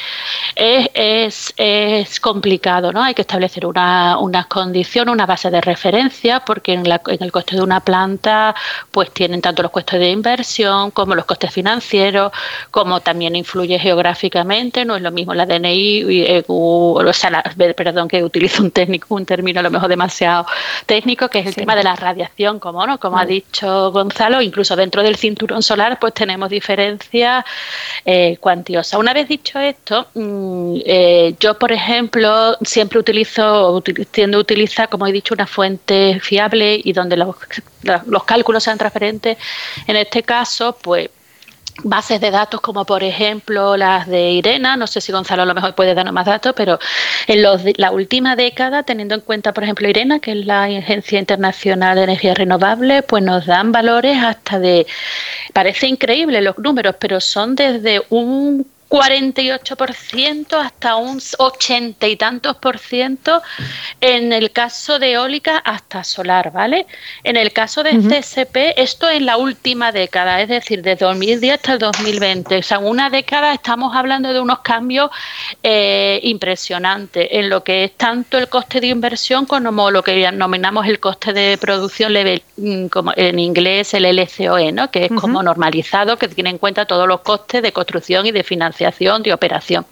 es, 0.55 1.55
es, 1.57 2.21
complicado, 2.21 2.93
¿no? 2.93 3.03
Hay 3.03 3.15
que 3.15 3.23
establecer 3.23 3.65
una, 3.65 4.19
unas 4.19 4.45
condiciones, 4.47 5.11
una 5.11 5.25
base 5.25 5.51
de 5.51 5.63
referencia, 5.63 6.41
porque 6.41 6.75
en, 6.75 6.87
la, 6.87 7.01
en 7.07 7.23
el 7.23 7.33
coste 7.33 7.57
de 7.57 7.63
una 7.63 7.81
planta 7.81 8.55
pues 8.91 9.11
tienen 9.11 9.41
tanto 9.41 9.63
los 9.63 9.73
costes 9.73 10.01
de 10.01 10.11
inversión 10.11 10.91
como 10.91 11.15
los 11.15 11.25
costes 11.25 11.51
financieros, 11.51 12.31
como 12.71 13.01
también 13.01 13.38
influye 13.39 13.79
geográficamente, 13.79 14.85
no 14.85 14.97
es 14.97 15.03
lo 15.03 15.11
mismo 15.11 15.35
la 15.35 15.47
DNI, 15.47 16.05
eh, 16.09 16.45
o 16.47 17.13
sea, 17.13 17.43
perdón 17.77 18.09
que 18.09 18.23
utilizo 18.23 18.63
un 18.63 18.71
técnico, 18.71 19.15
un 19.15 19.25
término 19.25 19.61
a 19.61 19.63
lo 19.63 19.71
mejor 19.71 19.89
demasiado 19.89 20.47
técnico, 20.87 21.29
que 21.29 21.41
es 21.41 21.47
el 21.47 21.55
tema 21.55 21.75
de 21.75 21.85
la 21.85 21.97
radiación, 21.97 22.59
como 22.59 22.87
no, 22.87 22.99
como 22.99 23.19
ha 23.19 23.25
dicho 23.25 23.91
Gonzalo, 23.93 24.43
incluso 24.43 24.77
dentro 24.77 25.03
del 25.03 25.17
cinturón 25.17 25.63
solar, 25.63 25.99
pues 25.99 26.15
tenemos 26.15 26.51
diferencias 26.51 27.45
eh, 28.05 28.37
cuantiosas. 28.41 28.99
Una 28.99 29.13
vez 29.13 29.29
dicho 29.29 29.59
esto, 29.59 30.09
mm, 30.15 30.77
eh, 30.85 31.35
yo 31.41 31.59
por 31.59 31.73
ejemplo 31.73 32.57
siempre 32.63 32.99
utilizo, 32.99 33.83
tiendo 34.11 34.39
a 34.39 34.41
utilizar, 34.41 34.89
como 34.89 35.07
he 35.07 35.13
dicho, 35.13 35.35
una 35.35 35.47
fuente 35.47 36.19
fiable 36.21 36.81
y 36.83 36.93
donde 36.93 37.17
los, 37.17 37.37
los 38.07 38.25
cálculos 38.25 38.65
sean 38.65 38.79
transparentes. 38.79 39.39
En 39.87 39.97
este 39.97 40.23
caso, 40.23 40.77
pues 40.81 41.11
bases 41.83 42.21
de 42.21 42.31
datos 42.31 42.61
como 42.61 42.85
por 42.85 43.03
ejemplo 43.03 43.77
las 43.77 44.07
de 44.07 44.31
Irena, 44.33 44.77
no 44.77 44.87
sé 44.87 45.01
si 45.01 45.13
Gonzalo 45.13 45.43
a 45.43 45.47
lo 45.47 45.55
mejor 45.55 45.75
puede 45.75 45.95
darnos 45.95 46.15
más 46.15 46.27
datos, 46.27 46.53
pero 46.57 46.79
en 47.27 47.43
los, 47.43 47.63
la 47.77 47.91
última 47.91 48.37
década, 48.37 48.83
teniendo 48.83 49.15
en 49.15 49.21
cuenta 49.21 49.53
por 49.53 49.65
ejemplo 49.65 49.89
Irena, 49.89 50.21
que 50.21 50.33
es 50.33 50.47
la 50.47 50.65
Agencia 50.65 51.19
Internacional 51.19 51.97
de 51.97 52.05
Energía 52.05 52.35
Renovable, 52.35 53.03
pues 53.03 53.23
nos 53.23 53.47
dan 53.47 53.73
valores 53.73 54.19
hasta 54.23 54.59
de, 54.59 54.87
parece 55.53 55.87
increíble 55.87 56.43
los 56.43 56.59
números, 56.59 56.97
pero 56.99 57.21
son 57.21 57.55
desde 57.55 58.03
un 58.11 58.67
48% 58.89 60.55
hasta 60.55 60.97
un 60.97 61.21
80 61.39 62.07
y 62.07 62.17
tantos 62.17 62.57
por 62.57 62.79
ciento 62.79 63.43
en 64.01 64.33
el 64.33 64.51
caso 64.51 64.99
de 64.99 65.13
eólica 65.13 65.59
hasta 65.59 66.05
solar, 66.05 66.53
¿vale? 66.53 66.87
En 67.23 67.37
el 67.37 67.53
caso 67.53 67.83
de 67.83 67.99
CSP, 67.99 68.75
esto 68.77 69.11
en 69.11 69.27
la 69.27 69.37
última 69.37 69.93
década, 69.93 70.41
es 70.41 70.49
decir, 70.49 70.83
de 70.83 70.97
2010 70.97 71.55
hasta 71.55 71.73
el 71.75 71.79
2020. 71.79 72.59
O 72.59 72.63
sea, 72.63 72.79
en 72.79 72.87
una 72.87 73.11
década 73.11 73.53
estamos 73.53 73.95
hablando 73.95 74.33
de 74.33 74.41
unos 74.41 74.61
cambios 74.61 75.11
eh, 75.63 76.21
impresionantes 76.23 77.29
en 77.31 77.51
lo 77.51 77.63
que 77.63 77.85
es 77.85 77.93
tanto 77.93 78.39
el 78.39 78.49
coste 78.49 78.81
de 78.81 78.87
inversión 78.89 79.45
como 79.45 79.91
lo 79.91 80.03
que 80.03 80.13
denominamos 80.13 80.87
el 80.87 80.99
coste 80.99 81.33
de 81.33 81.59
producción 81.59 82.13
level, 82.13 82.43
mm, 82.57 82.87
como 82.87 83.13
en 83.17 83.39
inglés 83.39 83.93
el 83.93 84.07
LCOE, 84.07 84.73
¿no? 84.73 84.91
Que 84.91 85.07
es 85.07 85.13
como 85.13 85.43
normalizado, 85.43 86.17
que 86.17 86.29
tiene 86.29 86.51
en 86.51 86.59
cuenta 86.59 86.87
todos 86.87 87.07
los 87.07 87.21
costes 87.21 87.63
de 87.63 87.73
construcción 87.73 88.25
y 88.27 88.33
de 88.33 88.43
financiación 88.43 88.78
de 88.79 89.33
operación. 89.33 89.87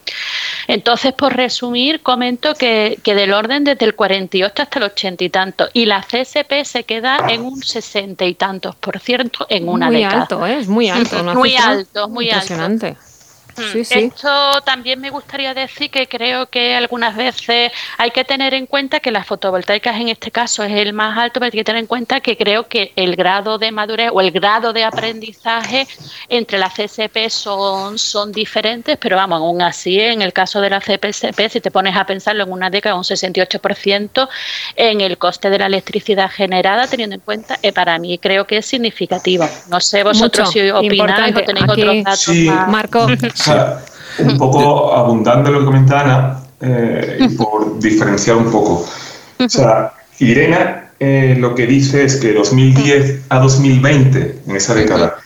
Entonces, 0.68 1.12
por 1.12 1.36
resumir, 1.36 2.00
comento 2.00 2.54
que, 2.54 2.98
que, 3.02 3.14
del 3.14 3.32
orden 3.32 3.64
desde 3.64 3.84
el 3.84 3.94
48 3.94 4.62
hasta 4.62 4.78
el 4.78 4.84
80 4.84 5.24
y 5.24 5.30
tanto, 5.30 5.68
y 5.72 5.86
la 5.86 6.00
CSP 6.02 6.64
se 6.64 6.84
queda 6.84 7.26
en 7.28 7.42
un 7.42 7.62
60 7.62 8.24
y 8.24 8.34
tantos 8.34 8.74
por 8.76 8.98
ciento 8.98 9.46
en 9.48 9.68
una 9.68 9.86
muy 9.86 9.96
década. 9.96 10.22
Alto, 10.22 10.46
¿eh? 10.46 10.58
Es 10.58 10.68
muy 10.68 10.88
alto, 10.88 11.22
muy 11.22 11.56
alto, 11.56 12.08
muy 12.08 12.26
impresionante. 12.26 12.88
alto. 12.88 13.15
Mm, 13.56 13.80
esto 13.80 14.62
también 14.64 15.00
me 15.00 15.10
gustaría 15.10 15.54
decir 15.54 15.90
que 15.90 16.06
creo 16.06 16.46
que 16.46 16.74
algunas 16.74 17.16
veces 17.16 17.72
hay 17.98 18.10
que 18.10 18.24
tener 18.24 18.54
en 18.54 18.66
cuenta 18.66 19.00
que 19.00 19.10
las 19.10 19.26
fotovoltaicas 19.26 19.96
en 19.96 20.08
este 20.08 20.30
caso 20.30 20.62
es 20.62 20.72
el 20.72 20.92
más 20.92 21.16
alto, 21.16 21.40
pero 21.40 21.46
hay 21.46 21.58
que 21.58 21.64
tener 21.64 21.80
en 21.80 21.86
cuenta 21.86 22.20
que 22.20 22.36
creo 22.36 22.68
que 22.68 22.92
el 22.96 23.16
grado 23.16 23.58
de 23.58 23.72
madurez 23.72 24.10
o 24.12 24.20
el 24.20 24.30
grado 24.30 24.72
de 24.72 24.84
aprendizaje 24.84 25.86
entre 26.28 26.58
las 26.58 26.74
CSP 26.74 27.28
son, 27.28 27.98
son 27.98 28.32
diferentes, 28.32 28.96
pero 28.98 29.16
vamos, 29.16 29.38
aún 29.38 29.62
así 29.62 29.98
en 30.00 30.22
el 30.22 30.32
caso 30.32 30.60
de 30.60 30.70
la 30.70 30.80
CPSP, 30.80 31.48
si 31.50 31.60
te 31.60 31.70
pones 31.70 31.96
a 31.96 32.04
pensarlo 32.04 32.44
en 32.44 32.52
una 32.52 32.70
década, 32.70 32.94
un 32.94 33.04
68% 33.04 34.28
en 34.76 35.00
el 35.00 35.18
coste 35.18 35.50
de 35.50 35.58
la 35.58 35.66
electricidad 35.66 36.30
generada, 36.30 36.86
teniendo 36.86 37.14
en 37.14 37.20
cuenta, 37.20 37.58
eh, 37.62 37.72
para 37.72 37.98
mí 37.98 38.18
creo 38.18 38.46
que 38.46 38.58
es 38.58 38.66
significativo. 38.66 39.48
No 39.68 39.80
sé 39.80 40.02
vosotros 40.02 40.50
si 40.50 40.70
opináis 40.70 41.34
o 41.36 41.42
tenéis 41.42 41.68
otros 41.68 42.04
datos 42.04 42.28
más. 42.28 42.68
Marco. 42.68 43.06
un 44.18 44.38
poco 44.38 44.94
abundando 44.94 45.50
lo 45.50 45.60
que 45.60 45.64
comenta 45.64 46.00
Ana, 46.00 46.40
eh, 46.60 47.18
y 47.20 47.28
por 47.36 47.78
diferenciar 47.78 48.36
un 48.36 48.50
poco. 48.50 48.86
O 49.38 49.48
sea, 49.48 49.92
Irena 50.18 50.86
eh, 50.98 51.36
lo 51.38 51.54
que 51.54 51.66
dice 51.66 52.04
es 52.04 52.16
que 52.16 52.32
2010 52.32 53.24
a 53.28 53.38
2020, 53.38 54.40
en 54.46 54.56
esa 54.56 54.74
década, 54.74 55.16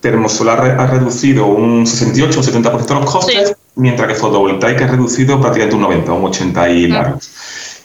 termosolar 0.00 0.80
ha 0.80 0.86
reducido 0.88 1.46
un 1.46 1.86
68 1.86 2.40
o 2.40 2.42
70% 2.42 2.86
de 2.86 2.94
los 2.94 3.10
costes, 3.10 3.56
mientras 3.76 4.08
que 4.08 4.14
fotovoltaica 4.16 4.84
ha 4.84 4.88
reducido 4.88 5.40
prácticamente 5.40 5.76
un 5.76 5.82
90, 5.82 6.12
un 6.12 6.24
80 6.24 6.70
y 6.70 6.86
largos. 6.88 7.30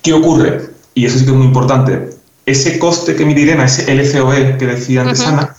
¿Qué 0.01 0.13
ocurre? 0.13 0.61
Y 0.95 1.05
eso 1.05 1.19
sí 1.19 1.25
que 1.25 1.31
es 1.31 1.37
muy 1.37 1.45
importante. 1.45 2.09
Ese 2.45 2.79
coste 2.79 3.15
que 3.15 3.23
mide 3.23 3.41
Irena, 3.41 3.65
ese 3.65 3.93
LCOE 3.93 4.57
que 4.57 4.65
decía 4.65 5.01
antes 5.01 5.21
Ana, 5.27 5.55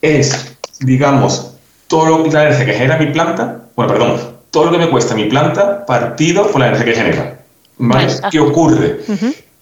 es, 0.00 0.56
digamos, 0.80 1.51
todo 1.92 2.06
lo 2.06 2.22
que 2.24 2.30
la 2.30 2.44
energía 2.44 2.64
que 2.64 2.72
genera 2.72 2.96
mi 2.96 3.08
planta, 3.08 3.64
bueno, 3.76 3.92
perdón, 3.92 4.18
todo 4.50 4.64
lo 4.64 4.72
que 4.72 4.78
me 4.78 4.88
cuesta 4.88 5.14
mi 5.14 5.26
planta 5.26 5.84
partido 5.84 6.50
por 6.50 6.58
la 6.58 6.68
energía 6.68 6.86
que 6.86 6.94
genera. 6.94 7.38
¿Qué 8.30 8.40
ocurre? 8.40 9.00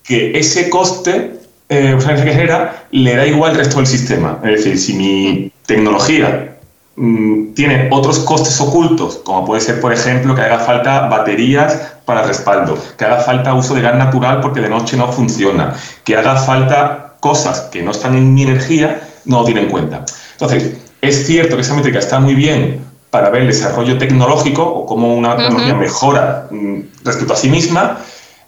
Que 0.05 0.39
ese 0.39 0.71
coste, 0.71 1.41
eh, 1.69 1.97
sea, 1.99 2.11
energía 2.13 2.25
que 2.27 2.39
genera, 2.39 2.87
le 2.93 3.17
da 3.17 3.27
igual 3.27 3.51
al 3.51 3.57
resto 3.57 3.79
del 3.79 3.89
sistema. 3.89 4.39
Es 4.45 4.63
decir, 4.63 4.79
si 4.79 4.93
mi 4.93 5.53
tecnología 5.67 6.57
mm, 6.95 7.55
tiene 7.55 7.89
otros 7.91 8.21
costes 8.21 8.61
ocultos, 8.61 9.23
como 9.25 9.45
puede 9.45 9.61
ser, 9.61 9.81
por 9.81 9.93
ejemplo, 9.93 10.33
que 10.37 10.43
haga 10.43 10.61
falta 10.61 11.09
baterías 11.09 11.95
para 12.05 12.23
respaldo, 12.23 12.79
que 12.97 13.05
haga 13.07 13.23
falta 13.23 13.55
uso 13.55 13.75
de 13.75 13.81
gas 13.81 13.97
natural 13.97 14.41
porque 14.41 14.61
de 14.61 14.69
noche 14.69 14.97
no 14.97 15.11
funciona, 15.11 15.75
que 16.05 16.15
haga 16.15 16.37
falta 16.37 17.15
cosas 17.19 17.63
que 17.73 17.83
no 17.83 17.91
están 17.91 18.15
en 18.15 18.33
mi 18.33 18.45
energía, 18.45 19.01
no 19.25 19.41
lo 19.41 19.47
tiene 19.47 19.63
en 19.63 19.69
cuenta. 19.69 20.05
Entonces, 20.35 20.90
es 21.01 21.27
cierto 21.27 21.57
que 21.57 21.63
esa 21.63 21.75
métrica 21.75 21.99
está 21.99 22.21
muy 22.21 22.35
bien 22.35 22.85
para 23.11 23.31
ver 23.31 23.43
el 23.43 23.49
desarrollo 23.49 23.99
tecnológico 23.99 24.63
o 24.63 24.87
cómo 24.87 25.15
una 25.15 25.37
tecnología 25.37 25.75
mejora 25.75 26.47
mm, 26.51 26.81
respecto 27.05 27.33
a 27.33 27.37
sí 27.37 27.49
misma. 27.49 27.99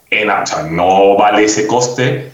En, 0.09 0.29
o 0.29 0.45
sea, 0.45 0.63
no 0.63 1.17
vale 1.17 1.45
ese 1.45 1.67
coste 1.67 2.31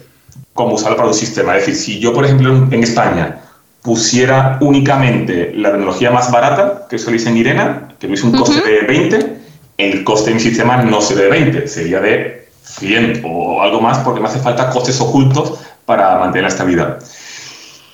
como 0.53 0.75
usarlo 0.75 0.97
para 0.97 1.07
un 1.07 1.15
sistema. 1.15 1.55
Es 1.57 1.65
decir, 1.65 1.75
si 1.81 1.99
yo, 1.99 2.13
por 2.13 2.25
ejemplo, 2.25 2.67
en 2.69 2.83
España 2.83 3.41
pusiera 3.81 4.57
únicamente 4.61 5.53
la 5.55 5.71
tecnología 5.71 6.11
más 6.11 6.31
barata, 6.31 6.85
que 6.89 6.97
eso 6.97 7.09
en 7.09 7.37
Irena, 7.37 7.87
que 7.99 8.07
tuviese 8.07 8.25
un 8.25 8.33
coste 8.33 8.61
de 8.61 8.81
20, 8.81 9.37
el 9.77 10.03
coste 10.03 10.31
de 10.31 10.35
mi 10.35 10.41
sistema 10.41 10.83
no 10.83 10.99
sería 10.99 11.23
de 11.23 11.29
20, 11.29 11.67
sería 11.67 12.01
de 12.01 12.49
100 12.63 13.21
o 13.25 13.61
algo 13.61 13.79
más, 13.79 13.99
porque 13.99 14.19
me 14.19 14.27
hace 14.27 14.39
falta 14.39 14.69
costes 14.69 14.99
ocultos 14.99 15.59
para 15.85 16.19
mantener 16.19 16.43
la 16.43 16.49
estabilidad. 16.49 16.99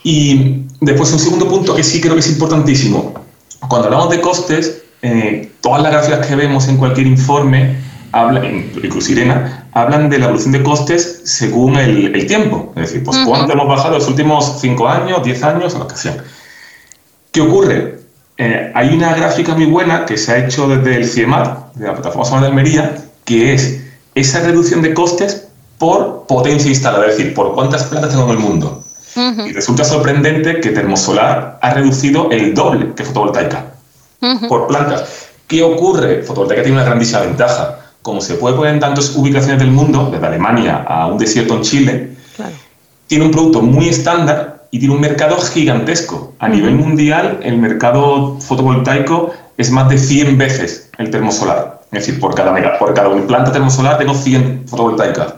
Y 0.04 0.65
después 0.86 1.12
un 1.12 1.20
segundo 1.20 1.48
punto 1.48 1.76
que 1.76 1.84
sí 1.84 2.00
creo 2.00 2.14
que 2.14 2.20
es 2.20 2.30
importantísimo. 2.30 3.14
Cuando 3.68 3.88
hablamos 3.88 4.10
de 4.10 4.22
costes, 4.22 4.84
eh, 5.02 5.52
todas 5.62 5.82
las 5.82 5.92
gráficas 5.92 6.28
que 6.28 6.36
vemos 6.36 6.68
en 6.68 6.78
cualquier 6.78 7.08
informe, 7.08 7.78
hablan, 8.12 8.70
incluso 8.82 9.12
Irena, 9.12 9.68
hablan 9.74 10.10
de 10.10 10.20
la 10.20 10.26
evolución 10.26 10.52
de 10.52 10.64
costes 10.64 11.22
según 11.26 11.76
el, 11.76 12.26
tiempo. 12.28 12.72
Es 12.76 12.84
decir, 12.84 13.04
pues 13.04 13.18
cuánto 13.26 13.54
hemos 13.54 13.68
bajado 13.68 13.96
los 13.96 14.08
últimos 14.08 14.60
5 14.62 14.88
años, 14.88 15.24
10 15.24 15.44
años, 15.44 15.76
o 15.76 15.80
lo 15.80 15.88
que 15.88 15.98
sea. 15.98 16.24
¿Qué 17.32 17.42
ocurre? 17.42 18.00
Eh, 18.38 18.72
hay 18.74 18.94
una 18.94 19.16
gráfica 19.16 19.56
muy 19.56 19.66
buena 19.66 20.06
que 20.06 20.18
se 20.18 20.32
ha 20.32 20.46
hecho 20.46 20.68
desde 20.68 20.98
el 20.98 21.08
CIEMAT, 21.08 21.74
de 21.76 21.88
la 21.88 21.94
Plataforma 21.94 22.26
Solar 22.26 22.42
de 22.42 22.48
Almería, 22.50 22.96
que 23.26 23.54
es 23.54 23.82
esa 24.14 24.42
reducción 24.42 24.82
de 24.82 24.94
costes 24.94 25.48
por 25.78 26.26
potencia 26.28 26.70
instalada, 26.70 27.08
es 27.08 27.18
decir, 27.18 27.34
por 27.34 27.54
cuántas 27.54 27.84
plantas 27.86 28.12
tengo 28.12 28.26
en 28.26 28.32
el 28.32 28.40
mundo. 28.40 28.85
Y 29.16 29.54
resulta 29.54 29.84
sorprendente 29.84 30.60
que 30.60 30.72
termosolar 30.72 31.58
ha 31.62 31.74
reducido 31.74 32.30
el 32.32 32.54
doble 32.54 32.94
que 32.96 33.04
fotovoltaica 33.04 33.66
por 34.50 34.68
plantas. 34.68 35.30
¿Qué 35.48 35.64
ocurre? 35.64 36.24
Fotovoltaica 36.24 36.64
tiene 36.64 36.78
una 36.78 36.86
grandísima 36.86 37.22
ventaja. 37.22 37.80
Como 38.02 38.22
se 38.22 38.36
puede 38.36 38.56
poner 38.56 38.74
en 38.74 38.80
tantas 38.80 39.16
ubicaciones 39.16 39.60
del 39.60 39.72
mundo, 39.72 40.10
desde 40.12 40.26
Alemania 40.26 40.86
a 40.88 41.08
un 41.08 41.18
desierto 41.18 41.56
en 41.56 41.62
Chile, 41.62 42.16
tiene 43.08 43.26
un 43.26 43.32
producto 43.32 43.62
muy 43.62 43.90
estándar 43.90 44.68
y 44.72 44.80
tiene 44.80 44.94
un 44.94 45.02
mercado 45.02 45.38
gigantesco. 45.40 46.34
A 46.40 46.50
nivel 46.50 46.76
mundial, 46.76 47.40
el 47.44 47.58
mercado 47.58 48.40
fotovoltaico 48.40 49.34
es 49.58 49.72
más 49.72 49.90
de 49.90 49.98
100 49.98 50.38
veces 50.38 50.90
el 50.98 51.10
termosolar. 51.10 51.82
Es 51.92 52.06
decir, 52.06 52.20
por 52.20 52.36
cada, 52.36 52.52
mega, 52.52 52.78
por 52.78 52.94
cada 52.94 53.10
planta 53.26 53.52
termosolar 53.52 53.98
tengo 53.98 54.14
100 54.14 54.68
fotovoltaicas. 54.68 55.36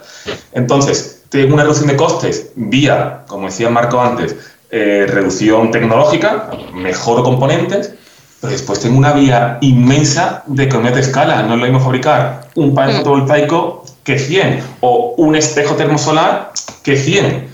Entonces, 0.54 1.17
tengo 1.30 1.54
una 1.54 1.64
reducción 1.64 1.88
de 1.90 1.96
costes 1.96 2.52
vía, 2.56 3.24
como 3.28 3.48
decía 3.48 3.70
Marco 3.70 4.00
antes, 4.02 4.36
eh, 4.70 5.06
reducción 5.10 5.72
tecnológica, 5.72 6.50
mejor 6.74 7.24
componentes, 7.24 7.94
pero 8.42 8.52
después 8.52 8.80
tengo 8.80 8.98
una 8.98 9.14
vía 9.14 9.58
inmensa 9.62 10.44
de 10.46 10.64
economía 10.66 10.92
de 10.92 11.02
escala. 11.02 11.42
No 11.44 11.54
es 11.56 11.60
lo 11.60 11.66
mismo 11.66 11.80
fabricar 11.80 12.48
un 12.56 12.74
panel 12.76 12.96
Mm. 12.96 12.98
fotovoltaico 13.00 13.84
que 14.04 14.20
100 14.20 14.62
o 14.82 15.16
un 15.18 15.36
espejo 15.36 15.76
termosolar 15.76 16.52
que 16.84 16.96
100. 16.98 17.48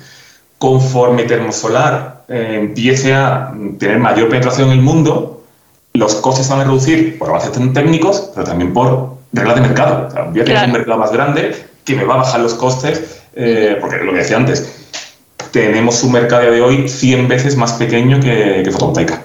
Conforme 0.58 1.24
termosolar 1.24 2.24
eh, 2.30 2.58
empiece 2.62 3.14
a 3.14 3.52
tener 3.80 4.00
mayor 4.00 4.30
penetración 4.30 4.70
en 4.70 4.78
el 4.80 4.82
mundo, 4.82 5.44
los 5.94 6.16
costes 6.16 6.48
van 6.50 6.62
a 6.62 6.64
reducir 6.64 7.18
por 7.20 7.30
avances 7.30 7.52
técnicos, 7.74 8.32
pero 8.34 8.46
también 8.46 8.74
por 8.74 9.16
reglas 9.34 9.56
de 9.56 9.62
mercado. 9.62 10.08
O 10.08 10.12
sea, 10.12 10.22
voy 10.24 10.40
a 10.40 10.44
tener 10.44 10.46
Claro. 10.60 10.66
un 10.68 10.72
mercado 10.74 10.98
más 11.00 11.12
grande 11.12 11.66
que 11.84 11.96
me 11.96 12.04
va 12.06 12.16
a 12.16 12.18
bajar 12.18 12.40
los 12.40 12.54
costes, 12.54 13.23
eh, 13.36 13.78
porque 13.80 13.98
lo 13.98 14.12
que 14.12 14.20
decía 14.20 14.38
antes, 14.38 14.68
tenemos 15.52 16.04
un 16.04 16.12
mercado 16.12 16.52
de 16.52 16.62
hoy 16.62 16.90
100 16.90 17.28
veces 17.28 17.56
más 17.56 17.74
pequeño 17.74 18.20
que, 18.20 18.62
que 18.64 18.72
fotovoltaica. 18.72 19.22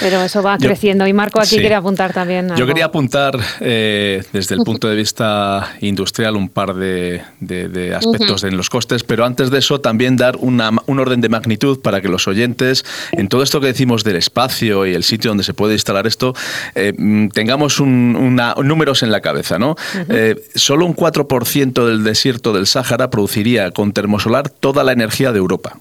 Pero 0.00 0.22
eso 0.22 0.42
va 0.42 0.58
Yo- 0.58 0.68
creciendo. 0.68 1.06
Y 1.06 1.12
Marco 1.12 1.38
aquí 1.38 1.50
Sí. 1.50 1.58
quiere 1.58 1.74
apuntar 1.74 2.12
también. 2.12 2.50
Yo 2.56 2.66
quería 2.66 2.86
apuntar 2.86 3.38
eh, 3.60 4.22
desde 4.32 4.54
el 4.56 4.62
punto 4.62 4.88
de 4.88 4.96
vista 4.96 5.74
industrial 5.80 6.36
un 6.36 6.48
par 6.48 6.74
de, 6.74 7.22
de- 7.40 7.68
de 7.68 7.94
aspectos 7.94 8.42
en 8.44 8.56
los 8.56 8.68
costes, 8.68 9.04
pero 9.04 9.24
antes 9.24 9.50
de 9.50 9.58
eso 9.58 9.80
también 9.80 10.16
dar 10.16 10.36
una- 10.38 10.70
un 10.86 10.98
orden 10.98 11.20
de 11.20 11.28
magnitud 11.28 11.80
para 11.80 12.00
que 12.00 12.08
los 12.08 12.26
oyentes, 12.26 12.84
en 13.12 13.28
todo 13.28 13.42
esto 13.42 13.60
que 13.60 13.68
decimos 13.68 14.02
del 14.04 14.16
espacio 14.16 14.86
y 14.86 14.94
el 14.94 15.04
sitio 15.04 15.30
donde 15.30 15.44
se 15.44 15.54
puede 15.54 15.74
instalar 15.74 16.06
esto, 16.06 16.34
eh, 16.74 16.92
mm, 16.96 17.28
tengamos 17.28 17.78
un- 17.80 18.16
una- 18.16 18.54
números 18.62 19.02
en 19.02 19.10
la 19.12 19.20
cabeza. 19.20 19.58
¿no? 19.58 19.76
Eh, 20.08 20.36
solo 20.54 20.86
un 20.86 20.94
4% 20.94 21.86
del 21.86 22.02
desierto 22.04 22.52
del 22.52 22.66
Sáhara 22.66 23.10
produciría 23.10 23.70
con 23.70 23.92
termosolar 23.92 24.48
toda 24.50 24.82
la 24.84 24.92
energía 24.92 25.30
de 25.32 25.38
Europa. 25.38 25.78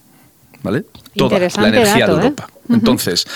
¿Vale? 0.63 0.83
Toda 1.15 1.39
la 1.39 1.67
energía 1.67 2.07
dato, 2.07 2.17
de 2.17 2.21
¿eh? 2.21 2.27
Europa. 2.27 2.47
Entonces, 2.69 3.27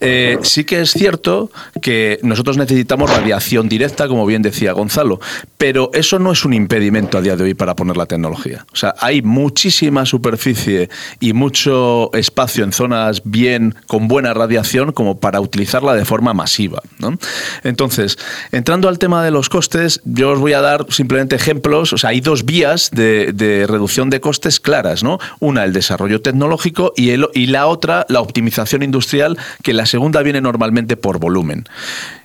eh, 0.00 0.38
sí 0.42 0.64
que 0.64 0.80
es 0.80 0.92
cierto 0.92 1.50
que 1.82 2.20
nosotros 2.22 2.56
necesitamos 2.56 3.10
radiación 3.10 3.68
directa, 3.68 4.08
como 4.08 4.24
bien 4.26 4.42
decía 4.42 4.72
Gonzalo, 4.72 5.20
pero 5.58 5.90
eso 5.94 6.18
no 6.18 6.32
es 6.32 6.44
un 6.44 6.52
impedimento 6.52 7.18
a 7.18 7.20
día 7.20 7.36
de 7.36 7.44
hoy 7.44 7.54
para 7.54 7.74
poner 7.74 7.96
la 7.96 8.06
tecnología. 8.06 8.66
O 8.72 8.76
sea, 8.76 8.94
hay 9.00 9.22
muchísima 9.22 10.06
superficie 10.06 10.90
y 11.18 11.32
mucho 11.32 12.10
espacio 12.12 12.64
en 12.64 12.72
zonas 12.72 13.22
bien, 13.24 13.74
con 13.86 14.06
buena 14.06 14.34
radiación, 14.34 14.92
como 14.92 15.18
para 15.18 15.40
utilizarla 15.40 15.94
de 15.94 16.04
forma 16.04 16.34
masiva. 16.34 16.80
¿no? 16.98 17.18
Entonces, 17.62 18.18
entrando 18.52 18.88
al 18.88 18.98
tema 18.98 19.24
de 19.24 19.30
los 19.30 19.48
costes, 19.48 20.00
yo 20.04 20.32
os 20.32 20.38
voy 20.38 20.52
a 20.52 20.60
dar 20.60 20.86
simplemente 20.90 21.36
ejemplos. 21.36 21.92
O 21.92 21.98
sea, 21.98 22.10
hay 22.10 22.20
dos 22.20 22.44
vías 22.44 22.90
de, 22.92 23.32
de 23.32 23.66
reducción 23.66 24.10
de 24.10 24.20
costes 24.20 24.60
claras, 24.60 25.02
¿no? 25.02 25.18
Una, 25.40 25.64
el 25.64 25.72
desarrollo 25.72 26.20
tecnológico 26.20 26.92
y, 26.96 27.10
el, 27.10 27.23
y 27.32 27.46
la 27.46 27.66
otra, 27.66 28.06
la 28.08 28.20
optimización 28.20 28.82
industrial, 28.82 29.38
que 29.62 29.72
la 29.72 29.86
segunda 29.86 30.22
viene 30.22 30.40
normalmente 30.40 30.96
por 30.96 31.18
volumen. 31.18 31.64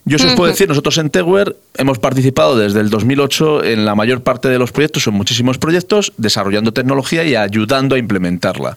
Yo 0.10 0.16
os 0.18 0.34
puedo 0.36 0.50
decir, 0.52 0.68
nosotros 0.68 0.98
en 0.98 1.10
Tewer 1.12 1.56
hemos 1.78 2.00
participado 2.00 2.58
desde 2.58 2.80
el 2.80 2.90
2008 2.90 3.64
en 3.64 3.86
la 3.86 3.94
mayor 3.94 4.24
parte 4.24 4.50
de 4.50 4.58
los 4.58 4.72
proyectos, 4.72 5.04
son 5.04 5.14
muchísimos 5.14 5.58
proyectos, 5.60 6.12
desarrollando 6.18 6.74
tecnología 6.74 7.24
y 7.24 7.36
ayudando 7.36 7.94
a 7.96 8.00
implementarla. 8.00 8.76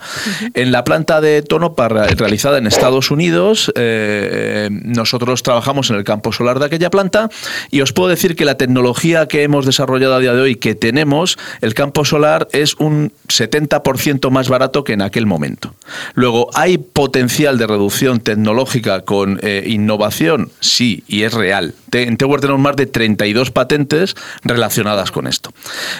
En 0.54 0.72
la 0.72 0.84
planta 0.84 1.20
de 1.22 1.40
Tonopa 1.42 1.88
re- 1.88 2.08
realizada 2.14 2.58
en 2.58 2.66
Estados 2.66 3.10
Unidos, 3.10 3.72
eh, 3.76 4.68
nosotros 4.70 5.42
trabajamos 5.42 5.88
en 5.90 5.96
el 5.96 6.04
campo 6.04 6.32
solar 6.32 6.58
de 6.58 6.66
aquella 6.66 6.90
planta 6.90 7.30
y 7.70 7.80
os 7.80 7.92
puedo 7.92 8.10
decir 8.10 8.36
que 8.36 8.44
la 8.44 8.56
tecnología 8.56 9.26
que 9.26 9.42
hemos 9.42 9.64
desarrollado 9.64 10.14
a 10.14 10.20
día 10.20 10.34
de 10.34 10.40
hoy, 10.42 10.56
que 10.56 10.74
tenemos, 10.74 11.38
el 11.62 11.72
campo 11.74 12.04
solar 12.04 12.46
es 12.52 12.74
un 12.74 13.10
70% 13.28 14.30
más 14.30 14.48
barato 14.48 14.84
que 14.84 14.92
en 14.92 15.02
aquel 15.02 15.26
momento. 15.26 15.74
Luego, 16.14 16.50
¿hay 16.54 16.78
potencial 16.78 17.56
de 17.58 17.66
reducción 17.66 18.20
tecnológica 18.20 19.00
con 19.02 19.38
eh, 19.42 19.64
innovación? 19.66 20.50
Sí, 20.60 21.02
y 21.08 21.21
es 21.22 21.34
real. 21.34 21.74
En 21.92 22.16
Tewer 22.16 22.40
tenemos 22.40 22.60
más 22.60 22.76
de 22.76 22.86
32 22.86 23.50
patentes 23.50 24.14
relacionadas 24.44 25.10
con 25.10 25.26
esto. 25.26 25.52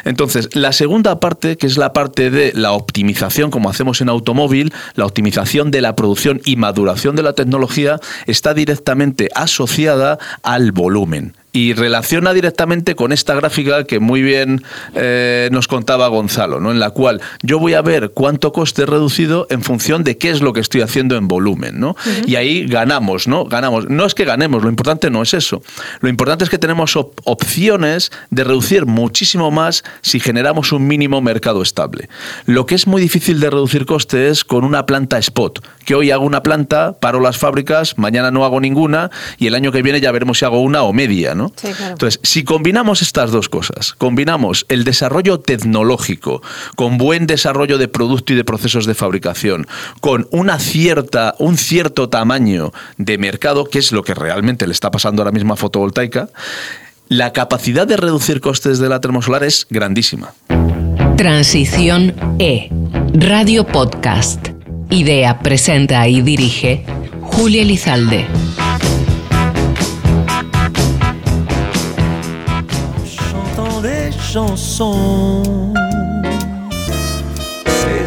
Entonces, 0.04 0.54
la 0.54 0.72
segunda 0.72 1.20
parte, 1.20 1.56
que 1.56 1.66
es 1.66 1.76
la 1.76 1.92
parte 1.92 2.30
de 2.30 2.52
la 2.54 2.72
optimización, 2.72 3.50
como 3.50 3.70
hacemos 3.70 4.00
en 4.00 4.08
automóvil, 4.08 4.72
la 4.94 5.06
optimización 5.06 5.70
de 5.70 5.80
la 5.80 5.96
producción 5.96 6.40
y 6.44 6.56
maduración 6.56 7.16
de 7.16 7.22
la 7.22 7.35
tecnología, 7.35 8.00
está 8.26 8.54
directamente 8.54 9.28
asociada 9.35 10.18
al 10.42 10.72
volumen 10.72 11.35
y 11.52 11.74
relaciona 11.74 12.32
directamente 12.32 12.94
con 12.94 13.12
esta 13.12 13.34
gráfica 13.34 13.84
que 13.84 14.00
muy 14.00 14.22
bien 14.22 14.62
eh, 14.94 15.50
nos 15.52 15.68
contaba 15.68 16.08
Gonzalo, 16.08 16.60
¿no? 16.60 16.70
en 16.70 16.80
la 16.80 16.90
cual 16.90 17.20
yo 17.42 17.58
voy 17.58 17.74
a 17.74 17.82
ver 17.82 18.12
cuánto 18.14 18.52
coste 18.52 18.82
he 18.82 18.86
reducido 18.86 19.46
en 19.50 19.62
función 19.62 20.02
de 20.02 20.16
qué 20.16 20.30
es 20.30 20.40
lo 20.40 20.52
que 20.54 20.60
estoy 20.60 20.80
haciendo 20.80 21.16
en 21.16 21.28
volumen. 21.28 21.78
¿no? 21.78 21.94
Y 22.26 22.36
ahí 22.36 22.66
ganamos, 22.66 23.28
¿no? 23.28 23.44
Ganamos. 23.44 23.88
No 23.90 24.06
es 24.06 24.14
que 24.14 24.24
ganemos, 24.24 24.62
lo 24.62 24.70
importante 24.70 25.10
no 25.10 25.22
es 25.22 25.34
eso. 25.34 25.62
Lo 26.00 26.08
importante 26.08 26.44
es 26.44 26.50
que 26.50 26.58
tenemos 26.58 26.96
op- 26.96 27.20
opciones 27.24 28.10
de 28.30 28.44
reducir 28.44 28.86
muchísimo 28.86 29.50
más 29.50 29.84
si 30.00 30.20
generamos 30.20 30.72
un 30.72 30.86
mínimo 30.86 31.20
mercado 31.20 31.60
estable. 31.62 32.08
Lo 32.46 32.64
que 32.66 32.74
es 32.74 32.86
muy 32.86 33.02
difícil 33.02 33.40
de 33.40 33.50
reducir 33.50 33.84
coste 33.84 34.28
es 34.28 34.44
con 34.44 34.64
una 34.64 34.86
planta 34.86 35.18
spot, 35.18 35.62
que 35.84 35.94
hoy 35.94 36.10
hago 36.10 36.24
una 36.24 36.42
planta, 36.42 36.94
paro 36.98 37.20
las 37.20 37.36
fábricas, 37.36 37.98
mañana 37.98 38.30
no 38.30 38.44
hago 38.44 38.60
ninguna 38.60 39.10
y 39.38 39.48
el 39.48 39.54
año 39.54 39.70
que 39.72 39.82
viene 39.82 40.00
ya 40.00 40.12
veremos 40.12 40.38
si 40.38 40.44
hago 40.44 40.60
una 40.62 40.82
o 40.82 40.92
media, 40.92 41.34
¿no? 41.34 41.41
Sí, 41.57 41.68
claro. 41.72 41.92
Entonces, 41.92 42.20
si 42.22 42.44
combinamos 42.44 43.02
estas 43.02 43.31
dos 43.31 43.48
cosas, 43.48 43.94
combinamos 43.94 44.66
el 44.68 44.85
desarrollo 44.85 45.40
tecnológico 45.40 46.42
con 46.76 46.98
buen 46.98 47.26
desarrollo 47.26 47.78
de 47.78 47.88
producto 47.88 48.33
y 48.33 48.37
de 48.37 48.44
procesos 48.44 48.87
de 48.87 48.94
fabricación, 48.94 49.66
con 50.00 50.28
una 50.31 50.59
cierta, 50.59 51.35
un 51.38 51.57
cierto 51.57 52.09
tamaño 52.09 52.72
de 52.96 53.18
mercado, 53.18 53.64
que 53.64 53.78
es 53.78 53.92
lo 53.92 54.02
que 54.02 54.14
realmente 54.14 54.66
le 54.66 54.72
está 54.72 54.90
pasando 54.90 55.22
ahora 55.22 55.33
mismo 55.33 55.55
a 55.55 55.57
fotovoltaica, 55.57 56.28
la 57.09 57.33
capacidad 57.33 57.87
de 57.87 57.96
reducir 57.96 58.40
costes 58.40 58.78
de 58.78 58.88
la 58.88 59.00
termosolar 59.00 59.44
es 59.44 59.66
grandísima. 59.68 60.35
Transición 61.16 62.14
E. 62.38 62.70
Radio 63.12 63.66
Podcast. 63.66 64.48
Idea, 64.88 65.38
presenta 65.40 66.09
y 66.09 66.22
dirige 66.22 66.85
Julia 67.20 67.62
Elizalde. 67.62 68.26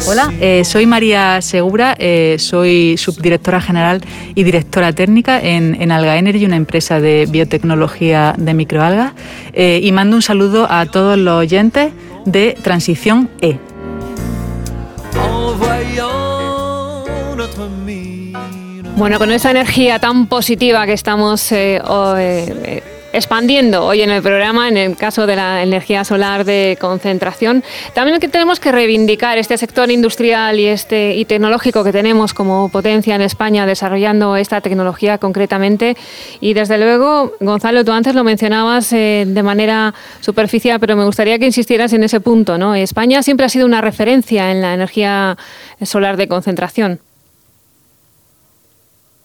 Hola, 0.08 0.32
eh, 0.40 0.64
soy 0.64 0.86
María 0.86 1.40
Segura, 1.42 1.94
eh, 1.98 2.36
soy 2.38 2.96
subdirectora 2.96 3.60
general 3.60 4.00
y 4.34 4.42
directora 4.44 4.92
técnica 4.92 5.40
en, 5.40 5.80
en 5.80 5.92
Alga 5.92 6.16
Energy, 6.16 6.44
una 6.44 6.56
empresa 6.56 7.00
de 7.00 7.26
biotecnología 7.28 8.34
de 8.36 8.54
microalgas, 8.54 9.12
eh, 9.52 9.80
y 9.82 9.92
mando 9.92 10.16
un 10.16 10.22
saludo 10.22 10.66
a 10.70 10.86
todos 10.86 11.16
los 11.18 11.34
oyentes 11.34 11.92
de 12.24 12.56
Transición 12.62 13.28
E. 13.40 13.58
Bueno, 18.96 19.18
con 19.18 19.30
esa 19.30 19.50
energía 19.50 19.98
tan 19.98 20.26
positiva 20.26 20.86
que 20.86 20.92
estamos 20.92 21.52
eh, 21.52 21.80
o- 21.86 22.16
eh, 22.16 22.44
eh, 22.64 22.82
expandiendo 23.16 23.86
hoy 23.86 24.02
en 24.02 24.10
el 24.10 24.22
programa, 24.22 24.68
en 24.68 24.76
el 24.76 24.94
caso 24.94 25.26
de 25.26 25.36
la 25.36 25.62
energía 25.62 26.04
solar 26.04 26.44
de 26.44 26.76
concentración, 26.78 27.64
también 27.94 28.20
que 28.20 28.28
tenemos 28.28 28.60
que 28.60 28.70
reivindicar 28.70 29.38
este 29.38 29.56
sector 29.56 29.90
industrial 29.90 30.60
y 30.60 30.66
este 30.66 31.14
y 31.14 31.24
tecnológico 31.24 31.82
que 31.82 31.92
tenemos 31.92 32.34
como 32.34 32.68
potencia 32.68 33.14
en 33.14 33.22
España 33.22 33.64
desarrollando 33.64 34.36
esta 34.36 34.60
tecnología 34.60 35.16
concretamente. 35.16 35.96
Y 36.40 36.52
desde 36.52 36.76
luego, 36.76 37.32
Gonzalo, 37.40 37.84
tú 37.86 37.92
antes 37.92 38.14
lo 38.14 38.22
mencionabas 38.22 38.92
eh, 38.92 39.24
de 39.26 39.42
manera 39.42 39.94
superficial, 40.20 40.78
pero 40.78 40.94
me 40.94 41.04
gustaría 41.04 41.38
que 41.38 41.46
insistieras 41.46 41.94
en 41.94 42.04
ese 42.04 42.20
punto, 42.20 42.58
¿no? 42.58 42.74
España 42.74 43.22
siempre 43.22 43.46
ha 43.46 43.48
sido 43.48 43.64
una 43.64 43.80
referencia 43.80 44.50
en 44.50 44.60
la 44.60 44.74
energía 44.74 45.38
solar 45.82 46.18
de 46.18 46.28
concentración. 46.28 47.00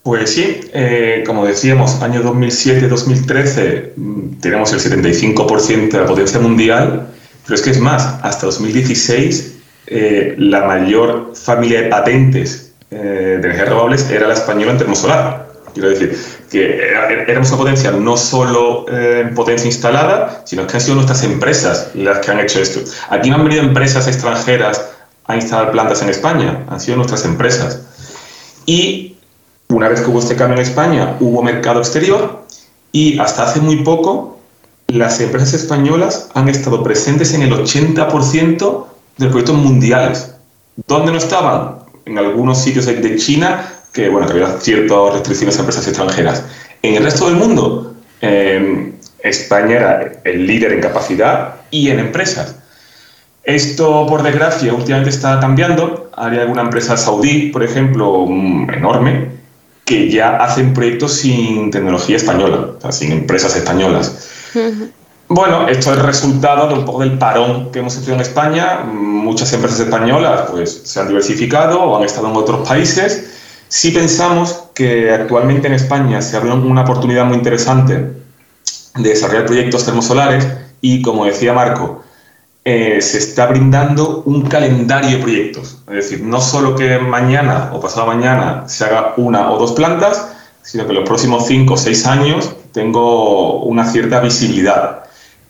Pues 0.04 0.34
sí, 0.34 0.62
eh, 0.74 1.24
como 1.26 1.46
decíamos, 1.46 2.02
año 2.02 2.24
2007-2013 2.24 3.92
mm, 3.96 4.40
tenemos 4.42 4.74
el 4.74 4.80
75% 4.80 5.92
de 5.92 6.00
la 6.00 6.06
potencia 6.06 6.40
mundial, 6.40 7.08
pero 7.44 7.56
es 7.56 7.62
que 7.62 7.70
es 7.70 7.80
más, 7.80 8.20
hasta 8.24 8.48
2016 8.48 9.52
eh, 9.88 10.36
la 10.38 10.66
mayor 10.66 11.34
familia 11.36 11.82
de 11.82 11.90
patentes 11.90 12.72
eh, 12.90 12.96
de 12.96 13.36
energías 13.36 13.68
renovables 13.68 14.10
era 14.10 14.28
la 14.28 14.34
española 14.34 14.72
en 14.72 14.78
termosolar. 14.78 15.52
Quiero 15.74 15.90
decir, 15.90 16.18
que 16.50 16.92
éramos 17.28 17.50
una 17.50 17.58
potencia 17.58 17.92
no 17.92 18.18
solo 18.18 18.86
eh, 18.90 19.22
en 19.22 19.34
potencia 19.34 19.68
instalada, 19.68 20.44
sino 20.46 20.68
que 20.68 20.74
han 20.76 20.82
sido 20.82 20.96
nuestras 20.96 21.24
empresas 21.24 21.92
las 21.94 22.20
que 22.20 22.32
han 22.32 22.40
hecho 22.40 22.62
esto. 22.62 22.82
Aquí 23.10 23.30
no 23.30 23.38
han 23.38 23.44
venido 23.44 23.64
empresas 23.64 24.08
extranjeras 24.08 24.90
a 25.28 25.36
instalar 25.36 25.72
plantas 25.72 26.02
en 26.02 26.10
España, 26.10 26.66
han 26.70 26.80
sido 26.80 26.98
nuestras 26.98 27.24
empresas. 27.26 27.82
Y 28.66 29.11
una 29.76 29.90
vez 29.90 30.02
que 30.02 30.10
hubo 30.10 30.20
este 30.20 30.36
cambio 30.36 30.58
en 30.58 30.64
España, 30.64 31.16
hubo 31.20 31.42
mercado 31.44 31.80
exterior 31.80 32.46
y 32.92 33.20
hasta 33.20 33.44
hace 33.44 33.60
muy 33.60 33.78
poco 33.84 34.40
las 34.88 35.20
empresas 35.22 35.54
españolas 35.54 36.30
han 36.34 36.50
estado 36.50 36.84
presentes 36.84 37.34
en 37.34 37.44
el 37.44 37.54
80% 37.54 38.86
de 39.18 39.26
los 39.26 39.32
proyectos 39.32 39.56
mundiales. 39.56 40.34
¿Dónde 40.88 41.12
no 41.12 41.18
estaban? 41.18 41.78
En 42.06 42.18
algunos 42.18 42.58
sitios 42.62 42.86
de- 42.86 43.16
China, 43.18 43.66
que, 43.94 44.10
bueno, 44.10 44.28
que 44.28 44.34
había 44.34 44.60
ciertas 44.60 45.14
restricciones 45.14 45.56
a 45.58 45.60
empresas 45.60 45.88
extranjeras. 45.88 46.44
En 46.82 46.96
el 46.96 47.04
resto 47.04 47.28
del 47.28 47.36
mundo, 47.36 47.94
eh, 48.22 48.94
España 49.20 49.76
era 49.76 50.12
el 50.24 50.48
líder 50.48 50.74
en 50.74 50.82
capacidad 50.82 51.56
y 51.70 51.90
en 51.90 52.00
empresas. 52.00 52.56
Esto, 53.44 54.06
por 54.08 54.24
desgracia, 54.24 54.74
últimamente 54.74 55.10
está 55.10 55.40
cambiando. 55.40 56.10
Hay 56.16 56.38
alguna 56.38 56.62
empresa 56.62 56.96
saudí, 56.98 57.50
por 57.52 57.64
ejemplo, 57.64 58.26
mm, 58.28 58.70
enorme, 58.72 59.30
que 59.92 60.10
ya 60.10 60.38
hacen 60.38 60.74
proyectos 60.74 61.12
sin 61.18 61.70
tecnología 61.70 62.16
española, 62.16 62.76
o 62.78 62.82
sea, 62.82 62.94
sin 62.94 63.12
empresas 63.12 63.54
españolas. 63.58 64.30
Bueno, 65.28 65.68
esto 65.68 65.92
es 65.92 66.02
resultado 66.02 66.70
de 66.70 66.76
un 66.76 66.86
poco 66.86 67.02
del 67.02 67.18
parón 67.18 67.74
que 67.74 67.80
hemos 67.80 67.98
hecho 67.98 68.14
en 68.14 68.22
España. 68.22 68.86
Muchas 68.86 69.52
empresas 69.52 69.82
españolas 69.82 70.50
pues, 70.50 70.84
se 70.86 70.98
han 71.02 71.10
diversificado 71.10 71.82
o 71.82 71.98
han 71.98 72.06
estado 72.06 72.30
en 72.30 72.38
otros 72.38 72.66
países. 72.66 73.32
Si 73.68 73.92
pensamos 73.92 74.64
que 74.74 75.12
actualmente 75.12 75.68
en 75.68 75.74
España 75.74 76.22
se 76.22 76.38
abre 76.38 76.54
una 76.54 76.84
oportunidad 76.84 77.26
muy 77.26 77.36
interesante 77.36 77.96
de 78.96 79.10
desarrollar 79.10 79.46
proyectos 79.46 79.84
termosolares 79.84 80.48
y, 80.80 81.02
como 81.02 81.26
decía 81.26 81.52
Marco, 81.52 82.02
eh, 82.64 83.02
se 83.02 83.18
está 83.18 83.48
brindando 83.48 84.22
un 84.26 84.44
calendario 84.44 85.18
de 85.18 85.24
proyectos. 85.24 85.80
Es 85.88 85.96
decir, 85.96 86.22
no 86.22 86.40
solo 86.40 86.76
que 86.76 87.00
mañana 87.00 87.72
o 87.74 87.80
pasado 87.80 88.08
mañana 88.08 88.64
se 88.68 88.86
haga 88.86 89.14
una 89.18 89.52
o 89.52 89.58
dos 89.58 89.72
plantas, 89.72 90.32
sino 90.62 90.86
que 90.86 90.92
en 90.92 91.00
los 91.00 91.08
próximos 91.08 91.48
cinco 91.48 91.74
o 91.74 91.78
seis 91.78 92.06
años 92.06 92.52
tengo 92.72 93.64
una 93.64 93.86
cierta 93.86 94.20
visibilidad. 94.20 95.04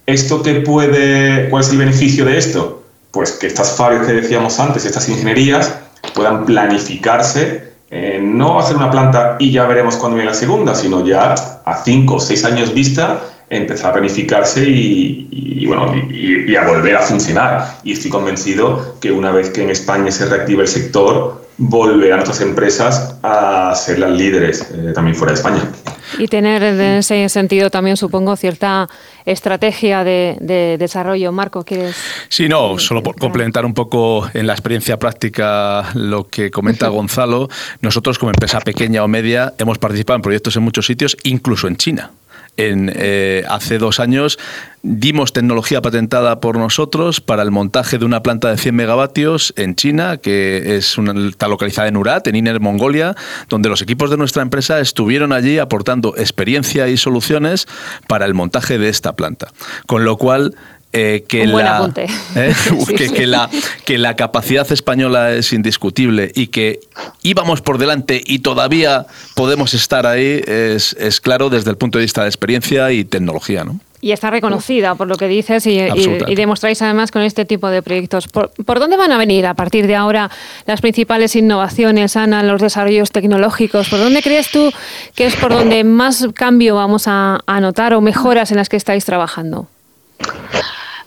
¿Esto 0.05 0.41
qué 0.41 0.62
puede, 0.62 1.49
cuál 1.49 1.64
es 1.64 1.70
el 1.70 1.78
beneficio 1.78 2.26
de 2.26 2.38
esto? 2.38 2.84
Pues 3.12 3.34
que 3.34 3.47
estas 3.47 3.72
fábricas 3.74 4.07
que 4.07 4.14
decíamos 4.14 4.59
antes, 4.59 4.86
estas 4.86 5.07
ingenierías, 5.09 5.80
puedan 6.16 6.45
planificarse, 6.45 7.72
eh, 7.89 8.20
no 8.24 8.57
hacer 8.57 8.78
una 8.78 8.89
planta 8.89 9.36
y 9.38 9.51
ya 9.51 9.66
veremos 9.66 9.97
cuándo 9.97 10.16
viene 10.16 10.32
la 10.32 10.38
segunda, 10.38 10.74
sino 10.76 11.05
ya 11.05 11.36
a 11.66 11.84
cinco 11.84 12.16
o 12.16 12.20
seis 12.22 12.45
años 12.45 12.74
vista 12.74 13.20
empezar 13.52 13.89
a 13.89 13.93
planificarse 13.93 14.64
y, 14.66 15.66
bueno, 15.66 15.93
y, 16.10 16.56
a 16.56 16.66
volver 16.66 16.95
a 16.95 17.02
funcionar. 17.02 17.80
Y 17.84 17.91
estoy 17.91 18.10
convencido 18.10 18.97
que 18.99 19.12
una 19.12 19.32
vez 19.32 19.49
que 19.49 19.62
en 19.62 19.70
España 19.70 20.10
se 20.10 20.26
reactive 20.26 20.62
el 20.64 20.68
sector, 20.70 21.41
volverán 21.58 22.22
otras 22.22 22.39
empresas 22.41 23.18
a 23.22 23.76
ser 23.76 23.99
las 23.99 24.12
líderes 24.12 24.72
eh, 24.74 24.93
también 24.95 25.16
fuera 25.16 25.34
de 25.34 25.38
España. 25.38 25.70
Y 26.18 26.28
tener 26.28 26.64
en 26.64 26.80
ese 26.80 27.28
sentido 27.28 27.70
también, 27.70 27.97
supongo, 27.97 28.38
cierta 28.38 28.88
estrategia 29.26 30.06
de, 30.06 30.78
desarrollo. 30.80 31.32
Marco, 31.34 31.64
¿quieres...? 31.64 31.95
Sí, 32.30 32.47
no, 32.47 32.80
solo 32.80 33.04
por 33.04 33.16
complementar 33.18 33.66
un 33.66 33.74
poco 33.74 34.30
en 34.34 34.47
la 34.47 34.54
experiencia 34.54 34.97
práctica 34.97 35.89
lo 35.93 36.28
que 36.28 36.52
comenta 36.52 36.88
Gonzalo. 36.88 37.49
Nosotros, 37.82 38.18
como 38.18 38.32
empresa 38.32 38.62
pequeña 38.62 39.04
o 39.04 39.10
media, 39.10 39.54
hemos 39.58 39.78
participado 39.78 40.16
en 40.16 40.22
proyectos 40.22 40.56
en 40.56 40.64
muchos 40.64 40.86
sitios, 40.86 41.18
incluso 41.24 41.68
en 41.68 41.76
China 41.76 42.12
en, 42.58 42.91
eh, 42.95 43.43
hace 43.49 43.78
dos 43.78 43.99
años 43.99 44.38
dimos 44.84 45.32
tecnología 45.32 45.82
patentada 45.82 46.39
por 46.39 46.58
nosotros 46.58 47.22
para 47.22 47.43
el 47.43 47.52
montaje 47.52 47.97
de 47.97 48.06
una 48.06 48.24
planta 48.24 48.49
de 48.49 48.58
100 48.58 48.76
megavatios 48.76 49.54
en 49.56 49.76
China, 49.76 50.18
que 50.18 50.76
es 50.76 50.97
una, 50.97 51.30
está 51.30 51.47
localizada 51.47 51.88
en 51.88 51.97
Urat, 51.97 52.28
en 52.28 52.36
Inner 52.36 52.60
Mongolia, 52.60 53.16
donde 53.49 53.70
los 53.70 53.82
equipos 53.82 54.10
de 54.10 54.18
nuestra 54.18 54.41
empresa 54.41 54.80
estuvieron 54.80 55.34
allí 55.34 55.60
aportando 55.60 56.16
experiencia 56.18 56.88
y 56.88 56.97
soluciones 56.97 57.68
para 58.08 58.26
el 58.26 58.34
montaje 58.34 58.78
de 58.78 58.89
esta 58.89 59.16
planta. 59.16 59.52
Con 59.86 60.04
lo 60.04 60.18
cual, 60.18 60.56
eh, 60.94 61.24
que, 61.28 61.48
la, 61.48 61.89
eh, 62.36 62.54
que, 63.16 63.28
la, 63.28 63.50
que 63.86 63.98
la 63.98 64.16
capacidad 64.16 64.70
española 64.72 65.32
es 65.32 65.54
indiscutible 65.54 66.32
y 66.36 66.48
que 66.48 66.80
íbamos 67.24 67.62
por 67.62 67.78
delante 67.78 68.22
y 68.26 68.39
todavía 68.39 69.06
podemos 69.36 69.74
estar 69.74 70.06
ahí 70.06 70.42
es, 70.46 70.94
es 71.00 71.22
claro 71.22 71.50
desde 71.50 71.70
el 71.70 71.78
punto 71.78 71.98
de 71.98 72.04
vista 72.04 72.24
de 72.24 72.28
experiencia 72.28 72.92
y 72.92 73.06
tecnología. 73.06 73.64
¿no? 73.64 73.80
Y 74.04 74.14
está 74.14 74.32
reconocida 74.32 74.96
por 74.96 75.08
lo 75.08 75.16
que 75.16 75.28
dices 75.28 75.68
y, 75.68 75.80
y, 75.80 76.36
demostráis 76.36 76.82
además 76.82 77.12
con 77.12 77.22
este 77.22 77.46
tipo 77.46 77.70
de 77.70 77.84
proyectos. 77.84 78.28
¿Por, 78.28 78.80
dónde 78.80 78.98
van 78.98 79.12
a 79.12 79.18
venir 79.20 79.46
a 79.46 79.54
partir 79.54 79.86
de 79.86 79.96
ahora 79.96 80.32
las 80.66 80.82
principales 80.82 81.36
innovaciones, 81.36 82.18
Ana, 82.18 82.42
los 82.42 82.60
desarrollos 82.60 83.12
tecnológicos? 83.12 83.89
¿Por 83.89 84.00
dónde 84.00 84.24
crees 84.24 84.50
tú 84.50 84.72
que 85.14 85.28
es 85.28 85.36
por 85.36 85.54
donde 85.54 85.84
más 85.84 86.28
cambio 86.34 86.76
vamos 86.76 87.08
a, 87.08 87.42
a 87.46 87.60
notar 87.60 87.94
o 87.94 88.02
mejoras 88.02 88.50
en 88.50 88.58
las 88.58 88.70
que 88.70 88.78
estáis 88.78 89.06
trabajando? 89.06 89.68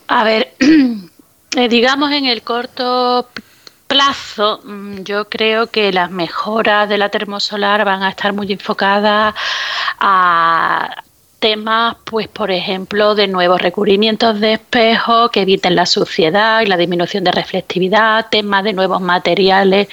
A 0.08 0.24
ver, 0.24 0.54
eh, 1.56 1.68
digamos 1.68 2.12
en 2.12 2.26
el 2.26 2.42
corto 2.42 3.28
plazo, 3.86 4.60
mm, 4.64 5.02
yo 5.02 5.28
creo 5.28 5.68
que 5.68 5.92
las 5.92 6.10
mejoras 6.10 6.88
de 6.88 6.98
la 6.98 7.08
termosolar 7.08 7.84
van 7.84 8.02
a 8.02 8.10
estar 8.10 8.32
muy 8.32 8.52
enfocadas 8.52 9.34
a 10.00 11.02
temas, 11.44 11.96
pues 12.04 12.26
por 12.26 12.50
ejemplo, 12.50 13.14
de 13.14 13.28
nuevos 13.28 13.60
recubrimientos 13.60 14.40
de 14.40 14.54
espejos 14.54 15.30
que 15.30 15.42
eviten 15.42 15.76
la 15.76 15.84
suciedad 15.84 16.62
y 16.62 16.66
la 16.66 16.78
disminución 16.78 17.22
de 17.22 17.32
reflectividad, 17.32 18.28
temas 18.30 18.64
de 18.64 18.72
nuevos 18.72 19.02
materiales 19.02 19.88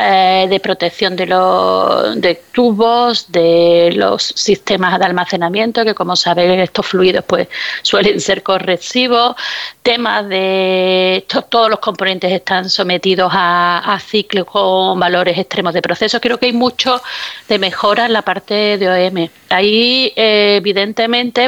eh, 0.00 0.46
de 0.48 0.60
protección 0.60 1.14
de 1.14 1.26
los 1.26 2.18
de 2.18 2.40
tubos, 2.52 3.30
de 3.30 3.92
los 3.94 4.22
sistemas 4.22 4.98
de 4.98 5.04
almacenamiento, 5.04 5.84
que 5.84 5.94
como 5.94 6.16
saben 6.16 6.58
estos 6.58 6.86
fluidos 6.86 7.22
pues 7.26 7.48
suelen 7.82 8.18
ser 8.18 8.42
corresivos, 8.42 9.36
temas 9.82 10.26
de 10.26 11.26
todos 11.50 11.68
los 11.68 11.80
componentes 11.80 12.32
están 12.32 12.70
sometidos 12.70 13.30
a, 13.30 13.92
a 13.92 14.00
ciclos 14.00 14.46
con 14.46 14.98
valores 14.98 15.36
extremos 15.36 15.74
de 15.74 15.82
proceso. 15.82 16.18
Creo 16.18 16.38
que 16.38 16.46
hay 16.46 16.54
mucho 16.54 17.02
de 17.46 17.58
mejora 17.58 18.06
en 18.06 18.14
la 18.14 18.22
parte 18.22 18.78
de 18.78 18.88
OM. 18.88 19.28
Ahí, 19.50 20.10
eh, 20.16 20.56
evidentemente, 20.56 20.93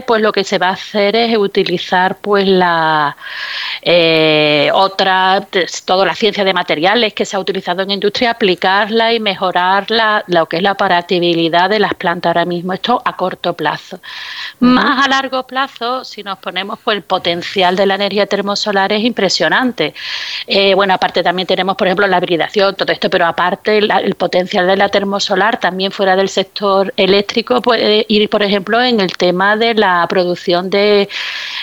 pues 0.07 0.23
lo 0.23 0.33
que 0.33 0.45
se 0.45 0.59
va 0.59 0.69
a 0.69 0.73
hacer 0.73 1.17
es 1.17 1.37
utilizar 1.37 2.19
pues 2.19 2.47
la 2.47 3.17
eh, 3.83 4.71
otra, 4.73 5.47
toda 5.85 6.07
la 6.07 6.15
ciencia 6.15 6.45
de 6.45 6.53
materiales 6.53 7.15
que 7.15 7.25
se 7.25 7.37
ha 7.37 7.41
utilizado 7.41 7.83
en 7.83 7.91
industria, 7.91 8.31
aplicarla 8.33 9.13
y 9.13 9.21
mejorar 9.21 9.87
lo 10.27 10.47
que 10.47 10.57
es 10.57 10.63
la 10.63 10.73
operatividad 10.73 11.71
de 11.71 11.79
las 11.79 11.95
plantas 11.95 12.31
ahora 12.31 12.45
mismo. 12.45 12.73
Esto 12.73 13.01
a 13.05 13.17
corto 13.17 13.55
plazo. 13.55 14.01
Más 14.61 15.07
a 15.07 15.09
largo 15.09 15.47
plazo, 15.47 16.05
si 16.05 16.23
nos 16.23 16.39
ponemos, 16.39 16.79
pues 16.83 16.97
el 16.97 17.03
potencial 17.03 17.77
de 17.77 17.87
la 17.87 17.95
energía 17.95 18.27
termosolar 18.27 18.93
es 18.93 19.05
impresionante. 19.05 19.95
Eh, 20.47 20.75
bueno, 20.75 20.95
aparte 20.95 21.23
también 21.23 21.47
tenemos, 21.47 21.77
por 21.77 21.87
ejemplo, 21.87 22.07
la 22.07 22.19
hibridación, 22.19 22.75
todo 22.75 22.93
esto, 22.93 23.09
pero 23.11 23.27
aparte 23.27 23.79
el 23.79 24.15
potencial 24.15 24.67
de 24.67 24.77
la 24.77 24.89
termosolar 24.89 25.59
también 25.61 25.93
fuera 25.93 26.17
del 26.17 26.29
sector 26.29 26.93
eléctrico 26.97 27.61
puede 27.61 28.05
ir, 28.09 28.29
por 28.29 28.43
ejemplo, 28.43 28.83
en 28.83 29.01
el 29.01 29.13
tema 29.17 29.36
de 29.59 29.75
la 29.75 30.07
producción 30.09 30.71
de, 30.71 31.09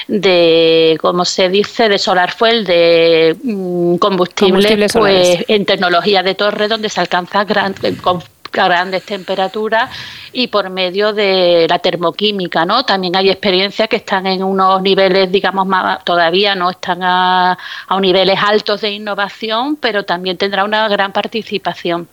de 0.07 0.97
como 1.01 1.26
se 1.26 1.49
dice, 1.49 1.89
de 1.89 1.97
solar 1.97 2.32
fuel, 2.32 2.65
de 2.65 3.36
mm, 3.43 3.95
combustible, 3.95 4.88
pues 4.93 5.45
en 5.47 5.65
tecnología 5.65 6.24
de 6.24 6.36
torre 6.36 6.67
donde 6.67 6.89
se 6.89 7.01
alcanza 7.01 7.43
gran, 7.43 7.76
con 8.01 8.21
grandes 8.53 9.03
temperaturas 9.03 9.89
y 10.32 10.47
por 10.47 10.69
medio 10.69 11.11
de 11.11 11.65
la 11.67 11.80
termoquímica, 11.80 12.65
¿no? 12.65 12.86
También 12.86 13.15
hay 13.15 13.30
experiencias 13.30 13.89
que 13.89 13.97
están 13.97 14.28
en 14.28 14.43
unos 14.43 14.82
niveles, 14.82 15.32
digamos, 15.32 15.65
más, 15.65 16.03
todavía 16.05 16.55
no 16.55 16.69
están 16.69 17.01
a, 17.01 17.57
a 17.88 17.99
niveles 17.99 18.38
altos 18.41 18.82
de 18.82 18.91
innovación, 18.91 19.76
pero 19.78 20.03
también 20.03 20.38
tendrá 20.38 20.63
una 20.63 20.88
gran 20.88 21.11
participación. 21.11 22.07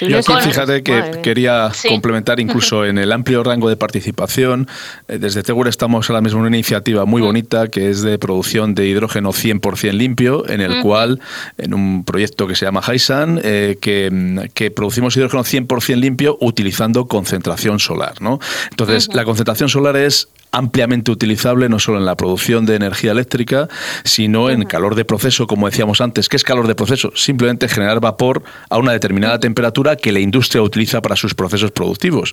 Yo 0.00 0.18
aquí 0.18 0.32
fíjate 0.42 0.82
que 0.82 1.20
quería 1.22 1.70
complementar 1.88 2.40
incluso 2.40 2.84
en 2.86 2.98
el 2.98 3.12
amplio 3.12 3.42
rango 3.42 3.68
de 3.68 3.76
participación. 3.76 4.68
Eh, 5.08 5.18
desde 5.18 5.42
Tegur 5.42 5.68
estamos 5.68 6.08
ahora 6.10 6.20
mismo 6.20 6.40
en 6.40 6.46
una 6.46 6.56
iniciativa 6.56 7.04
muy 7.04 7.22
mm. 7.22 7.24
bonita 7.24 7.68
que 7.68 7.90
es 7.90 8.02
de 8.02 8.18
producción 8.18 8.74
de 8.74 8.86
hidrógeno 8.86 9.32
100% 9.32 9.92
limpio, 9.92 10.48
en 10.48 10.60
el 10.60 10.82
cual, 10.82 11.20
en 11.58 11.74
un 11.74 12.04
proyecto 12.04 12.46
que 12.46 12.54
se 12.54 12.64
llama 12.64 12.80
Haisan, 12.84 13.40
eh, 13.42 13.76
que, 13.80 14.70
producimos 14.70 15.16
hidrógeno 15.16 15.42
100% 15.42 15.96
limpio 15.96 16.36
utilizando 16.40 17.06
concentración 17.06 17.78
solar. 17.78 18.14
¿no? 18.20 18.38
Entonces, 18.70 19.08
la 19.14 19.24
concentración 19.24 19.68
solar 19.68 19.96
es 19.96 20.28
ampliamente 20.52 21.10
utilizable 21.10 21.68
no 21.68 21.78
solo 21.78 21.98
en 21.98 22.04
la 22.04 22.16
producción 22.16 22.66
de 22.66 22.76
energía 22.76 23.12
eléctrica, 23.12 23.68
sino 24.04 24.50
en 24.50 24.64
calor 24.64 24.94
de 24.94 25.04
proceso, 25.04 25.46
como 25.46 25.68
decíamos 25.68 26.00
antes. 26.00 26.28
¿Qué 26.28 26.36
es 26.36 26.44
calor 26.44 26.66
de 26.66 26.74
proceso? 26.74 27.12
Simplemente 27.14 27.68
generar 27.68 28.00
vapor 28.00 28.42
a 28.68 28.78
una 28.78 28.92
determinada 28.92 29.38
temperatura 29.38 29.96
que 29.96 30.12
la 30.12 30.20
industria 30.20 30.62
utiliza 30.62 31.00
para 31.00 31.16
sus 31.16 31.34
procesos 31.34 31.70
productivos. 31.70 32.32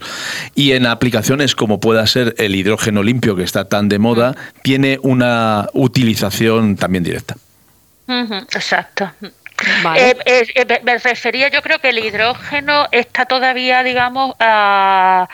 Y 0.56 0.72
en 0.72 0.86
aplicaciones 0.86 1.56
como 1.56 1.80
pueda 1.80 2.06
ser 2.08 2.36
el 2.38 2.56
hidrógeno 2.56 3.04
limpio, 3.04 3.36
que 3.36 3.44
está 3.44 3.66
tan 3.66 3.90
de 3.90 4.00
moda, 4.00 4.36
tiene 4.64 5.00
una 5.02 5.68
utilización 5.74 6.76
también 6.76 7.04
directa. 7.04 7.36
Exacto. 8.08 9.12
Eh, 9.96 10.16
eh, 10.26 10.48
eh, 10.54 10.82
me 10.84 10.98
refería, 11.00 11.50
yo 11.50 11.62
creo 11.62 11.80
que 11.80 11.90
el 11.90 11.98
hidrógeno 11.98 12.88
está 12.92 13.26
todavía, 13.26 13.84
digamos, 13.84 14.36
a 14.40 15.28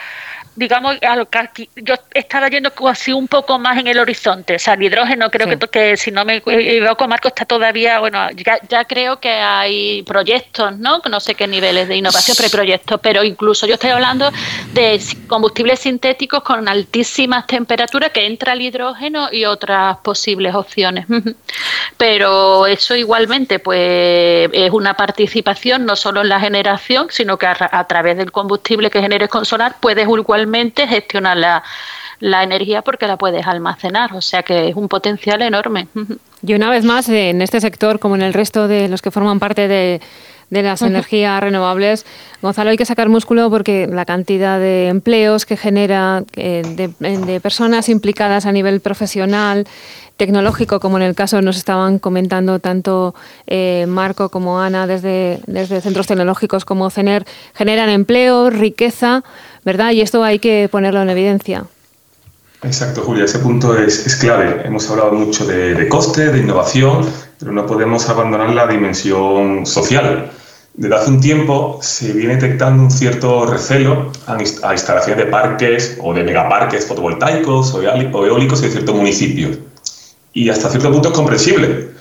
digamos, 0.56 0.98
a 1.02 1.16
lo 1.16 1.26
que 1.30 1.38
aquí- 1.38 1.70
yo 1.76 1.96
estaba 2.14 2.48
yendo 2.50 2.72
así 2.88 3.12
un 3.14 3.28
poco 3.28 3.58
más 3.60 3.78
en 3.80 3.88
el 3.88 3.98
horizonte. 4.00 4.56
O 4.56 4.60
sea, 4.60 4.74
el 4.76 4.84
hidrógeno 4.84 5.30
creo 5.32 5.48
Sí. 5.50 5.58
que, 5.58 5.68
que 5.68 5.98
si 5.98 6.12
no 6.12 6.26
me 6.26 6.38
equivoco, 6.38 7.08
Marco, 7.08 7.28
está 7.28 7.46
todavía, 7.46 8.00
bueno, 8.00 8.30
ya, 8.32 8.60
ya 8.70 8.86
creo 8.86 9.20
que 9.20 9.30
hay 9.32 10.04
proyectos, 10.04 10.78
¿no? 10.78 11.02
No 11.10 11.20
sé 11.20 11.36
qué 11.36 11.48
niveles 11.48 11.88
de 11.88 11.98
innovación, 11.98 12.36
pero 12.38 12.46
hay 12.48 12.52
proyectos. 12.52 13.00
Pero 13.02 13.24
incluso 13.24 13.66
yo 13.68 13.76
estoy 13.76 13.90
hablando 13.92 14.32
de 14.74 15.00
combustibles 15.28 15.80
sintéticos 15.80 16.44
con 16.44 16.68
altísimas 16.68 17.48
temperaturas 17.48 18.12
que 18.12 18.26
entra 18.26 18.54
el 18.54 18.62
hidrógeno 18.62 19.30
y 19.32 19.46
otras 19.46 19.98
posibles 19.98 20.54
opciones. 20.56 21.06
Pero 21.98 22.66
eso 22.68 22.96
igualmente, 22.96 23.60
pues, 23.60 24.50
es 24.52 24.72
una 24.72 24.94
participación 24.96 25.86
no 25.86 25.96
solo 25.96 26.22
en 26.22 26.30
la 26.30 26.40
generación, 26.40 27.08
sino 27.10 27.38
que 27.38 27.46
a, 27.48 27.56
a 27.72 27.88
través 27.88 28.18
del 28.18 28.32
combustible 28.32 28.90
que 28.90 29.02
generes 29.02 29.30
con 29.30 29.46
solar 29.46 29.76
puedes 29.80 30.08
igualmente 30.44 30.88
gestionar 30.88 31.38
la, 31.38 31.64
la 32.20 32.44
energía 32.44 32.82
porque 32.82 33.08
la 33.08 33.18
puedes 33.18 33.46
almacenar. 33.48 34.14
O 34.14 34.22
sea 34.22 34.44
que 34.44 34.70
es 34.70 34.76
un 34.76 34.88
potencial 34.88 35.42
enorme. 35.42 35.88
Y 36.46 36.54
una 36.54 36.70
vez 36.70 36.84
más, 36.84 37.08
en 37.10 37.42
este 37.42 37.62
sector, 37.62 38.00
como 38.00 38.16
en 38.16 38.22
el 38.22 38.34
resto 38.34 38.68
de 38.68 38.90
los 38.90 39.02
que 39.02 39.12
forman 39.12 39.40
parte 39.40 39.68
de, 39.68 40.02
de 40.54 40.64
las 40.64 40.82
energías 40.82 41.42
renovables, 41.42 42.06
Gonzalo, 42.42 42.70
hay 42.70 42.78
que 42.78 42.86
sacar 42.86 43.10
músculo 43.10 43.50
porque 43.50 43.88
la 43.88 44.06
cantidad 44.06 44.60
de 44.60 44.88
empleos 44.88 45.46
que 45.46 45.58
genera, 45.58 46.24
eh, 46.36 46.62
de, 46.76 47.18
de 47.18 47.40
personas 47.40 47.90
implicadas 47.90 48.46
a 48.46 48.52
nivel 48.52 48.80
profesional, 48.80 49.66
tecnológico, 50.18 50.80
como 50.80 50.98
en 50.98 51.04
el 51.04 51.16
caso 51.16 51.42
nos 51.42 51.58
estaban 51.58 52.00
comentando 52.00 52.60
tanto 52.60 53.16
eh, 53.48 53.86
Marco 53.88 54.30
como 54.30 54.60
Ana 54.60 54.88
desde, 54.88 55.40
desde 55.48 55.82
centros 55.82 56.08
tecnológicos 56.08 56.66
como 56.66 56.90
CENER, 56.90 57.26
generan 57.54 57.90
empleo, 57.90 58.50
riqueza, 58.50 59.24
¿verdad? 59.66 59.92
Y 59.92 60.02
esto 60.02 60.24
hay 60.24 60.40
que 60.40 60.70
ponerlo 60.72 61.02
en 61.02 61.10
evidencia. 61.10 61.66
Exacto, 62.62 63.02
Julia, 63.02 63.26
ese 63.26 63.40
punto 63.40 63.78
es, 63.78 64.06
es 64.08 64.16
clave. 64.16 64.62
Hemos 64.66 64.90
hablado 64.90 65.12
mucho 65.12 65.46
de, 65.46 65.74
de 65.74 65.90
coste, 65.90 66.32
de 66.32 66.40
innovación, 66.40 67.06
pero 67.38 67.52
no 67.52 67.66
podemos 67.66 68.08
abandonar 68.08 68.52
la 68.52 68.68
dimensión 68.68 69.66
social. 69.66 70.32
Desde 70.76 70.96
hace 70.96 71.10
un 71.12 71.22
tiempo 71.22 71.80
se 71.84 72.14
viene 72.14 72.36
detectando 72.36 72.82
un 72.84 72.90
cierto 72.92 73.46
recelo 73.46 74.12
a, 74.26 74.38
inst- 74.38 74.64
a 74.64 74.74
instalaciones 74.74 75.24
de 75.24 75.32
parques 75.32 75.98
o 76.02 76.14
de 76.14 76.24
megaparques 76.24 76.88
fotovoltaicos 76.88 77.74
o 77.76 77.78
o 77.78 78.26
eólicos 78.26 78.64
en 78.64 78.72
ciertos 78.72 78.96
municipios. 78.96 79.60
Y 80.34 80.50
hasta 80.50 80.70
cierto 80.70 80.92
punto 80.92 81.10
es 81.10 81.14
comprensible. 81.16 81.92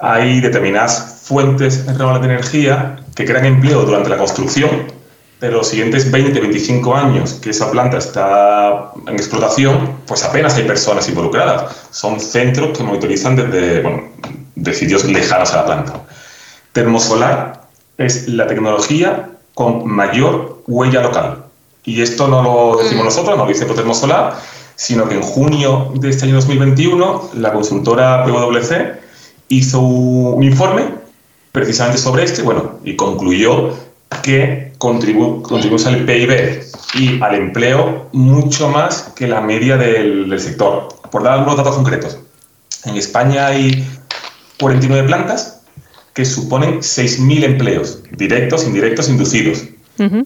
Hay 0.00 0.40
determinadas 0.40 1.20
fuentes 1.24 1.84
renovables 1.86 2.22
de 2.22 2.28
energía 2.34 2.96
que 3.14 3.26
crean 3.26 3.44
empleo 3.44 3.82
durante 3.84 4.08
la 4.08 4.16
construcción, 4.16 4.70
pero 5.38 5.58
los 5.58 5.68
siguientes 5.68 6.10
20, 6.10 6.40
25 6.40 6.96
años 6.96 7.34
que 7.34 7.50
esa 7.50 7.70
planta 7.70 7.98
está 7.98 8.92
en 9.06 9.14
explotación, 9.14 9.98
pues 10.06 10.24
apenas 10.24 10.56
hay 10.56 10.64
personas 10.64 11.06
involucradas. 11.08 11.76
Son 11.90 12.18
centros 12.18 12.76
que 12.76 12.82
monitorizan 12.82 13.36
desde 13.36 13.82
bueno, 13.82 14.04
de 14.54 14.72
sitios 14.72 15.04
lejanos 15.04 15.52
a 15.52 15.56
la 15.56 15.64
planta. 15.66 15.92
Termosolar 16.72 17.61
es 17.98 18.28
la 18.28 18.46
tecnología 18.46 19.30
con 19.54 19.86
mayor 19.86 20.62
huella 20.66 21.02
local. 21.02 21.44
Y 21.84 22.00
esto 22.00 22.28
no 22.28 22.42
lo 22.42 22.82
decimos 22.82 23.04
nosotros, 23.04 23.36
no 23.36 23.44
lo 23.44 23.52
dice 23.52 23.66
Termosolar, 23.66 24.36
sino 24.76 25.08
que 25.08 25.16
en 25.16 25.22
junio 25.22 25.92
de 25.94 26.10
este 26.10 26.24
año 26.26 26.36
2021 26.36 27.30
la 27.34 27.52
consultora 27.52 28.24
PwC 28.24 29.00
hizo 29.48 29.80
un 29.80 30.42
informe 30.42 30.84
precisamente 31.50 31.98
sobre 31.98 32.24
este, 32.24 32.42
bueno, 32.42 32.78
y 32.84 32.96
concluyó 32.96 33.76
que 34.22 34.72
contribu 34.78 35.42
contribuimos 35.42 35.86
al 35.86 36.04
PIB 36.04 36.62
y 36.94 37.22
al 37.22 37.34
empleo 37.34 38.08
mucho 38.12 38.68
más 38.68 39.12
que 39.14 39.26
la 39.26 39.40
media 39.40 39.76
del, 39.76 40.30
del 40.30 40.40
sector. 40.40 40.88
Por 41.10 41.22
dar 41.22 41.42
unos 41.42 41.56
datos 41.56 41.74
concretos, 41.74 42.18
en 42.84 42.96
España 42.96 43.46
hay 43.46 43.86
49 44.58 45.06
plantas 45.06 45.61
que 46.14 46.24
suponen 46.24 46.80
6.000 46.80 47.44
empleos, 47.44 48.02
directos, 48.12 48.66
indirectos, 48.66 49.08
inducidos. 49.08 49.64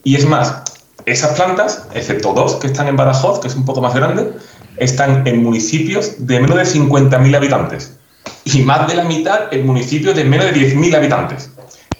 Y 0.03 0.15
es 0.15 0.25
más, 0.25 0.63
esas 1.05 1.35
plantas, 1.35 1.87
excepto 1.93 2.33
dos 2.33 2.55
que 2.55 2.67
están 2.67 2.87
en 2.87 2.95
Badajoz, 2.95 3.39
que 3.39 3.47
es 3.47 3.55
un 3.55 3.63
poco 3.63 3.81
más 3.81 3.93
grande, 3.93 4.31
están 4.77 5.25
en 5.27 5.43
municipios 5.43 6.15
de 6.25 6.39
menos 6.39 6.57
de 6.57 6.63
50.000 6.63 7.35
habitantes. 7.35 7.97
Y 8.43 8.59
más 8.59 8.87
de 8.87 8.95
la 8.95 9.03
mitad 9.03 9.53
en 9.53 9.65
municipios 9.65 10.15
de 10.15 10.23
menos 10.23 10.47
de 10.47 10.53
10.000 10.53 10.95
habitantes. 10.95 11.51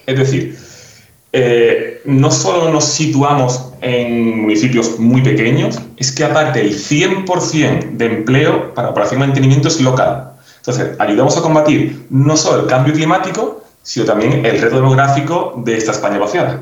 Es 0.06 0.18
decir, 0.18 0.58
eh, 1.32 2.00
no 2.04 2.30
solo 2.30 2.72
nos 2.72 2.84
situamos 2.84 3.66
en 3.80 4.42
municipios 4.42 4.98
muy 4.98 5.22
pequeños, 5.22 5.78
es 5.96 6.10
que 6.12 6.24
aparte 6.24 6.60
el 6.60 6.74
100% 6.74 7.96
de 7.96 8.06
empleo 8.06 8.74
para 8.74 8.90
operación 8.90 9.20
y 9.22 9.26
mantenimiento 9.26 9.68
es 9.68 9.80
local. 9.80 10.32
Entonces, 10.56 10.96
ayudamos 10.98 11.36
a 11.36 11.42
combatir 11.42 12.06
no 12.10 12.36
solo 12.36 12.62
el 12.62 12.66
cambio 12.66 12.92
climático, 12.94 13.62
sino 13.88 14.04
también 14.04 14.44
el 14.44 14.60
reto 14.60 14.76
demográfico 14.76 15.54
de 15.64 15.78
esta 15.78 15.92
España 15.92 16.18
vaciada. 16.18 16.60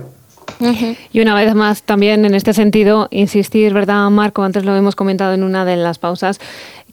Y 1.12 1.20
una 1.20 1.34
vez 1.34 1.52
más, 1.56 1.82
también 1.82 2.24
en 2.24 2.36
este 2.36 2.54
sentido, 2.54 3.08
insistir, 3.10 3.74
¿verdad, 3.74 4.08
Marco? 4.10 4.44
Antes 4.44 4.64
lo 4.64 4.76
hemos 4.76 4.94
comentado 4.94 5.34
en 5.34 5.42
una 5.42 5.64
de 5.64 5.76
las 5.76 5.98
pausas, 5.98 6.38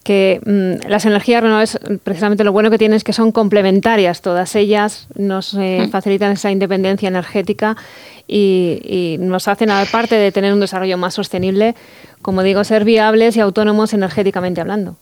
que 0.03 0.41
mm, 0.43 0.89
las 0.89 1.05
energías 1.05 1.43
renovables, 1.43 1.77
precisamente 2.01 2.43
lo 2.43 2.51
bueno 2.51 2.71
que 2.71 2.79
tienen 2.79 2.97
es 2.97 3.03
que 3.03 3.13
son 3.13 3.31
complementarias. 3.31 4.23
Todas 4.23 4.55
ellas 4.55 5.07
nos 5.13 5.53
eh, 5.53 5.87
facilitan 5.91 6.31
esa 6.31 6.49
independencia 6.49 7.07
energética 7.07 7.77
y, 8.27 8.81
y 8.83 9.17
nos 9.19 9.47
hacen, 9.47 9.69
aparte 9.69 10.15
de 10.15 10.31
tener 10.31 10.51
un 10.51 10.61
desarrollo 10.61 10.97
más 10.97 11.13
sostenible, 11.13 11.75
como 12.23 12.41
digo, 12.41 12.63
ser 12.63 12.85
viables 12.85 13.37
y 13.37 13.39
autónomos 13.39 13.93
energéticamente 13.93 14.61
hablando. 14.61 14.97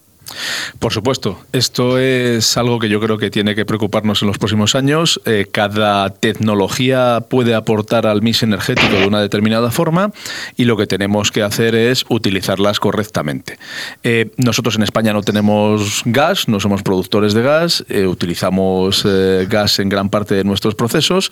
Por 0.79 0.93
supuesto, 0.93 1.39
esto 1.53 1.97
es 1.97 2.57
algo 2.57 2.79
que 2.79 2.89
yo 2.89 2.99
creo 2.99 3.17
que 3.17 3.29
tiene 3.29 3.55
que 3.55 3.65
preocuparnos 3.65 4.21
en 4.21 4.27
los 4.27 4.37
próximos 4.37 4.75
años. 4.75 5.21
Eh, 5.25 5.47
cada 5.51 6.09
tecnología 6.09 7.25
puede 7.29 7.55
aportar 7.55 8.07
al 8.07 8.21
mix 8.21 8.43
energético 8.43 8.95
de 8.95 9.07
una 9.07 9.21
determinada 9.21 9.71
forma 9.71 10.11
y 10.57 10.65
lo 10.65 10.77
que 10.77 10.87
tenemos 10.87 11.31
que 11.31 11.43
hacer 11.43 11.75
es 11.75 12.05
utilizarlas 12.09 12.79
correctamente. 12.79 13.57
Eh, 14.03 14.31
nosotros 14.37 14.75
en 14.75 14.83
España 14.83 15.13
no 15.13 15.21
tenemos 15.21 16.01
gas, 16.05 16.47
no 16.47 16.59
somos 16.59 16.83
productores 16.83 17.33
de 17.33 17.41
gas, 17.41 17.85
eh, 17.89 18.07
utilizamos 18.07 19.05
gas 19.47 19.79
en 19.79 19.89
gran 19.89 20.09
parte 20.09 20.35
de 20.35 20.43
nuestros 20.43 20.75
procesos. 20.75 21.31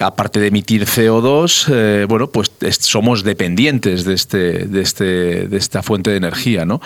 Aparte 0.00 0.38
de 0.38 0.46
emitir 0.48 0.84
CO2, 0.86 1.66
eh, 1.72 2.06
bueno, 2.08 2.28
pues 2.28 2.52
es- 2.60 2.76
somos 2.76 3.24
dependientes 3.24 4.04
de, 4.04 4.14
este, 4.14 4.38
de, 4.66 4.80
este, 4.80 5.04
de 5.48 5.56
esta 5.56 5.82
fuente 5.82 6.10
de 6.10 6.16
energía. 6.18 6.64
¿no? 6.64 6.80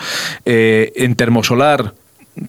Eh, 0.45 0.91
en 0.95 1.15
termosolar 1.15 1.93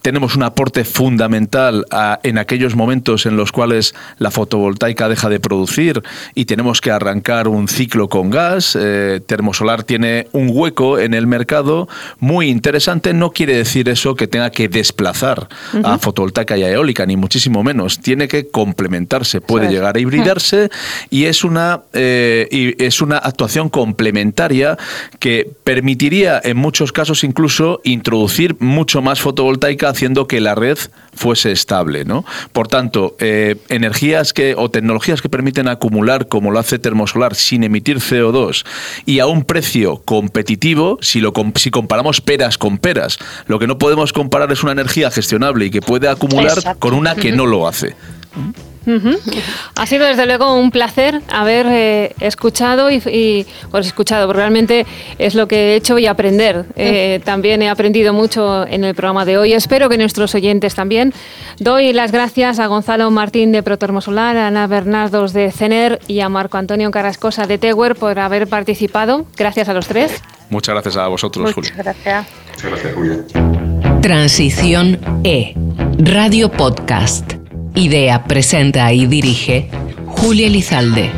tenemos 0.01 0.35
un 0.35 0.43
aporte 0.43 0.83
fundamental 0.83 1.85
a- 1.91 2.19
en 2.23 2.37
aquellos 2.37 2.75
momentos 2.75 3.25
en 3.25 3.37
los 3.37 3.51
cuales 3.51 3.93
la 4.17 4.31
fotovoltaica 4.31 5.07
deja 5.09 5.29
de 5.29 5.39
producir 5.39 6.01
y 6.33 6.45
tenemos 6.45 6.81
que 6.81 6.91
arrancar 6.91 7.47
un 7.47 7.67
ciclo 7.67 8.09
con 8.09 8.29
gas. 8.29 8.75
Eh, 8.79 9.21
termosolar 9.25 9.83
tiene 9.83 10.27
un 10.31 10.49
hueco 10.51 10.97
en 10.99 11.13
el 11.13 11.27
mercado 11.27 11.87
muy 12.19 12.47
interesante. 12.49 13.13
No 13.13 13.29
quiere 13.31 13.55
decir 13.55 13.87
eso 13.89 14.15
que 14.15 14.27
tenga 14.27 14.49
que 14.49 14.67
desplazar 14.69 15.47
a 15.83 15.97
fotovoltaica 15.99 16.57
y 16.57 16.63
a 16.63 16.69
eólica, 16.71 17.05
ni 17.05 17.15
muchísimo 17.15 17.63
menos. 17.63 17.99
Tiene 17.99 18.27
que 18.27 18.47
complementarse, 18.47 19.41
puede 19.41 19.67
llegar 19.69 19.95
a 19.97 19.99
hibridarse 19.99 20.69
y 21.09 21.25
es 21.25 21.43
una, 21.43 21.81
eh, 21.93 22.47
y 22.51 22.83
es 22.83 23.01
una 23.01 23.17
actuación 23.17 23.69
complementaria 23.69 24.77
que 25.19 25.49
permitiría 25.63 26.41
en 26.43 26.57
muchos 26.57 26.91
casos 26.91 27.23
incluso 27.23 27.81
introducir 27.83 28.55
mucho 28.59 29.01
más 29.01 29.19
fotovoltaica 29.19 29.74
haciendo 29.83 30.27
que 30.27 30.39
la 30.41 30.55
red 30.55 30.77
fuese 31.13 31.51
estable. 31.51 32.05
¿no? 32.05 32.25
Por 32.51 32.67
tanto, 32.67 33.15
eh, 33.19 33.55
energías 33.69 34.33
que, 34.33 34.55
o 34.57 34.69
tecnologías 34.69 35.21
que 35.21 35.29
permiten 35.29 35.67
acumular 35.67 36.27
como 36.27 36.51
lo 36.51 36.59
hace 36.59 36.79
termosolar 36.79 37.35
sin 37.35 37.63
emitir 37.63 37.99
CO2 37.99 38.65
y 39.05 39.19
a 39.19 39.27
un 39.27 39.43
precio 39.43 40.01
competitivo, 40.03 40.97
si, 41.01 41.21
lo, 41.21 41.33
si 41.55 41.71
comparamos 41.71 42.21
peras 42.21 42.57
con 42.57 42.77
peras, 42.77 43.17
lo 43.47 43.59
que 43.59 43.67
no 43.67 43.77
podemos 43.77 44.13
comparar 44.13 44.51
es 44.51 44.63
una 44.63 44.73
energía 44.73 45.11
gestionable 45.11 45.65
y 45.65 45.71
que 45.71 45.81
puede 45.81 46.07
acumular 46.07 46.57
Exacto. 46.57 46.79
con 46.79 46.93
una 46.93 47.15
que 47.15 47.31
no 47.31 47.45
lo 47.45 47.67
hace. 47.67 47.95
Ha 49.75 49.85
sido 49.85 50.05
desde 50.05 50.25
luego 50.25 50.57
un 50.57 50.71
placer 50.71 51.21
haber 51.31 51.65
eh, 51.69 52.15
escuchado 52.19 52.91
y, 52.91 53.01
y, 53.05 53.45
pues 53.71 53.87
escuchado, 53.87 54.27
porque 54.27 54.41
realmente 54.41 54.85
es 55.17 55.35
lo 55.35 55.47
que 55.47 55.73
he 55.73 55.75
hecho 55.75 55.97
y 55.97 56.05
aprender. 56.05 56.65
Eh, 56.75 57.21
también 57.23 57.61
he 57.61 57.69
aprendido 57.69 58.13
mucho 58.13 58.65
en 58.67 58.83
el 58.83 58.95
programa 58.95 59.25
de 59.25 59.37
hoy. 59.37 59.53
Espero 59.53 59.89
que 59.89 59.97
nuestros 59.97 60.35
oyentes 60.35 60.75
también. 60.75 61.13
Doy 61.59 61.93
las 61.93 62.11
gracias 62.11 62.59
a 62.59 62.67
Gonzalo 62.67 63.09
Martín 63.11 63.51
de 63.51 63.63
Protermosolar, 63.63 64.37
a 64.37 64.47
Ana 64.47 64.67
Bernardos 64.67 65.33
de 65.33 65.51
CENER 65.51 65.99
y 66.07 66.19
a 66.19 66.29
Marco 66.29 66.57
Antonio 66.57 66.91
Carrascosa 66.91 67.47
de 67.47 67.57
Tewer 67.57 67.95
por 67.95 68.19
haber 68.19 68.47
participado. 68.47 69.25
Gracias 69.35 69.69
a 69.69 69.73
los 69.73 69.87
tres. 69.87 70.21
Muchas 70.49 70.73
gracias 70.73 70.97
a 70.97 71.07
vosotros, 71.07 71.53
Julio. 71.53 71.71
Muchas 71.75 71.85
gracias. 71.85 72.27
Muchas 72.53 72.71
gracias, 72.71 72.93
Julia. 72.93 74.01
Transición 74.01 74.99
E. 75.23 75.55
Radio 75.97 76.51
Podcast. 76.51 77.44
Idea, 77.75 78.23
presenta 78.23 78.91
y 78.93 79.05
dirige 79.05 79.69
Julia 80.05 80.49
Lizalde. 80.49 81.11